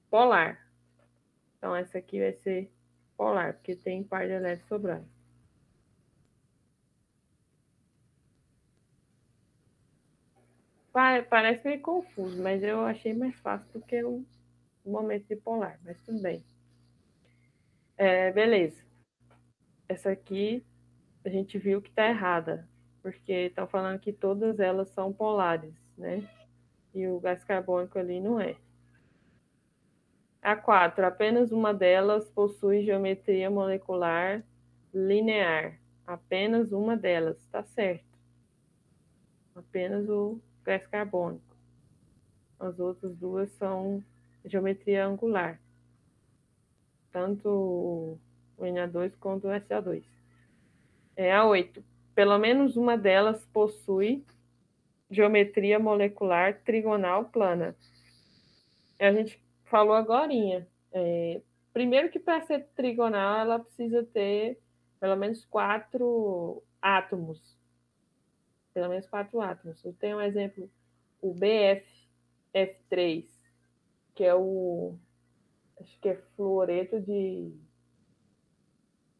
[0.09, 0.65] polar.
[1.57, 2.71] Então, essa aqui vai ser
[3.17, 5.07] polar, porque tem par de elétrons sobrando.
[10.93, 14.23] Pa- Parece meio confuso, mas eu achei mais fácil do que o
[14.89, 16.43] momento de polar, mas tudo bem.
[17.97, 18.83] É, beleza.
[19.87, 20.65] Essa aqui
[21.23, 22.67] a gente viu que está errada,
[23.01, 26.27] porque estão falando que todas elas são polares, né?
[26.93, 28.55] E o gás carbônico ali não é.
[30.41, 34.43] A 4, apenas uma delas possui geometria molecular
[34.93, 35.79] linear.
[36.05, 38.19] Apenas uma delas, está certo.
[39.55, 41.55] Apenas o gás carbônico.
[42.59, 44.03] As outras duas são
[44.45, 45.59] geometria angular.
[47.11, 47.49] Tanto
[48.57, 50.03] o Na2 quanto o SO2.
[51.15, 51.83] É a 8.
[52.15, 54.23] Pelo menos uma delas possui
[55.09, 57.75] geometria molecular trigonal plana.
[58.99, 60.67] A gente falou agorinha.
[60.91, 61.41] É,
[61.71, 64.59] primeiro que para ser trigonal, ela precisa ter
[64.99, 67.57] pelo menos quatro átomos.
[68.73, 69.83] Pelo menos quatro átomos.
[69.83, 70.69] Eu tenho um exemplo,
[71.21, 73.25] o BF3,
[74.15, 74.95] que é o
[75.79, 77.51] acho que é fluoreto de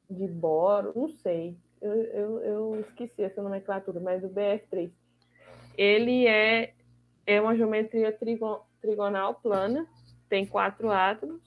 [0.10, 1.57] de boro, não sei.
[1.82, 4.91] Eu, eu, eu esqueci essa nomenclatura, mas o BF3
[5.78, 6.74] ele é,
[7.26, 9.88] é uma geometria trigo, trigonal plana,
[10.30, 11.41] tem quatro átomos,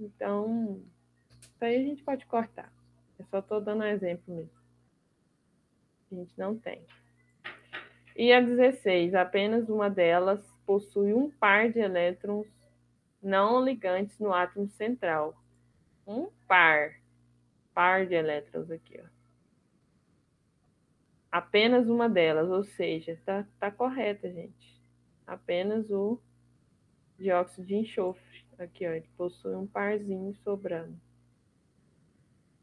[0.00, 0.80] então
[1.40, 2.72] isso aí a gente pode cortar.
[3.18, 4.58] Eu só estou dando um exemplo mesmo.
[6.10, 6.82] A gente não tem.
[8.16, 12.46] E a 16, apenas uma delas possui um par de elétrons
[13.22, 15.36] não ligantes no átomo central.
[16.06, 17.00] Um par.
[17.74, 19.06] par de elétrons aqui, ó.
[21.30, 24.80] Apenas uma delas, ou seja, está tá correta, gente.
[25.26, 26.18] Apenas o
[27.18, 28.46] dióxido de enxofre.
[28.58, 30.98] Aqui, ó, ele possui um parzinho sobrando.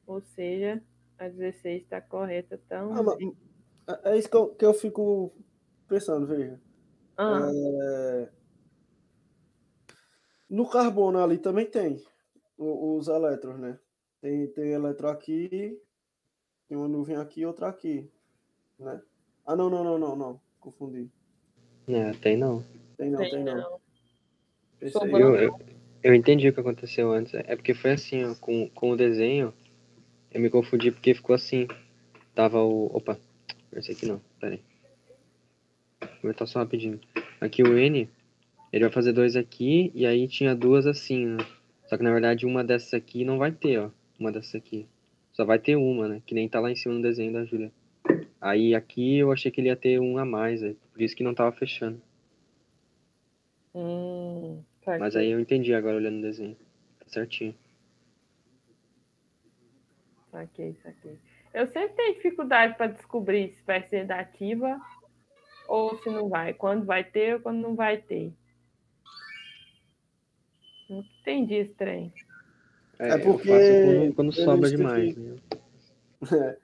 [0.07, 0.83] Ou seja,
[1.17, 2.59] a 16 está correta
[2.89, 3.37] Ah, também.
[3.87, 5.33] mas é isso que eu, que eu fico
[5.87, 6.59] pensando, veja.
[7.17, 8.29] Ah, É,
[10.49, 12.01] No carbono ali também tem
[12.57, 13.79] os elétrons, né?
[14.21, 15.79] Tem, tem elétron aqui,
[16.67, 18.09] tem uma nuvem aqui e outra aqui,
[18.79, 19.01] né?
[19.45, 20.41] Ah, não, não, não, não, não.
[20.59, 21.09] Confundi.
[21.87, 22.63] Não, tem não.
[22.97, 23.55] Tem não, tem tem não.
[23.55, 23.79] não.
[26.03, 27.33] Eu entendi o que aconteceu antes.
[27.33, 29.53] É porque foi assim, ó, com, com o desenho,
[30.31, 31.67] eu me confundi porque ficou assim.
[32.33, 32.87] Tava o.
[32.95, 33.19] Opa,
[33.73, 34.61] esse aqui não, peraí.
[35.99, 36.99] Vou comentar só rapidinho.
[37.39, 38.09] Aqui o N,
[38.75, 41.37] ele vai fazer dois aqui, e aí tinha duas assim, né?
[41.87, 43.89] Só que na verdade uma dessas aqui não vai ter, ó.
[44.19, 44.85] Uma dessas aqui.
[45.31, 46.21] Só vai ter uma, né?
[46.25, 47.71] Que nem tá lá em cima no desenho da Júlia.
[48.41, 51.23] Aí aqui eu achei que ele ia ter um a mais, aí, por isso que
[51.23, 52.01] não tava fechando.
[53.73, 56.57] Hum, tá Mas aí eu entendi agora olhando o desenho.
[56.99, 57.55] Tá certinho.
[60.31, 61.17] saquei, saquei.
[61.53, 64.81] Eu sempre tenho dificuldade para descobrir se vai ser da ativa
[65.65, 66.53] ou se não vai.
[66.53, 68.33] Quando vai ter ou quando não vai ter.
[70.89, 72.13] Não entendi esse trem.
[72.99, 73.49] É eu porque
[73.81, 75.15] quando, quando sobra demais.
[75.15, 75.35] Né?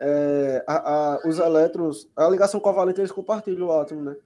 [0.00, 4.16] É, a- a- os elétrons, a ligação covalente eles compartilham o átomo, né?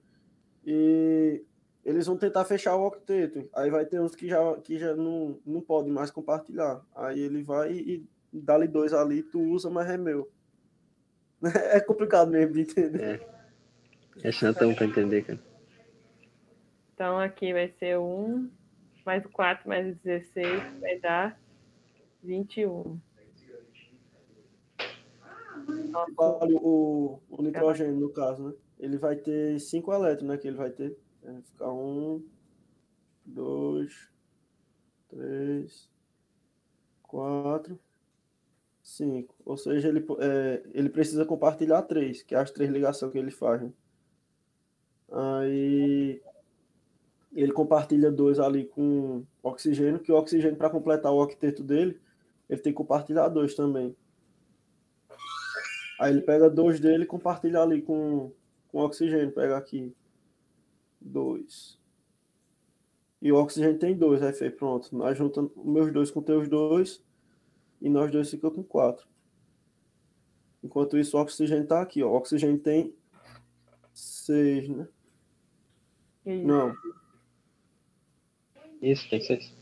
[0.63, 1.43] E
[1.83, 3.49] eles vão tentar fechar o octeto.
[3.55, 6.79] Aí vai ter uns que já, que já não, não podem mais compartilhar.
[6.95, 10.29] Aí ele vai e dá-lhe dois ali, tu usa, mas é meu.
[11.73, 13.25] É complicado mesmo de entender.
[14.23, 15.39] Não é tão pra entender, cara.
[16.93, 18.47] Então aqui vai ser 1
[19.05, 21.39] mais o 4 mais o 16 vai dar
[22.23, 22.99] 21.
[25.89, 28.53] Nossa, Vale o, o nitrogênio, no caso, né?
[28.79, 30.37] Ele vai ter cinco elétrons, né?
[30.37, 30.97] Que ele vai ter.
[31.21, 32.25] Vai ficar um,
[33.25, 34.09] dois,
[35.07, 35.89] três,
[37.01, 37.79] quatro,
[38.81, 39.35] cinco.
[39.45, 43.31] Ou seja, ele, é, ele precisa compartilhar três, que é as três ligações que ele
[43.31, 43.61] faz.
[43.61, 43.71] né?
[45.11, 46.21] Aí
[47.35, 51.99] ele compartilha dois ali com oxigênio, que o oxigênio, para completar o octeto dele,
[52.49, 53.95] ele tem que compartilhar dois também.
[55.99, 58.31] Aí ele pega dois dele e compartilha ali com,
[58.67, 59.31] com oxigênio.
[59.31, 59.95] Pega aqui.
[60.99, 61.79] Dois.
[63.21, 64.21] E o oxigênio tem dois.
[64.21, 64.95] Aí fez, pronto.
[64.95, 67.01] Nós juntamos meus dois com teus dois.
[67.81, 69.07] E nós dois ficamos com quatro.
[70.63, 72.03] Enquanto isso, o oxigênio tá aqui.
[72.03, 72.09] Ó.
[72.09, 72.93] O oxigênio tem
[73.93, 74.87] seis, né?
[76.25, 76.75] Não.
[78.83, 79.55] Isso, tem seis.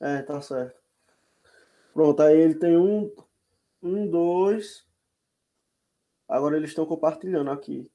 [0.00, 0.80] É, tá certo.
[1.92, 3.14] Pronto, aí ele tem um,
[3.82, 4.88] um, dois.
[6.26, 7.92] Agora eles estão compartilhando aqui.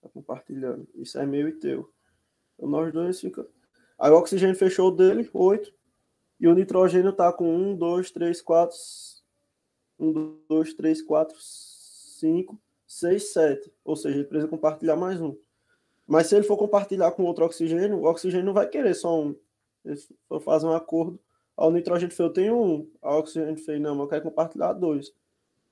[0.00, 0.88] Tá compartilhando.
[0.94, 1.92] Isso é meu e teu.
[2.54, 3.46] Então nós dois fica.
[3.98, 5.70] Aí o oxigênio fechou dele, oito.
[6.40, 8.74] E o nitrogênio tá com um, dois, três, quatro.
[9.98, 13.70] Um, dois, três, quatro, cinco, seis, sete.
[13.84, 15.36] Ou seja, ele precisa compartilhar mais um.
[16.06, 19.36] Mas se ele for compartilhar com outro oxigênio, o oxigênio não vai querer só um.
[19.84, 21.18] Eles for fazer um acordo.
[21.56, 22.90] O nitrogênio eu tenho um.
[23.00, 25.12] A oxigênio fez, não, mas eu quero compartilhar dois.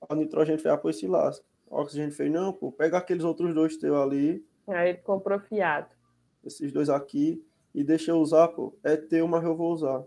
[0.09, 1.45] O nitrogênio fez, ah, pois se lasca.
[1.67, 5.89] O oxigênio fez, não, pô, pega aqueles outros dois teus ali, Aí ele comprou fiado.
[6.45, 7.45] esses dois aqui,
[7.75, 8.75] e deixa eu usar, pô.
[8.85, 10.05] É teu, mas eu vou usar.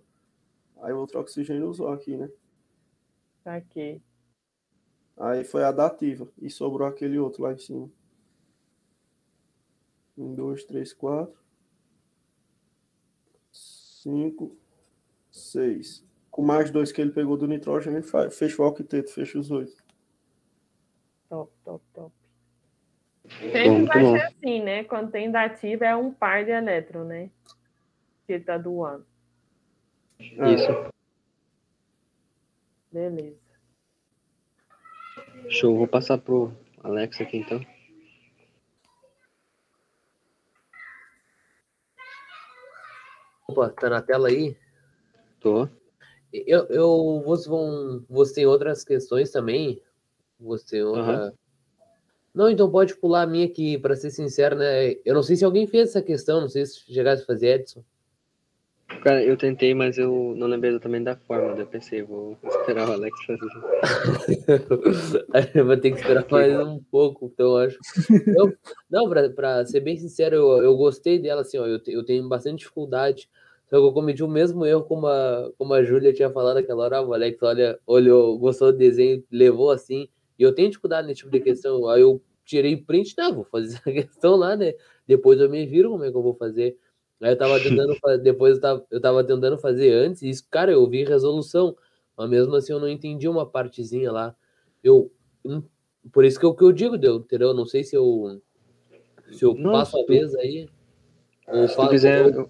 [0.81, 2.29] Aí o outro oxigênio usou aqui, né?
[3.43, 4.01] Saquei.
[5.17, 6.27] Aí foi a dativa.
[6.41, 7.89] E sobrou aquele outro lá em cima.
[10.17, 11.37] Um, dois, três, quatro.
[13.51, 14.55] Cinco.
[15.31, 16.05] Seis.
[16.29, 19.83] Com mais dois que ele pegou do nitrogênio, ele fecha o octeto, fecha os oito.
[21.29, 22.13] Top, top, top.
[23.29, 24.83] Sempre vai ser assim, né?
[24.83, 27.29] Quando tem dativa é um par de elétron, né?
[28.27, 29.05] Que ele tá doando.
[30.19, 30.53] É.
[30.53, 30.93] Isso.
[32.91, 33.37] Beleza.
[35.49, 35.77] Show.
[35.77, 36.51] Vou passar pro
[36.83, 37.65] Alex aqui então.
[43.53, 44.57] Opa, tá na tela aí?
[45.39, 45.69] Tô.
[46.33, 48.03] Eu, eu vocês vão.
[48.09, 49.79] Você tem outras questões também?
[50.39, 51.01] Você outra.
[51.01, 51.33] Aham.
[52.33, 54.93] Não, então pode pular a minha aqui, para ser sincero, né?
[55.05, 57.83] Eu não sei se alguém fez essa questão, não sei se chegasse a fazer, Edson.
[59.03, 61.51] Cara, eu tentei, mas eu não lembrei exatamente da forma.
[61.51, 63.39] daí Eu pensei, vou esperar o Alex fazer.
[65.63, 67.77] Vou ter que esperar mais um pouco, então eu acho.
[68.35, 68.57] Eu-
[68.89, 72.59] não, pra ser bem sincero, eu, eu gostei dela, assim, ó, eu, eu tenho bastante
[72.59, 73.29] dificuldade,
[73.77, 76.97] eu cometi o mesmo erro como a, como a Júlia tinha falado aquela hora.
[76.97, 80.07] Ah, o Alex olha, olhou, gostou do desenho, levou assim.
[80.37, 81.87] E eu tenho dificuldade nesse tipo de questão.
[81.89, 84.73] Aí eu tirei print, não, vou fazer essa questão lá, né?
[85.07, 86.77] Depois eu me viro como é que eu vou fazer.
[87.21, 90.45] Aí eu tava tentando fazer, depois eu tava, eu tava tentando fazer antes, e isso,
[90.51, 91.75] cara, eu vi resolução,
[92.17, 94.35] mas mesmo assim eu não entendi uma partezinha lá.
[94.83, 95.09] Eu,
[95.45, 95.63] hum,
[96.11, 97.53] por isso que eu, que eu digo, deu, entendeu?
[97.53, 98.41] Não sei se eu,
[99.31, 100.67] se eu Não, passo a vez aí,
[101.47, 102.49] ou Se faço, quiser, eu,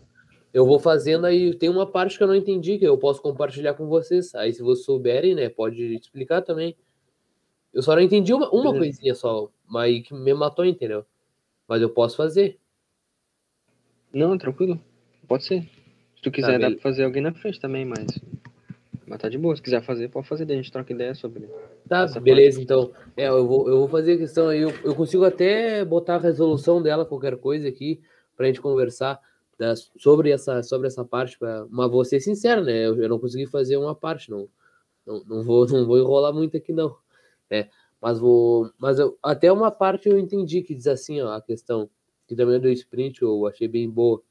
[0.53, 3.73] eu- vou fazendo aí, tem uma parte que eu não entendi, que eu posso compartilhar
[3.73, 4.33] com vocês.
[4.35, 6.75] Aí se vocês souberem, né, pode explicar também.
[7.73, 8.77] Eu só não entendi uma, uma Beleza.
[8.79, 11.05] coisinha só, mas que me matou, entendeu?
[11.67, 12.59] Mas eu posso fazer.
[14.13, 14.79] não, tranquilo.
[15.27, 15.63] Pode ser.
[16.15, 16.75] Se tu quiser, dá beleza.
[16.75, 18.05] pra fazer alguém na frente também, mas.
[19.07, 19.55] Mas tá de boa.
[19.55, 20.45] Se quiser fazer, pode fazer.
[20.45, 21.49] Daí a gente troca ideia sobre.
[21.87, 22.91] Tá, beleza, então.
[23.17, 24.61] É, eu vou, eu vou fazer a questão aí.
[24.61, 27.99] Eu, eu consigo até botar a resolução dela, qualquer coisa aqui,
[28.37, 29.19] pra gente conversar
[29.57, 31.37] da- sobre, essa, sobre essa parte.
[31.37, 32.85] Pra, mas vou ser sincero, né?
[32.87, 34.49] Eu, eu não consegui fazer uma parte, não.
[35.05, 36.97] Não, não, vou, não vou enrolar muito aqui, não.
[37.49, 37.69] É,
[38.01, 38.71] mas vou.
[38.79, 41.89] Mas eu- até uma parte eu entendi que diz assim, ó, a questão,
[42.27, 44.23] que também é do sprint, eu achei bem boa.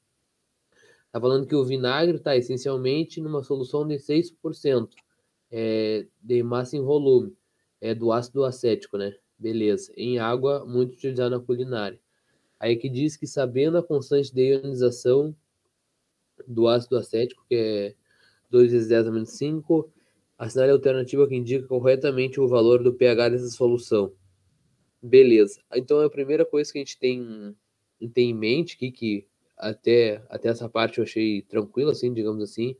[1.10, 4.96] Tá falando que o vinagre está essencialmente numa solução de 6%
[5.50, 7.36] é, de massa em volume
[7.80, 9.14] é do ácido acético, né?
[9.38, 9.92] Beleza.
[9.96, 12.00] Em água, muito utilizado na culinária.
[12.62, 15.34] Aí que diz que sabendo a constante de ionização
[16.46, 17.94] do ácido acético, que é
[18.48, 19.92] 2 vezes 10 a menos 5,
[20.38, 24.12] assinale a alternativa que indica corretamente o valor do pH dessa solução.
[25.02, 25.60] Beleza.
[25.74, 27.52] Então a primeira coisa que a gente tem,
[28.14, 29.26] tem em mente aqui, que
[29.58, 32.76] até, até essa parte eu achei tranquilo, assim, digamos assim,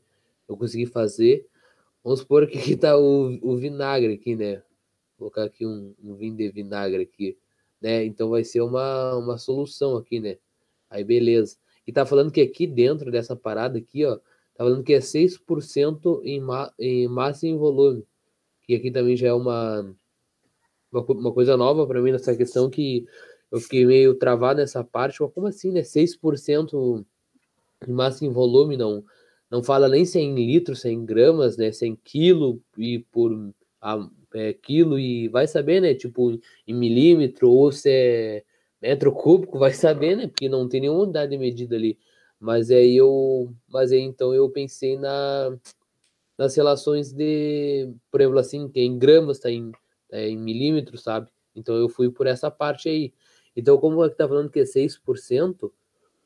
[0.47, 1.45] eu consegui fazer.
[2.01, 4.63] Vamos supor que aqui tá o, o vinagre aqui, né?
[5.17, 7.37] Vou colocar aqui um, um vinho de vinagre aqui,
[7.83, 8.05] né?
[8.05, 10.37] Então vai ser uma, uma solução aqui, né?
[10.89, 11.57] Aí beleza.
[11.85, 16.21] E tá falando que aqui dentro dessa parada aqui, ó, tá falando que é 6%
[16.23, 18.05] em, ma em massa e em volume.
[18.63, 19.81] Que aqui também já é uma,
[20.91, 23.05] uma, uma coisa nova para mim nessa questão que
[23.51, 25.21] eu fiquei meio travado nessa parte.
[25.21, 25.81] Mas como assim, né?
[25.81, 27.05] 6%
[27.85, 29.03] em massa e em volume, não,
[29.51, 31.69] não fala nem se é em litros, se é em gramas, né?
[31.73, 35.93] Se é em quilo e por a, é, quilo e vai saber, né?
[35.93, 38.43] Tipo, em milímetro ou se é
[38.81, 40.27] metro cúbico, vai saber, né?
[40.27, 41.97] Porque não tem nenhuma unidade de medida ali.
[42.39, 45.57] Mas aí eu, mas aí então eu pensei na
[46.37, 49.71] nas relações de, por exemplo, assim, que é em gramas, tá em,
[50.09, 51.29] tá em milímetros, sabe?
[51.55, 53.13] Então eu fui por essa parte aí.
[53.55, 55.71] Então, como é que tá falando que é 6%,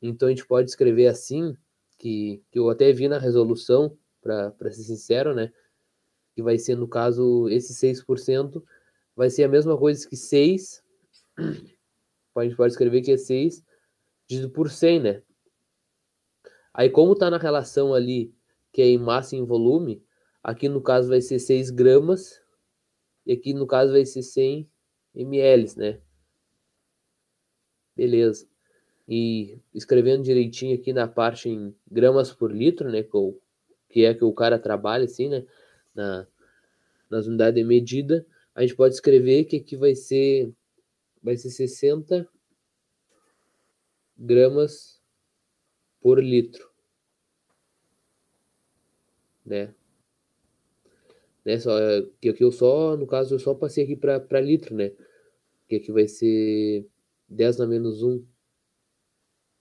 [0.00, 1.54] então a gente pode escrever assim,
[1.98, 5.52] que, que eu até vi na resolução, para ser sincero, né?
[6.38, 8.62] Que vai ser, no caso, esse 6%
[9.16, 10.84] vai ser a mesma coisa que 6.
[12.36, 13.64] A gente pode escrever que é 6
[14.28, 15.22] dividido por 100, né?
[16.72, 18.32] Aí, como tá na relação ali,
[18.72, 20.00] que é em massa e em volume,
[20.40, 22.40] aqui no caso vai ser 6 gramas,
[23.26, 24.70] e aqui no caso vai ser 100
[25.16, 26.00] ml, né?
[27.96, 28.46] Beleza
[29.08, 33.34] e escrevendo direitinho aqui na parte em gramas por litro, né, que, o,
[33.88, 35.44] que é que o cara trabalha assim, né,
[35.98, 36.26] na,
[37.10, 40.52] nas unidades de medida, a gente pode escrever que aqui vai ser
[41.22, 42.28] vai ser 60
[44.16, 45.02] gramas
[46.00, 46.70] por litro,
[49.44, 49.74] né?
[51.44, 51.70] Né, só
[52.20, 54.92] que aqui eu só, no caso, eu só passei aqui para litro, né?
[55.66, 56.86] Que aqui vai ser
[57.28, 58.24] 10 na menos 1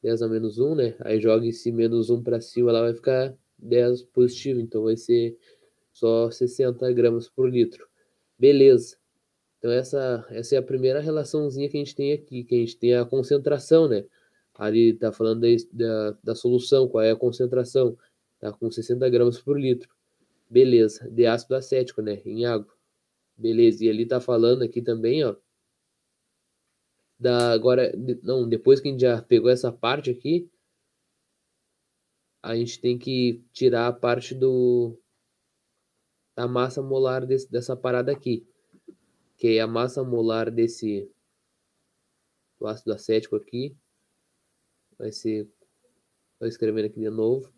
[0.04, 0.96] 10 a menos 1, né?
[1.00, 5.38] Aí joga esse menos 1 para cima, ela vai ficar 10 positivo, então vai ser
[5.98, 7.88] só 60 gramas por litro.
[8.38, 8.98] Beleza.
[9.58, 12.78] Então essa, essa é a primeira relaçãozinha que a gente tem aqui, que a gente
[12.78, 14.06] tem a concentração, né?
[14.54, 17.98] Ali tá falando da, da, da solução, qual é a concentração.
[18.40, 19.90] Tá com 60 gramas por litro.
[20.50, 21.10] Beleza.
[21.10, 22.22] De ácido acético, né?
[22.26, 22.72] Em água.
[23.36, 23.84] Beleza.
[23.86, 25.36] E ali tá falando aqui também, ó,
[27.20, 27.92] da agora
[28.22, 30.48] não depois que a gente já pegou essa parte aqui
[32.44, 34.98] a gente tem que tirar a parte do
[36.38, 38.48] da massa molar desse, dessa parada aqui
[39.36, 41.12] que é a massa molar desse
[42.58, 43.76] do ácido acético aqui
[44.98, 45.50] vai ser
[46.40, 47.52] vou escrevendo aqui de novo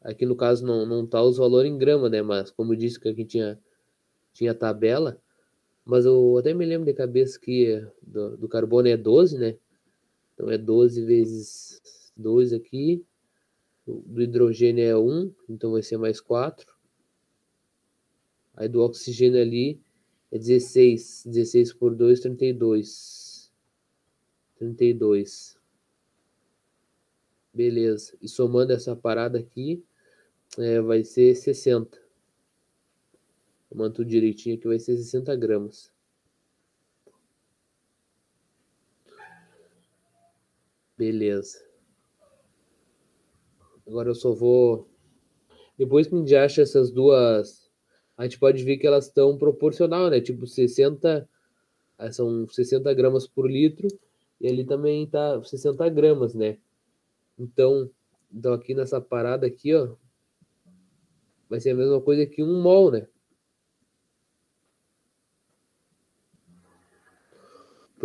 [0.00, 3.00] aqui no caso não não tá os valores em grama né mas como eu disse
[3.00, 3.58] que aqui tinha
[4.32, 5.20] tinha tabela
[5.84, 9.58] mas eu até me lembro de cabeça que do, do carbono é 12, né?
[10.32, 11.82] Então é 12 vezes
[12.16, 13.04] 2 aqui.
[13.86, 16.73] Do hidrogênio é 1, então vai ser mais 4.
[18.54, 19.80] Aí do oxigênio ali
[20.30, 21.24] é 16.
[21.26, 23.52] 16 por 2, 32.
[24.56, 25.58] 32.
[27.52, 28.16] Beleza.
[28.20, 29.84] E somando essa parada aqui,
[30.58, 32.00] é, vai ser 60.
[33.68, 35.92] Somando tudo direitinho aqui, vai ser 60 gramas.
[40.96, 41.64] Beleza.
[43.86, 44.88] Agora eu só vou.
[45.76, 47.63] Depois que a gente acha essas duas,
[48.16, 50.20] a gente pode ver que elas estão proporcional, né?
[50.20, 51.28] Tipo 60,
[51.98, 53.88] ah, são 60 gramas por litro,
[54.40, 56.58] e ali também tá 60 gramas, né?
[57.38, 57.90] Então,
[58.32, 59.94] então aqui nessa parada aqui, ó,
[61.48, 63.06] vai ser a mesma coisa que um mol, né?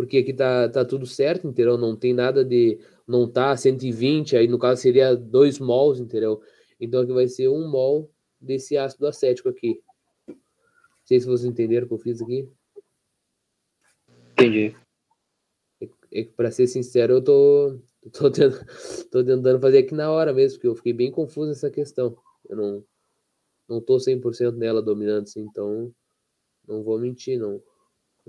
[0.00, 1.76] porque aqui tá, tá tudo certo, entendeu?
[1.76, 2.78] Não tem nada de.
[3.06, 6.40] Não tá 120, aí no caso seria 2 mols, entendeu?
[6.80, 8.10] Então aqui vai ser um mol
[8.40, 9.82] desse ácido acético aqui.
[11.10, 12.48] Não sei se vocês entenderam o que eu fiz aqui.
[14.30, 14.76] Entendi.
[15.80, 15.88] É,
[16.20, 17.80] é, para ser sincero, eu tô,
[18.14, 18.64] tô, tentando,
[19.10, 22.16] tô tentando fazer aqui na hora mesmo, porque eu fiquei bem confuso nessa questão.
[22.48, 22.84] Eu não,
[23.68, 25.92] não tô 100% nela dominando, assim, então
[26.64, 27.60] não vou mentir, não.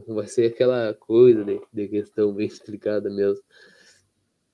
[0.07, 3.43] Vai ser aquela coisa de, de questão bem explicada mesmo.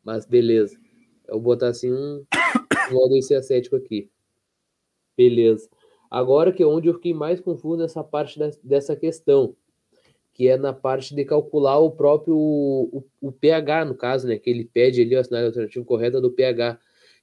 [0.04, 0.78] Mas beleza.
[1.26, 2.26] Eu vou botar assim um
[2.92, 4.12] modo esse acético aqui.
[5.16, 5.70] Beleza.
[6.10, 9.56] Agora que é onde eu fiquei mais confuso nessa parte dessa questão,
[10.34, 14.38] que é na parte de calcular o próprio o, o pH, no caso, né?
[14.38, 16.80] Que ele pede ali a sinal alternativa correta do pH.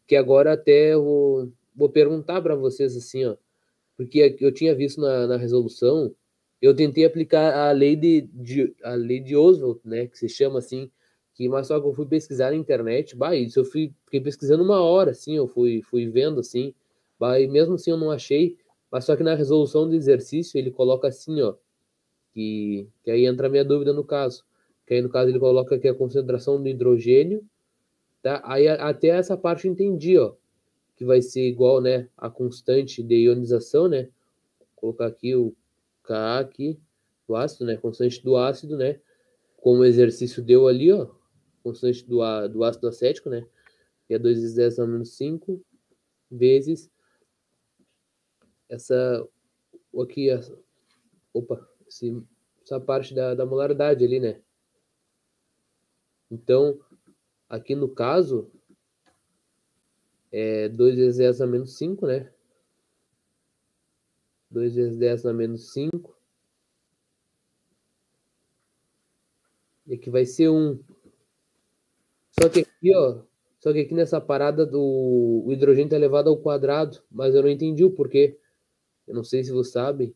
[0.07, 3.37] Que agora até eu vou, vou perguntar para vocês assim, ó.
[3.97, 6.15] Porque eu tinha visto na, na resolução
[6.65, 10.61] eu tentei aplicar a lei de, de, a lei de Oswald, né, que se chama
[10.61, 10.91] assim,
[11.35, 14.63] que mas só que eu fui pesquisar na internet, bah, isso eu fui fiquei pesquisando
[14.63, 16.73] uma hora assim, eu fui fui vendo assim,
[17.21, 18.57] bah, e mesmo assim eu não achei,
[18.95, 21.57] mas só que na resolução do exercício ele coloca assim, ó,
[22.33, 24.45] que, que aí entra a minha dúvida no caso,
[24.87, 27.45] que aí no caso ele coloca que a concentração do hidrogênio,
[28.23, 28.41] tá?
[28.45, 30.35] Aí até essa parte eu entendi, ó,
[30.95, 34.09] que vai ser igual, né, a constante de ionização, né?
[34.61, 35.53] Vou colocar aqui o
[36.05, 36.79] K aqui
[37.27, 37.77] do ácido, né?
[37.77, 39.01] Constante do ácido, né?
[39.57, 41.09] Como o exercício deu ali, ó.
[41.65, 43.45] Constante do, do ácido acético, né?
[44.07, 45.61] Que é 2 vezes 10 a menos 5
[46.31, 46.94] vezes
[48.75, 49.29] essa
[50.03, 50.57] aqui, essa,
[51.33, 52.23] opa, esse,
[52.63, 54.41] essa parte da, da molaridade ali, né?
[56.31, 56.81] Então,
[57.49, 58.51] aqui no caso,
[60.33, 62.33] é 2 vezes 10 a menos 5, né?
[64.51, 66.17] 2 vezes 10 na menos 5.
[69.87, 70.79] E aqui vai ser 1.
[72.31, 73.23] Só que aqui, ó,
[73.61, 77.49] só que aqui nessa parada do o hidrogênio está elevado ao quadrado, mas eu não
[77.49, 78.39] entendi o porquê.
[79.07, 80.15] Eu não sei se você sabe.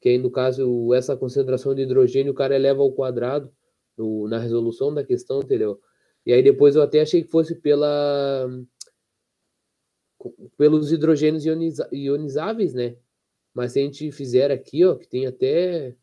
[0.00, 3.50] Que aí, no caso, essa concentração de hidrogênio o cara eleva ao quadrado
[3.96, 5.80] no, na resolução da questão, entendeu?
[6.26, 8.48] E aí depois eu até achei que fosse pela
[10.56, 12.96] pelos hidrogênios ioniza, ionizáveis, né?
[13.52, 15.94] Mas se a gente fizer aqui, ó, que tem até.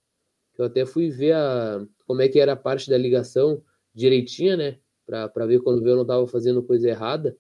[0.58, 3.64] Eu até fui ver a, como é que era a parte da ligação
[3.94, 4.80] direitinha, né?
[5.06, 7.36] Para ver quando eu não estava fazendo coisa errada.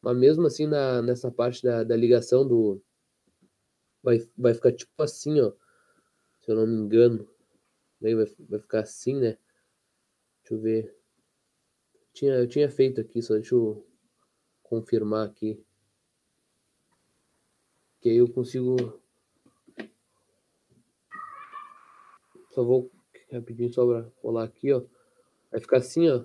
[0.00, 2.82] Mas mesmo assim, na, nessa parte da, da ligação do.
[4.08, 5.52] Vai, vai ficar tipo assim, ó.
[6.40, 7.28] Se eu não me engano.
[8.00, 9.36] Vai, vai ficar assim, né?
[10.40, 10.96] Deixa eu ver.
[12.14, 13.86] Tinha, eu tinha feito aqui, só deixa eu
[14.62, 15.62] confirmar aqui.
[18.00, 18.98] Que aí eu consigo
[22.50, 22.90] Só vou
[23.30, 24.84] rapidinho só pra colar aqui, ó.
[25.50, 26.24] Vai ficar assim, ó.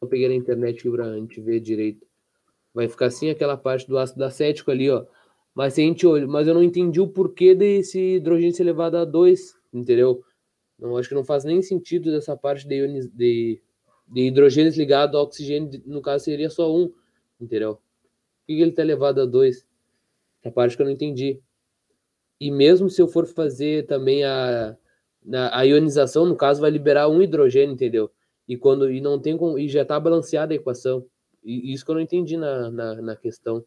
[0.00, 2.04] Eu peguei na internet aqui pra gente ver direito.
[2.74, 5.06] Vai ficar assim aquela parte do ácido acético ali, ó.
[5.54, 9.04] Mas a gente olha, mas eu não entendi o porquê desse hidrogênio ser elevado a
[9.04, 10.22] 2, entendeu?
[10.78, 13.60] Não, acho que não faz nem sentido dessa parte de, de,
[14.08, 16.92] de hidrogênios ligado ao oxigênio, no caso seria só um,
[17.40, 17.74] entendeu?
[17.74, 19.66] Por que ele tá elevado a 2?
[20.40, 21.40] Essa parte que eu não entendi.
[22.40, 24.76] E mesmo se eu for fazer também a,
[25.30, 28.10] a ionização, no caso, vai liberar um hidrogênio, entendeu?
[28.48, 31.06] E quando e não tem como, e já está balanceada a equação.
[31.44, 33.64] E isso que eu não entendi na, na, na questão.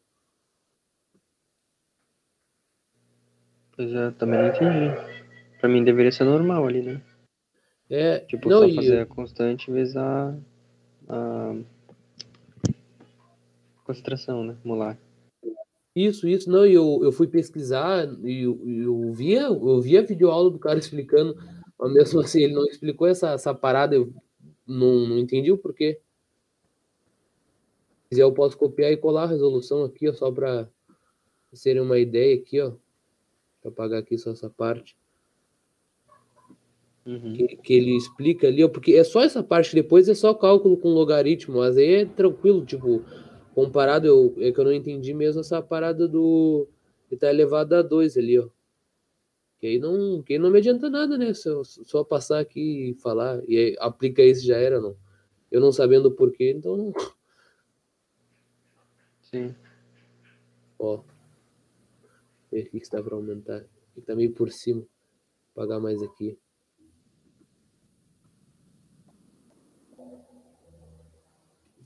[3.75, 5.15] Pois é, também não entendi.
[5.59, 7.01] Pra mim deveria ser normal ali, né?
[7.89, 8.75] É, tipo, não, só e...
[8.75, 10.35] fazer a constante vezes a,
[11.07, 11.55] a
[13.83, 14.55] concentração, né?
[14.63, 14.97] Molar.
[15.95, 20.49] Isso, isso, não, eu, eu fui pesquisar e eu, eu via, eu via a videoaula
[20.51, 21.37] do cara explicando,
[21.79, 24.13] mas mesmo assim ele não explicou essa, essa parada, eu
[24.67, 26.01] não, não entendi o porquê.
[28.03, 30.67] Se quiser, eu posso copiar e colar a resolução aqui, ó, só para
[31.63, 32.73] terem uma ideia aqui, ó.
[33.65, 34.95] Eu apagar aqui só essa parte.
[37.05, 37.33] Uhum.
[37.33, 40.75] que, que ele explica ali, ó, porque é só essa parte, depois é só cálculo
[40.75, 43.03] com logaritmo, mas aí é tranquilo, tipo,
[43.53, 46.67] comparado, eu, é que eu não entendi mesmo essa parada do
[47.07, 48.49] que tá elevado a 2 ali, ó.
[49.59, 51.31] Que aí não, que aí não me adianta nada, né?
[51.35, 54.95] Só, só passar aqui e falar, e aí aplica isso já era, não.
[55.51, 56.93] Eu não sabendo o porquê, então não.
[59.21, 59.53] Sim.
[60.79, 61.03] Ó.
[62.63, 63.65] O que está para aumentar.
[64.05, 64.83] Tá meio por cima.
[65.53, 66.37] Pagar mais aqui.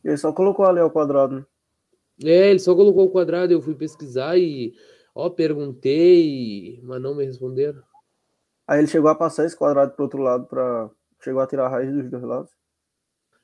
[0.03, 1.45] Ele só colocou ali ao quadrado, né?
[2.23, 4.73] É, ele só colocou o quadrado, eu fui pesquisar e,
[5.13, 7.81] ó, perguntei, mas não me responderam.
[8.67, 10.89] Aí ele chegou a passar esse quadrado pro outro lado para
[11.21, 12.51] Chegou a tirar a raiz dos dois lados.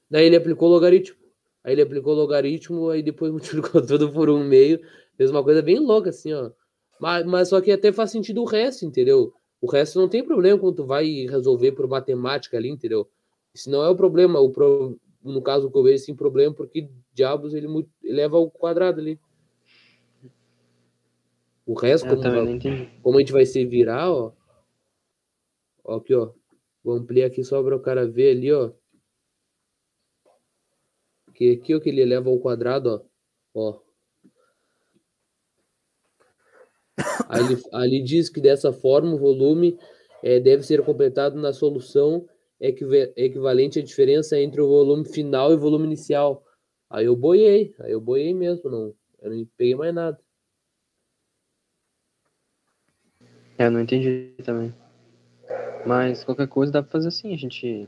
[0.09, 1.17] Daí ele aplicou logaritmo.
[1.63, 4.79] Aí ele aplicou logaritmo, aí depois multiplicou tudo por um meio.
[5.17, 6.51] Fez uma coisa bem louca, assim, ó.
[6.99, 9.33] Mas, mas só que até faz sentido o resto, entendeu?
[9.61, 13.09] O resto não tem problema quando tu vai resolver por matemática ali, entendeu?
[13.53, 14.39] Isso não é o problema.
[14.39, 14.97] O pro...
[15.23, 17.67] No caso que eu vejo, sim, problema, porque diabos ele
[18.03, 19.19] eleva ao quadrado ali.
[21.65, 22.45] O resto, como, vai-
[23.01, 24.31] como a gente vai se virar, ó.
[25.83, 26.31] Ó, aqui, ó.
[26.83, 28.71] Vou ampliar aqui só para o cara ver ali, ó.
[31.33, 33.03] Que aqui, ó, que ele eleva ao quadrado,
[33.53, 33.69] ó.
[33.71, 33.84] Ó.
[37.29, 39.77] Ali, ali diz que dessa forma o volume
[40.23, 42.25] eh, deve ser completado na solução
[42.59, 46.43] equiva- equivalente à diferença entre o volume final e o volume inicial.
[46.89, 50.19] Aí eu boiei, aí eu boiei mesmo, não, eu não peguei mais nada.
[53.57, 54.73] É, eu não entendi também.
[55.85, 57.87] Mas qualquer coisa dá pra fazer assim, a gente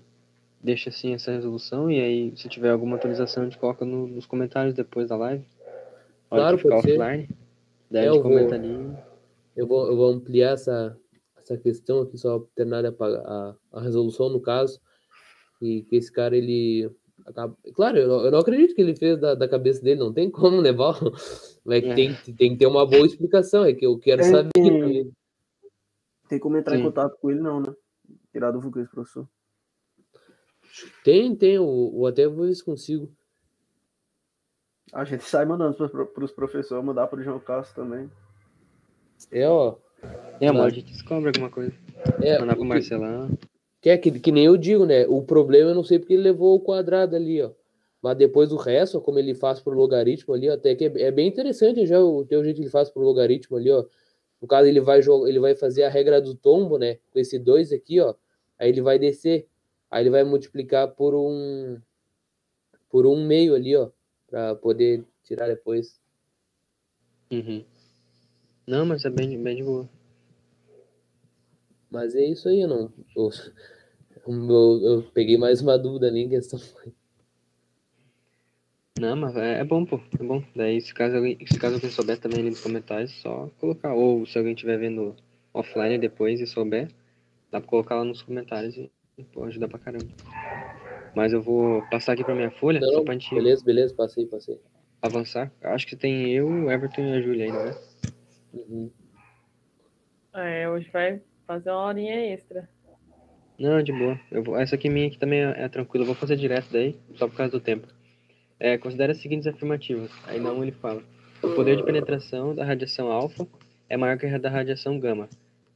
[0.61, 4.26] deixa assim essa resolução e aí se tiver alguma atualização a gente coloca no- nos
[4.26, 5.43] comentários depois da live.
[6.30, 7.30] A hora Claro, ficar offline.
[7.89, 8.97] Daí É, a gente eu vou- comenta ali.
[9.58, 10.96] Eu vou, eu vou ampliar essa,
[11.36, 14.80] essa questão aqui, só terminar apagar a, a resolução, no caso,
[15.60, 16.90] e que esse cara, ele...
[17.26, 20.14] acaba- Claro, eu não, eu não acredito que ele fez da, da cabeça dele, não
[20.14, 20.94] tem como, né, Val?
[21.66, 21.96] Mas É.
[21.96, 25.12] tem, tem que ter uma boa explicação, é que eu quero Tem- saber também.
[26.30, 26.84] Tem como entrar em Sim.
[26.84, 27.74] contato com ele, não, né?
[28.32, 29.28] Tirar dúvida com esse professor.
[31.04, 33.10] Tem, tem, eu, eu até vou ver se consigo.
[34.94, 38.12] A gente sai mandando para os professores, mandar para o João Castro também.
[39.31, 39.76] É, ó,
[40.39, 41.73] É, hora a gente descobre alguma coisa.
[42.22, 43.30] é, Mandar pro que- Marcelão.
[43.81, 45.06] Que é que, que nem eu digo, né?
[45.07, 47.52] O problema eu não sei porque ele levou o quadrado ali, ó.
[48.02, 51.02] Mas depois o resto, ó, como ele faz pro logaritmo ali, ó, até que é,
[51.03, 53.85] é bem interessante já o teu jeito que ele faz pro logaritmo ali, ó.
[54.41, 56.99] No caso, ele vai jogar, ele vai fazer a regra do tombo, né?
[57.11, 58.14] Com esse 2 aqui, ó.
[58.60, 59.48] Aí ele vai descer.
[59.89, 61.80] Aí ele vai multiplicar por um
[62.89, 63.89] por um meio ali, ó,
[64.27, 65.99] para poder tirar depois.
[67.31, 67.64] Uhum.
[68.68, 69.89] Não, mas é bem, bem de boa.
[71.89, 72.94] Mas é isso aí, eu não.
[73.15, 73.30] Eu,
[74.27, 76.60] eu, eu peguei mais uma dúvida ali em questão.
[78.99, 80.02] Não, mas é, é bom, pô.
[80.19, 80.44] É bom.
[80.56, 83.94] Daí, se caso alguém, se caso alguém souber também ali nos comentários, só colocar.
[83.94, 85.15] Ou se alguém estiver vendo
[85.53, 86.89] offline depois e souber,
[87.52, 90.07] dá pra colocar lá nos comentários e, e pô, ajuda pra caramba.
[91.15, 94.26] Mas eu vou passar aqui pra minha folha, Não, só pra gente beleza, beleza, passei,
[94.26, 94.60] passei.
[95.02, 95.52] avançar.
[95.61, 97.76] Acho que tem eu, o Everton e a Júlia ainda, né?
[98.58, 98.92] Uhum.
[100.34, 102.70] É, hoje vai fazer uma horinha extra.
[103.60, 104.20] Não, de boa.
[104.32, 106.04] Eu vou, essa aqui minha aqui também é, é tranquila.
[106.04, 107.88] Eu vou fazer direto daí, só por causa do tempo.
[108.60, 110.12] É, considere as seguintes afirmativas.
[110.26, 111.04] Aí não ele fala.
[111.42, 113.48] O poder de penetração da radiação alfa
[113.90, 115.30] é maior que a da radiação gama.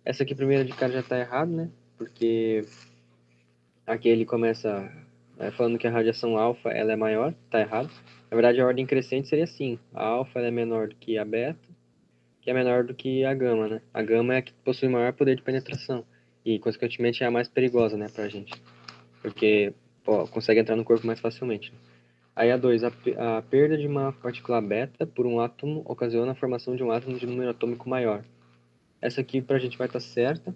[0.03, 1.69] Essa aqui primeira de cara já está errado, né?
[1.97, 2.65] Porque
[3.85, 4.91] aqui ele começa
[5.39, 7.89] é, falando que a radiação alfa ela é maior, tá errado.
[8.29, 9.79] Na verdade a ordem crescente seria assim.
[9.93, 11.59] A alfa é menor do que a beta,
[12.41, 13.81] que é menor do que a gama, né?
[13.93, 16.03] A gama é a que possui maior poder de penetração
[16.43, 18.53] e consequentemente é a mais perigosa, né, pra gente.
[19.21, 19.73] Porque
[20.31, 21.71] consegue entrar no corpo mais facilmente.
[22.35, 22.91] Aí a 2, a,
[23.37, 27.17] a perda de uma partícula beta por um átomo ocasiona a formação de um átomo
[27.17, 28.23] de número atômico maior.
[29.01, 30.55] Essa aqui pra gente vai estar certa.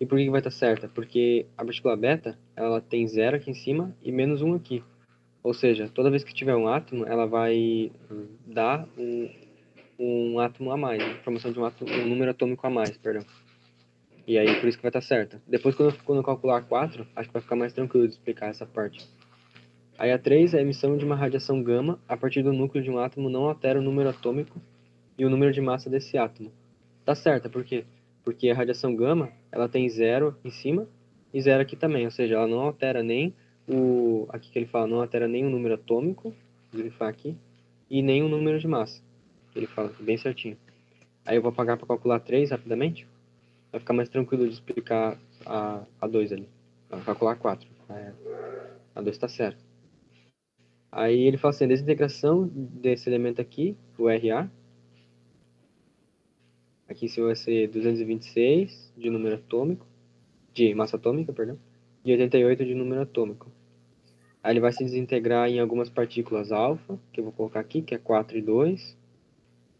[0.00, 0.88] E por que que vai estar certa?
[0.88, 4.82] Porque a partícula beta, ela tem zero aqui em cima e menos um aqui.
[5.42, 7.92] Ou seja, toda vez que tiver um átomo, ela vai
[8.46, 9.30] dar um,
[9.98, 11.14] um átomo a mais, né?
[11.24, 13.24] formação de um, átomo, um número atômico a mais, perdão.
[14.26, 15.40] E aí, por isso que vai estar certa.
[15.46, 18.14] Depois, quando eu, quando eu calcular a 4, acho que vai ficar mais tranquilo de
[18.14, 19.06] explicar essa parte.
[19.98, 22.98] Aí a 3, a emissão de uma radiação gama a partir do núcleo de um
[22.98, 24.60] átomo não altera o número atômico
[25.16, 26.50] e o número de massa desse átomo.
[27.04, 27.84] Tá certa, por quê?
[28.24, 30.88] Porque a radiação gama, ela tem zero em cima
[31.32, 33.34] e zero aqui também, ou seja, ela não altera nem
[33.68, 34.26] o...
[34.30, 36.34] Aqui que ele fala, não altera nem o número atômico,
[36.72, 37.36] grifar aqui,
[37.88, 39.02] e nem o número de massa.
[39.54, 40.56] Ele fala aqui, bem certinho.
[41.24, 43.06] Aí eu vou apagar para calcular 3 rapidamente.
[43.70, 46.48] Vai ficar mais tranquilo de explicar a, a 2 ali.
[47.04, 47.68] calcular 4.
[47.90, 48.12] É,
[48.94, 49.62] a 2 está certo.
[50.90, 54.48] Aí ele fala assim, desintegração desse elemento aqui, o RA.
[56.88, 59.86] Aqui se vai ser 226 de número atômico,
[60.52, 61.58] de massa atômica, perdão,
[62.04, 63.50] e 88 de número atômico.
[64.40, 67.94] Aí ele vai se desintegrar em algumas partículas alfa, que eu vou colocar aqui, que
[67.94, 68.96] é 4 e 2.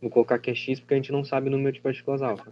[0.05, 2.51] Vou colocar que é x porque a gente não sabe o número de partículas alfa.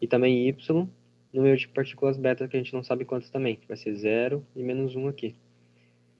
[0.00, 0.88] E também y,
[1.30, 4.42] número de partículas beta que a gente não sabe quantas também, que vai ser 0
[4.56, 5.34] e menos 1 aqui.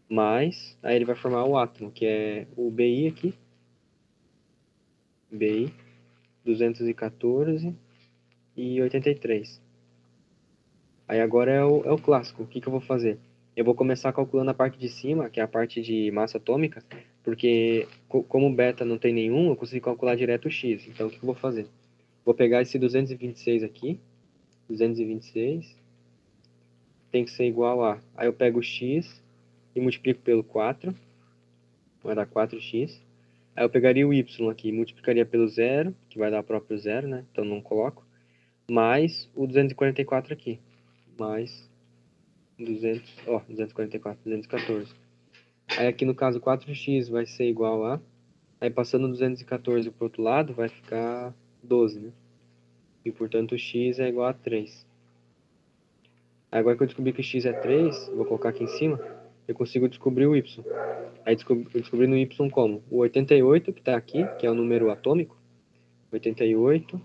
[0.07, 3.33] Mais, aí ele vai formar o átomo, que é o BI aqui.
[5.33, 5.73] BI,
[6.45, 7.75] 214
[8.55, 9.63] e 83.
[11.09, 12.43] Aí agora é o, é o clássico.
[12.43, 13.19] O que, que eu vou fazer?
[13.57, 16.85] Eu vou começar calculando a parte de cima, que é a parte de massa atômica,
[17.27, 20.87] porque co como beta não tem nenhum, eu consigo calcular direto o x.
[20.87, 21.67] Então o que, eu vou fazer?
[22.25, 23.99] Vou pegar esse 226 aqui,
[24.69, 25.77] 226,
[27.11, 28.01] tem que ser igual a...
[28.17, 29.21] Aí eu pego o x
[29.75, 30.95] e multiplico pelo 4,
[32.01, 33.01] vai dar 4x.
[33.57, 37.25] Aí eu pegaria o y aqui, multiplicaria pelo zero, que vai dar próprio zero, né?
[37.33, 38.07] Então não coloco.
[38.71, 40.61] Mais o 244 aqui.
[41.19, 41.69] Mais
[42.57, 45.06] 200, ó, 244, 214.
[45.69, 48.01] Aí aqui no caso 4x vai ser igual a...
[48.61, 52.13] Aí passando 214 para o outro lado vai ficar 12, né?
[53.05, 54.87] E portanto x é igual a 3.
[56.51, 58.99] Agora que eu descobri que x é 3, vou colocar aqui em cima,
[59.47, 60.65] eu consigo descobrir o y.
[61.25, 62.83] Aí descobri, no y como?
[62.91, 65.37] O 88, que está aqui, que é o número atômico.
[66.13, 67.01] 88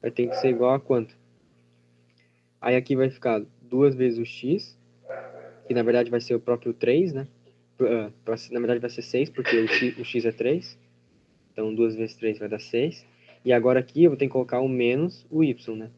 [0.00, 1.14] vai ter que ser igual a quanto?
[2.60, 4.76] Aí aqui vai ficar duas vezes o x,
[5.66, 7.28] que na verdade vai ser o próprio 3, né?
[7.80, 8.12] Uh,
[8.52, 10.78] na verdade vai ser 6, porque o x, o x é 3.
[11.52, 13.06] Então, duas vezes 3 vai dar 6.
[13.44, 15.90] E agora aqui eu vou ter que colocar o menos o y, né?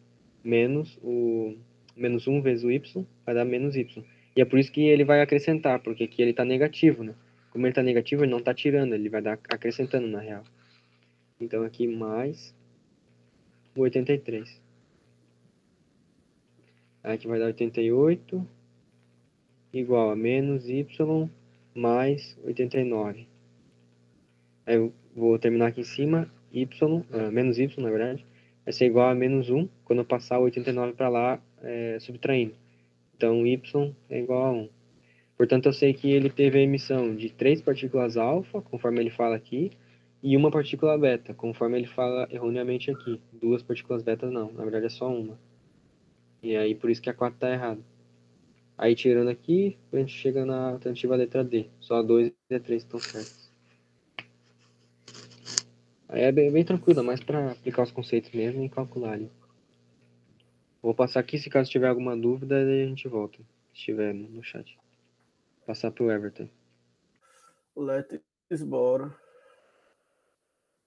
[0.45, 1.57] Menos o
[1.97, 4.05] menos 1 vezes o y vai dar menos y.
[4.37, 7.15] E é por isso que ele vai acrescentar, porque aqui ele está negativo, né?
[7.51, 10.45] Como ele está negativo, ele não está tirando, ele vai dar acrescentando na real.
[11.41, 12.55] Então aqui mais
[13.77, 14.61] o 83.
[17.03, 18.47] Aqui vai dar 88
[19.73, 20.87] igual a menos y
[21.75, 23.27] mais 89.
[24.67, 28.25] Aí eu vou terminar aqui em cima, y, uh, menos y na verdade,
[28.65, 32.55] vai ser igual a menos 1 quando eu passar o 89 para lá, é, subtraindo.
[33.17, 33.61] Então, y
[34.09, 34.69] é igual a 1.
[35.37, 39.35] Portanto, eu sei que ele teve a emissão de três partículas alfa, conforme ele fala
[39.35, 39.71] aqui,
[40.23, 43.21] e uma partícula beta, conforme ele fala erroneamente aqui.
[43.33, 45.39] Duas partículas beta não, na verdade é só uma.
[46.43, 47.81] E aí, por isso que a 4 está errada.
[48.83, 51.71] Aí, tirando aqui, a gente chega na alternativa letra D.
[51.79, 53.49] Só a 2 e a 3 estão certas.
[56.09, 59.31] Aí é bem, bem tranquilo, mais para aplicar os conceitos mesmo e calcular ali.
[60.83, 63.39] Vou passar aqui, se caso tiver alguma dúvida, a gente volta.
[63.73, 64.77] Se tiver no chat.
[65.65, 66.49] Passar para o Everton.
[67.77, 69.17] Let's bora.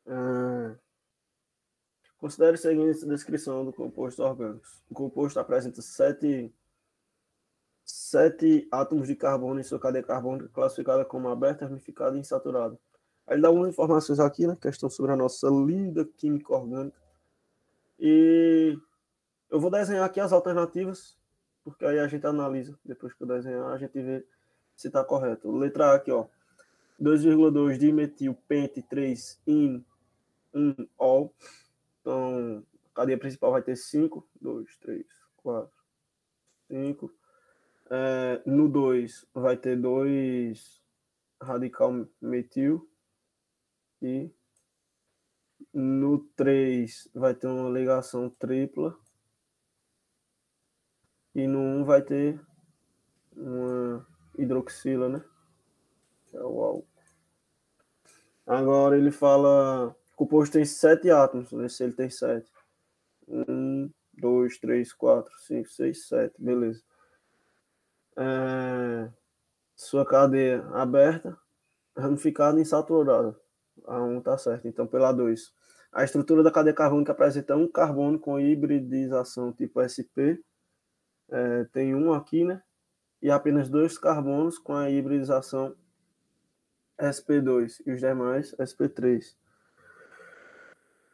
[0.05, 0.76] Ah,
[2.17, 4.67] considere seguinte descrição do composto orgânico.
[4.89, 6.53] O composto apresenta sete,
[8.16, 12.80] sete átomos de carbono em sua cadeia carbônica, classificada como aberta, ramificada e insaturada.
[13.28, 14.58] Ele dá algumas informações aqui, né?
[14.62, 16.98] Questão sobre a nossa linda química orgânica.
[18.00, 18.78] E
[19.52, 21.18] eu vou desenhar aqui as alternativas,
[21.62, 22.80] porque aí a gente analisa.
[22.86, 24.26] Depois que eu desenhar, a gente vê
[24.78, 25.52] se está correto.
[25.52, 26.26] Letra A aqui, ó.
[27.02, 29.84] 2,2 dimetil pente 3 in
[30.54, 31.34] 1 ol.
[32.00, 32.64] Então,
[32.94, 34.26] a cadeia principal vai ter 5.
[34.40, 35.06] 2, 3,
[35.44, 35.70] 4,
[36.70, 37.24] 5.
[37.90, 40.82] É, no 2 vai ter 2
[41.41, 42.90] radical metil.
[44.02, 44.32] E
[45.74, 48.98] no 3 vai ter uma ligação tripla.
[51.34, 52.40] E no 1 vai ter
[53.36, 54.07] uma
[54.38, 55.24] hidroxila, né?
[56.30, 56.88] Que é o álcool.
[58.45, 59.95] Agora ele fala.
[60.14, 61.52] O composto tem sete átomos.
[61.52, 62.52] Ver se ele tem sete.
[63.28, 66.36] Um, dois, três, quatro, cinco, seis, sete.
[66.40, 66.84] Beleza.
[68.18, 69.10] É...
[69.76, 71.38] Sua cadeia aberta,
[71.98, 73.36] ramificada e insaturada.
[73.86, 74.68] A 1 tá certo.
[74.68, 75.54] Então, pela 2.
[75.92, 80.44] A estrutura da cadeia carbônica apresenta um carbono com hibridização tipo SP
[81.30, 82.62] é, tem um aqui, né?
[83.22, 85.76] E apenas dois carbonos com a hibridização
[87.00, 89.36] sp2 e os demais sp3.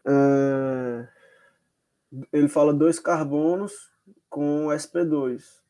[0.06, 1.08] É,
[2.34, 3.92] ele fala dois carbonos
[4.30, 5.61] com sp2.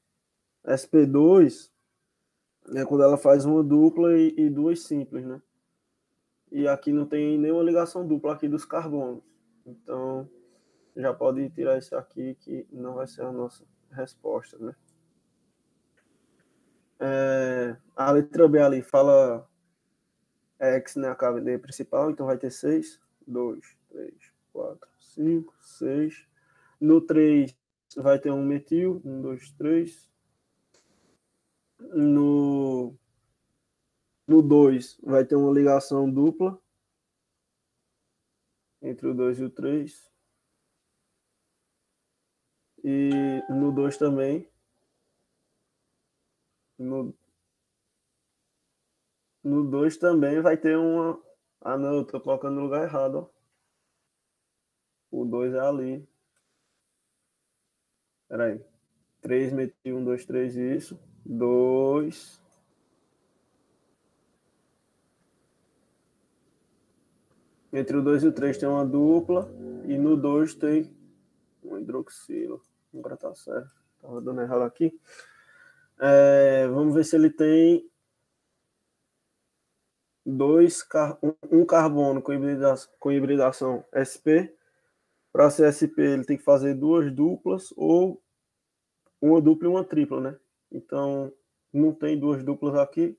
[0.66, 1.72] Sp2
[2.76, 5.42] é quando ela faz uma dupla e, e duas simples, né?
[6.52, 9.24] E aqui não tem nenhuma ligação dupla aqui dos carbonos.
[9.66, 10.30] Então,
[10.96, 14.76] já pode tirar isso aqui que não vai ser a nossa resposta, né?
[17.00, 19.50] É, a letra B ali fala
[20.60, 21.10] X, né?
[21.10, 23.00] A KVD principal, então vai ter 6.
[23.28, 24.14] 2, 3,
[24.52, 26.28] 4, 5, 6.
[26.80, 27.56] No 3
[27.98, 29.02] vai ter um metil.
[29.04, 30.11] 1, 2, 3.
[31.90, 32.96] No,
[34.28, 36.62] no 2 vai ter uma ligação dupla
[38.82, 40.12] entre o 2 e o 3.
[42.84, 44.50] E no 2 também.
[46.78, 47.14] No,
[49.44, 51.22] no 2 também vai ter uma.
[51.62, 53.42] Ah, não, eu tô colocando no lugar errado, ó.
[55.12, 56.08] O 2 é ali.
[58.28, 58.64] Peraí.
[59.22, 61.00] 3 meti 1, 2, 3, isso.
[61.26, 62.42] 2.
[67.74, 69.50] Entre o 2 e o 3 tem uma dupla.
[69.86, 70.94] E no 2 tem
[71.64, 72.62] um hidroxilo.
[72.94, 73.72] Agora tá certo.
[74.02, 75.00] Tava dando errado aqui.
[76.00, 77.88] É, vamos ver se ele tem
[80.26, 80.86] dois
[81.52, 84.54] um carbono com hibridação, com hibridação SP.
[85.32, 88.22] Para ser SP, ele tem que fazer duas duplas ou
[89.22, 90.40] uma dupla e uma tripla, né?
[90.72, 91.34] Então,
[91.74, 93.18] não tem duas duplas aqui.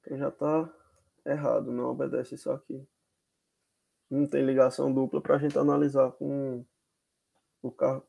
[0.00, 0.72] Então já está
[1.24, 2.86] errado, não obedece isso aqui.
[4.10, 6.64] Não tem ligação dupla para a gente analisar com
[7.62, 8.02] o, car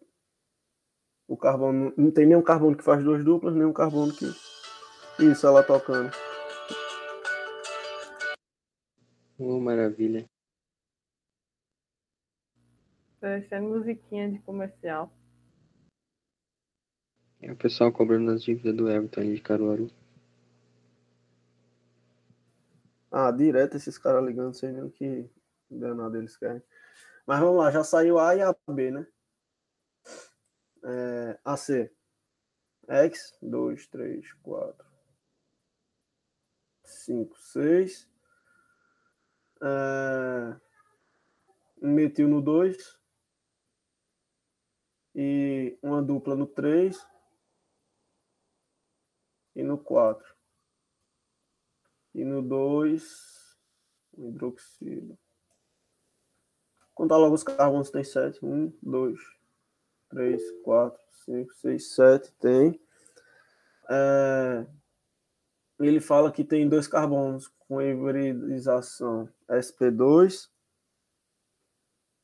[1.28, 1.94] o carbono.
[1.96, 4.26] Não tem nenhum carbono que faz duas duplas, nenhum carbono que.
[5.20, 6.10] Isso, ela tocando.
[9.38, 10.28] Oh, maravilha.
[13.20, 15.14] Parecendo musiquinha de comercial.
[17.42, 19.90] É o pessoal cobrando as dívidas do Everton de Caruaru.
[23.12, 25.28] Ah, direto esses caras ligando, sem nem o que
[25.70, 26.62] danado eles querem.
[27.26, 29.08] Mas vamos lá, já saiu A e a B, né?
[30.84, 31.92] É, AC.
[32.88, 34.88] X, 2, 3, 4,
[36.84, 38.10] 5, 6.
[39.64, 40.56] É,
[41.82, 43.00] metil no 2.
[45.16, 47.11] E uma dupla no 3.
[49.56, 50.26] E no 4.
[52.14, 53.58] E no 2,
[54.18, 55.18] um hidroxilo.
[56.94, 58.44] Contar logo os carbonos, tem 7.
[58.46, 59.20] 1, 2,
[60.10, 62.32] 3, 4, 5, 6, 7.
[62.34, 62.80] Tem.
[63.90, 64.66] É,
[65.80, 70.50] ele fala que tem dois carbonos com hibridização SP2,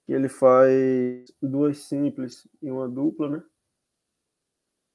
[0.05, 3.43] que ele faz duas simples e uma dupla, né?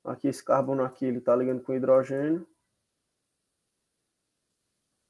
[0.05, 2.47] Aqui esse carbono aqui ele está ligando com hidrogênio.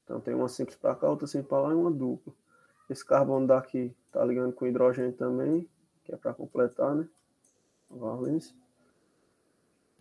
[0.03, 2.33] Então tem uma simples para cá, outra simples para lá e uma dupla.
[2.89, 5.67] Esse carbono daqui está ligando com hidrogênio também,
[6.03, 7.09] que é para completar, né?
[7.89, 8.55] Valência.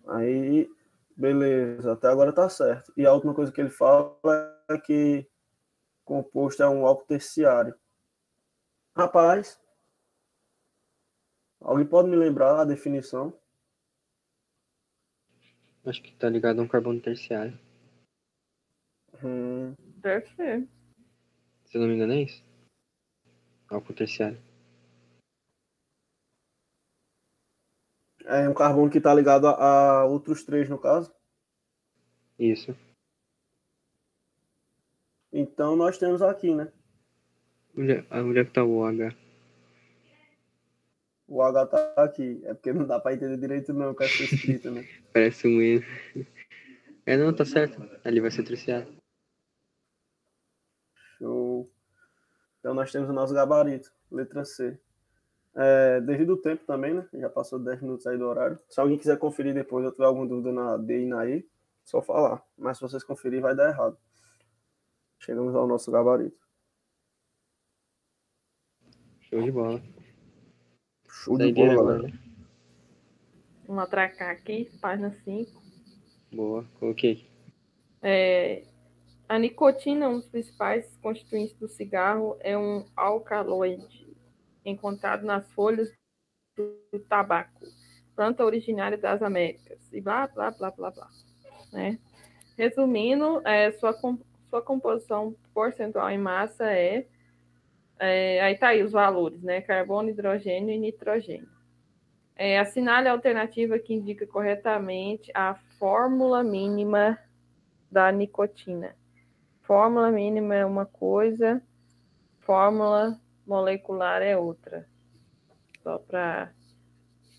[0.06, 0.70] Aí,
[1.16, 2.92] beleza, até agora tá certo.
[2.96, 4.18] E a última coisa que ele fala
[4.68, 5.26] é que
[6.04, 7.74] composto é um álcool terciário.
[8.94, 9.58] Rapaz,
[11.60, 13.32] alguém pode me lembrar a definição?
[15.84, 17.58] Acho que tá ligado a um carbono terciário.
[19.22, 20.68] Hum, Deve ser.
[21.66, 22.42] Se eu não me engano, é isso?
[23.68, 24.38] Álcool terciário.
[28.24, 31.12] é um carbono que está ligado a, a outros três, no caso.
[32.38, 32.76] Isso.
[35.32, 36.70] Então nós temos aqui, né?
[37.76, 39.21] Onde é, onde é que tá o OH?
[41.32, 42.42] O H tá aqui.
[42.44, 44.86] É porque não dá para entender direito não com essa escrita, né?
[45.14, 45.82] Parece um E.
[47.06, 47.82] É, não, tá certo.
[48.04, 48.94] Ali vai ser terciário.
[51.16, 51.72] Show.
[52.60, 54.78] Então nós temos o nosso gabarito, letra C.
[55.54, 57.08] É, devido ao tempo também, né?
[57.14, 58.58] Já passou 10 minutos aí do horário.
[58.68, 61.48] Se alguém quiser conferir depois ou tiver alguma dúvida na D e na E,
[61.82, 62.44] só falar.
[62.58, 63.96] Mas se vocês conferir, vai dar errado.
[65.18, 66.36] Chegamos ao nosso gabarito.
[69.22, 69.82] Show de bola.
[71.22, 72.02] Show de bola, galera.
[72.02, 72.12] né?
[73.64, 75.62] Vamos atracar aqui, página 5.
[76.32, 76.66] Boa.
[76.80, 77.30] Coloquei.
[78.02, 78.64] É,
[79.28, 84.12] a nicotina, um dos principais constituintes do cigarro, é um alcaloide
[84.64, 85.92] encontrado nas folhas
[86.56, 87.66] do, tabaco,
[88.16, 91.08] planta originária das Américas, e blá, blá, blá, blá, blá.
[91.72, 92.00] Né?
[92.58, 93.96] Resumindo, é, sua,
[94.50, 97.06] sua composição percentual em massa é,
[98.04, 99.60] é, aí tá aí os valores, né?
[99.60, 101.48] Carbono, hidrogênio e nitrogênio.
[102.34, 107.16] É, assinale a alternativa que indica corretamente a fórmula mínima
[107.88, 108.96] da nicotina.
[109.60, 111.62] Fórmula mínima é uma coisa,
[112.40, 114.84] fórmula molecular é outra.
[115.80, 116.52] Só para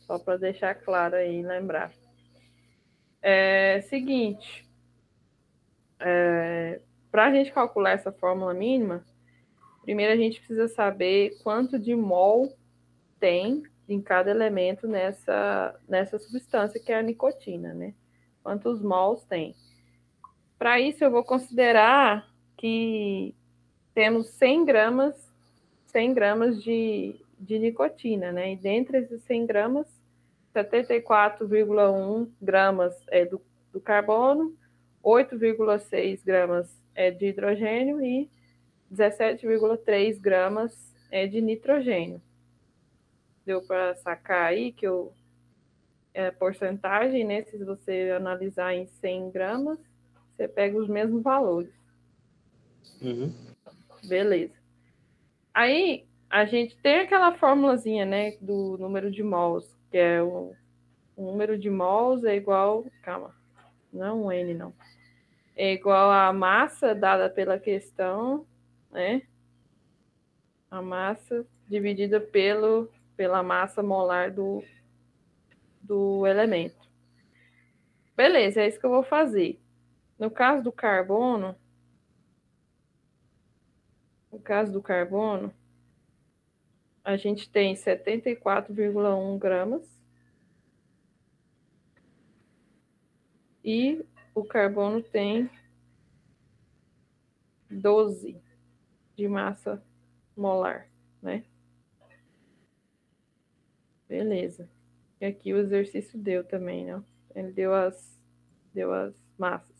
[0.07, 1.91] só para deixar claro aí, lembrar.
[3.21, 4.65] É seguinte,
[5.99, 6.79] é,
[7.11, 9.03] para a gente calcular essa fórmula mínima,
[9.83, 12.55] primeiro a gente precisa saber quanto de mol
[13.19, 17.93] tem em cada elemento nessa, nessa substância que é a nicotina, né?
[18.41, 19.55] Quantos mols tem.
[20.57, 22.27] Para isso, eu vou considerar
[22.57, 23.35] que
[23.93, 25.31] temos 100 gramas,
[25.87, 28.53] 100 gramas de, de nicotina, né?
[28.53, 29.87] E dentre esses 100 gramas,
[30.55, 33.41] 74,1 gramas é do,
[33.71, 34.55] do carbono,
[35.03, 38.29] 8,6 gramas é de hidrogênio e
[38.93, 42.21] 17,3 gramas é de nitrogênio.
[43.45, 45.11] Deu para sacar aí que o
[46.13, 47.43] é, porcentagem, né?
[47.43, 49.79] Se você analisar em 100 gramas,
[50.35, 51.73] você pega os mesmos valores.
[53.01, 53.33] Uhum.
[54.05, 54.53] Beleza.
[55.53, 60.55] Aí a gente tem aquela formulazinha, né, do número de mols, que é o,
[61.15, 63.35] o número de mols é igual, calma,
[63.91, 64.73] não é um N não,
[65.55, 68.47] é igual a massa dada pela questão,
[68.93, 69.23] né,
[70.69, 74.63] a massa dividida pelo, pela massa molar do,
[75.81, 76.89] do elemento.
[78.15, 79.59] Beleza, é isso que eu vou fazer.
[80.19, 81.55] No caso do carbono,
[84.31, 85.53] no caso do carbono,
[87.03, 89.83] a gente tem 74,1 gramas.
[93.63, 94.05] E
[94.35, 95.49] o carbono tem
[97.69, 98.42] 12
[99.15, 99.83] de massa
[100.35, 100.87] molar,
[101.21, 101.43] né?
[104.07, 104.69] Beleza.
[105.19, 107.01] E aqui o exercício deu também, né?
[107.35, 108.21] Ele deu as,
[108.73, 109.73] deu as massas.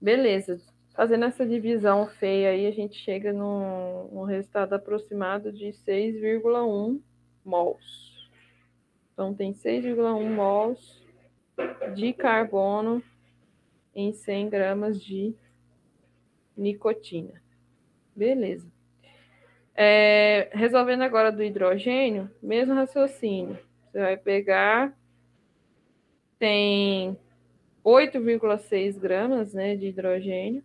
[0.00, 0.60] Beleza.
[0.94, 7.00] Fazendo essa divisão feia aí, a gente chega num, num resultado aproximado de 6,1
[7.44, 8.30] mols.
[9.12, 11.06] Então, tem 6,1 mols
[11.94, 13.02] de carbono
[13.94, 15.34] em 100 gramas de
[16.56, 17.40] nicotina.
[18.14, 18.70] Beleza.
[19.74, 23.58] É, resolvendo agora do hidrogênio, mesmo raciocínio.
[23.90, 24.96] Você vai pegar,
[26.38, 27.16] tem
[27.84, 30.62] 8,6 gramas né, de hidrogênio,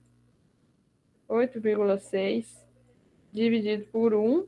[1.30, 2.46] 8,6
[3.32, 4.48] dividido por 1,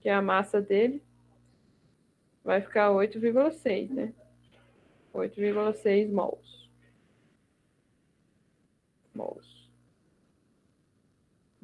[0.00, 1.02] que é a massa dele,
[2.42, 4.12] vai ficar 8,6, né?
[5.14, 6.70] 8,6 mols.
[9.14, 9.53] Mols.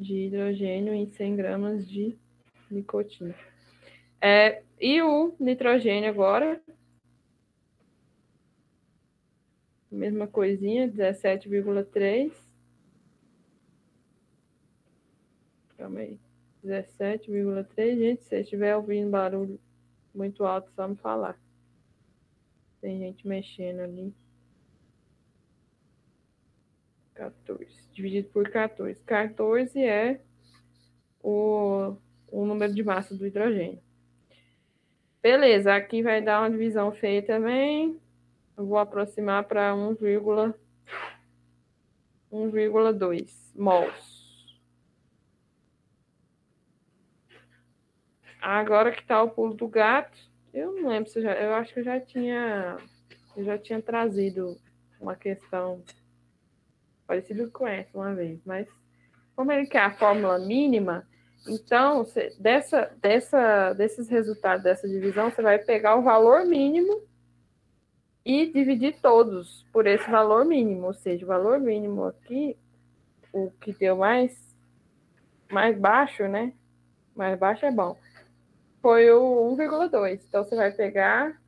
[0.00, 2.16] De hidrogênio em 100 gramas de
[2.70, 3.34] nicotina.
[4.18, 6.58] É, e o nitrogênio agora,
[9.90, 12.32] mesma coisinha, 17,3.
[15.76, 16.18] Calma aí.
[16.64, 17.98] 17,3.
[17.98, 19.60] Gente, se estiver ouvindo barulho
[20.14, 21.38] muito alto, só me falar.
[22.80, 24.14] Tem gente mexendo ali.
[27.20, 27.92] 14.
[27.92, 29.02] Dividido por 14.
[29.04, 30.20] 14 é
[31.22, 31.94] o,
[32.28, 33.82] o número de massa do hidrogênio.
[35.22, 38.00] Beleza, aqui vai dar uma divisão feia também.
[38.56, 40.54] Eu vou aproximar para 1,2
[43.54, 44.18] mols.
[48.40, 50.16] Agora que está o pulo do gato,
[50.54, 52.78] eu não lembro se eu já, eu acho que eu já tinha,
[53.36, 54.56] eu já tinha trazido
[54.98, 55.84] uma questão
[57.10, 58.68] parecida com essa uma vez, mas
[59.34, 61.06] como ele quer a fórmula mínima,
[61.48, 62.06] então
[62.38, 67.02] dessa, dessa, desses resultados dessa divisão, você vai pegar o valor mínimo
[68.24, 72.56] e dividir todos por esse valor mínimo, ou seja, o valor mínimo aqui,
[73.32, 74.54] o que deu mais,
[75.50, 76.52] mais baixo, né?
[77.16, 77.96] Mais baixo é bom
[78.80, 80.20] foi o 1,2.
[80.26, 81.40] Então, você vai pegar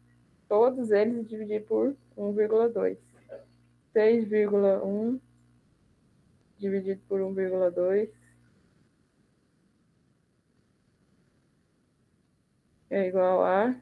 [0.48, 2.96] todos eles e dividir por 1,2.
[3.94, 5.20] 6,1
[6.62, 8.08] dividido por 1,2
[12.88, 13.74] é igual a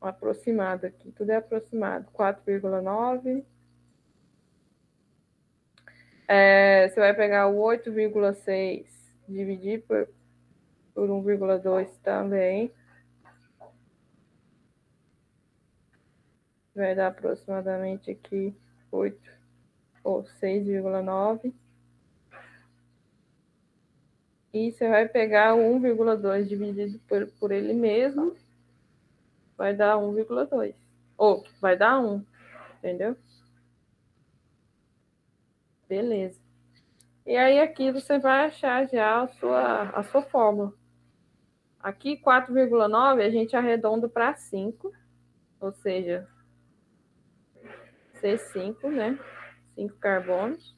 [0.00, 3.44] aproximado aqui, tudo é aproximado, 4,9.
[6.26, 8.86] É, você vai pegar o 8,6
[9.28, 10.08] dividir por
[10.94, 12.72] por 1,2 também.
[16.74, 18.52] Vai dar aproximadamente aqui
[18.90, 19.37] 8
[20.08, 21.52] ou 6,9.
[24.54, 28.34] E você vai pegar o 1,2 dividido por, por ele mesmo,
[29.56, 30.74] vai dar 1,2.
[31.18, 32.24] Ou vai dar 1,
[32.78, 33.16] entendeu?
[35.86, 36.40] Beleza.
[37.26, 40.72] E aí aqui você vai achar já a sua, a sua fórmula.
[41.80, 44.90] Aqui, 4,9 a gente arredonda para 5,
[45.60, 46.26] ou seja,
[48.20, 49.18] C5, né?
[49.78, 50.74] 5 carbonos.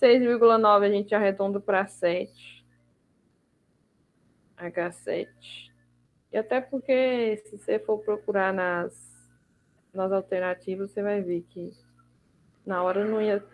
[0.00, 2.64] 6,9 a gente arredonda para 7.
[4.56, 5.28] H7.
[6.32, 8.94] E até porque se você for procurar nas,
[9.92, 11.72] nas alternativas, você vai ver que
[12.64, 13.44] na hora não ia,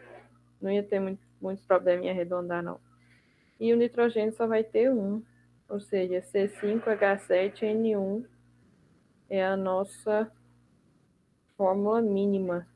[0.60, 2.78] não ia ter muito, muito problema em arredondar, não.
[3.58, 5.22] E o nitrogênio só vai ter um,
[5.68, 8.26] ou seja, C5H7N1
[9.30, 10.30] é a nossa
[11.56, 12.68] fórmula mínima.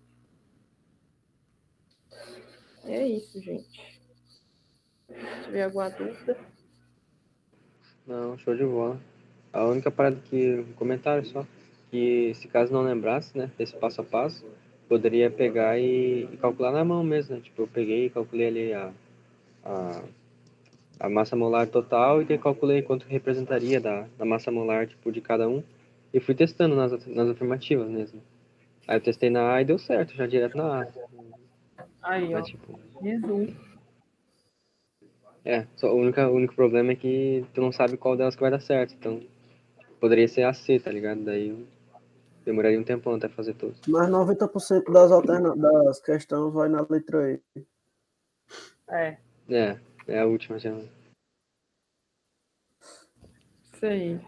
[2.88, 4.00] É isso, gente.
[5.08, 6.38] Se tiver alguma dúvida.
[8.06, 8.98] Não, show de bola.
[9.52, 10.60] A única parada que.
[10.60, 11.46] Um comentário só.
[11.90, 13.50] Que se caso não lembrasse, né?
[13.58, 14.44] Esse passo a passo,
[14.88, 17.42] poderia pegar e, e calcular na mão mesmo, né?
[17.42, 18.90] Tipo, eu peguei e calculei ali a,
[19.64, 20.02] a,
[21.00, 25.46] a massa molar total e calculei quanto representaria da, da massa molar, tipo, de cada
[25.46, 25.62] um.
[26.12, 28.22] E fui testando nas, nas afirmativas mesmo.
[28.86, 31.07] Aí eu testei na A e deu certo, já direto na A.
[32.02, 32.38] Aí, ó.
[32.38, 33.54] Mas, tipo, Jesus.
[35.44, 38.40] é, só, o, único, o único problema é que tu não sabe qual delas que
[38.40, 38.94] vai dar certo.
[38.94, 39.20] Então,
[40.00, 41.24] poderia ser a C, tá ligado?
[41.24, 41.66] Daí eu
[42.44, 43.80] demoraria um tempão até fazer todos.
[43.86, 45.54] Mas 90% das, alterna...
[45.56, 47.66] das questões vai na letra E.
[48.90, 49.18] É,
[49.50, 50.74] É, é a última já.
[53.74, 54.20] isso aí.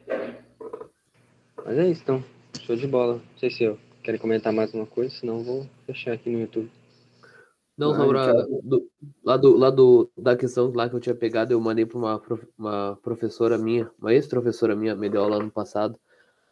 [1.64, 2.24] Mas é isso, então.
[2.60, 3.14] Show de bola.
[3.14, 6.40] Não sei se eu quero comentar mais uma coisa, senão eu vou fechar aqui no
[6.40, 6.70] YouTube.
[7.80, 8.90] Não, só pra, então- do,
[9.24, 12.22] lá, do, lá do, da questão lá que eu tinha pegado, eu mandei para uma,
[12.58, 15.98] uma professora minha, uma ex-professora minha, me deu aula ano passado.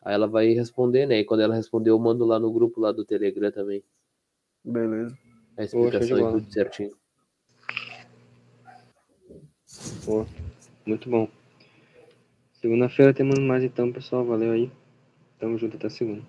[0.02, 1.18] Aí ela vai responder, né?
[1.18, 3.84] E quando ela responder, eu mando lá no grupo lá do Telegram também.
[4.64, 5.18] Beleza.
[5.58, 6.32] A explicação e bola.
[6.32, 6.96] tudo certinho.
[10.06, 10.24] Pô,
[10.86, 11.28] muito bom.
[12.54, 14.24] Segunda-feira temos mais então, pessoal.
[14.24, 14.72] Valeu aí.
[15.38, 16.22] Tamo junto até segunda.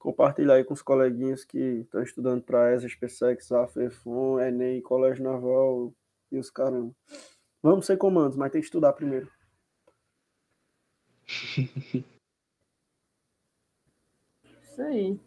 [0.00, 5.92] Compartilhar aí com os coleguinhas que estão estudando para ESA, SpaceX, AFEFON, Enem, Colégio Naval
[6.32, 6.96] e os caramba.
[7.62, 9.30] Vamos ser comandos, mas tem que estudar primeiro.
[14.62, 15.20] Isso aí.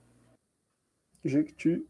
[1.23, 1.87] Jequiti.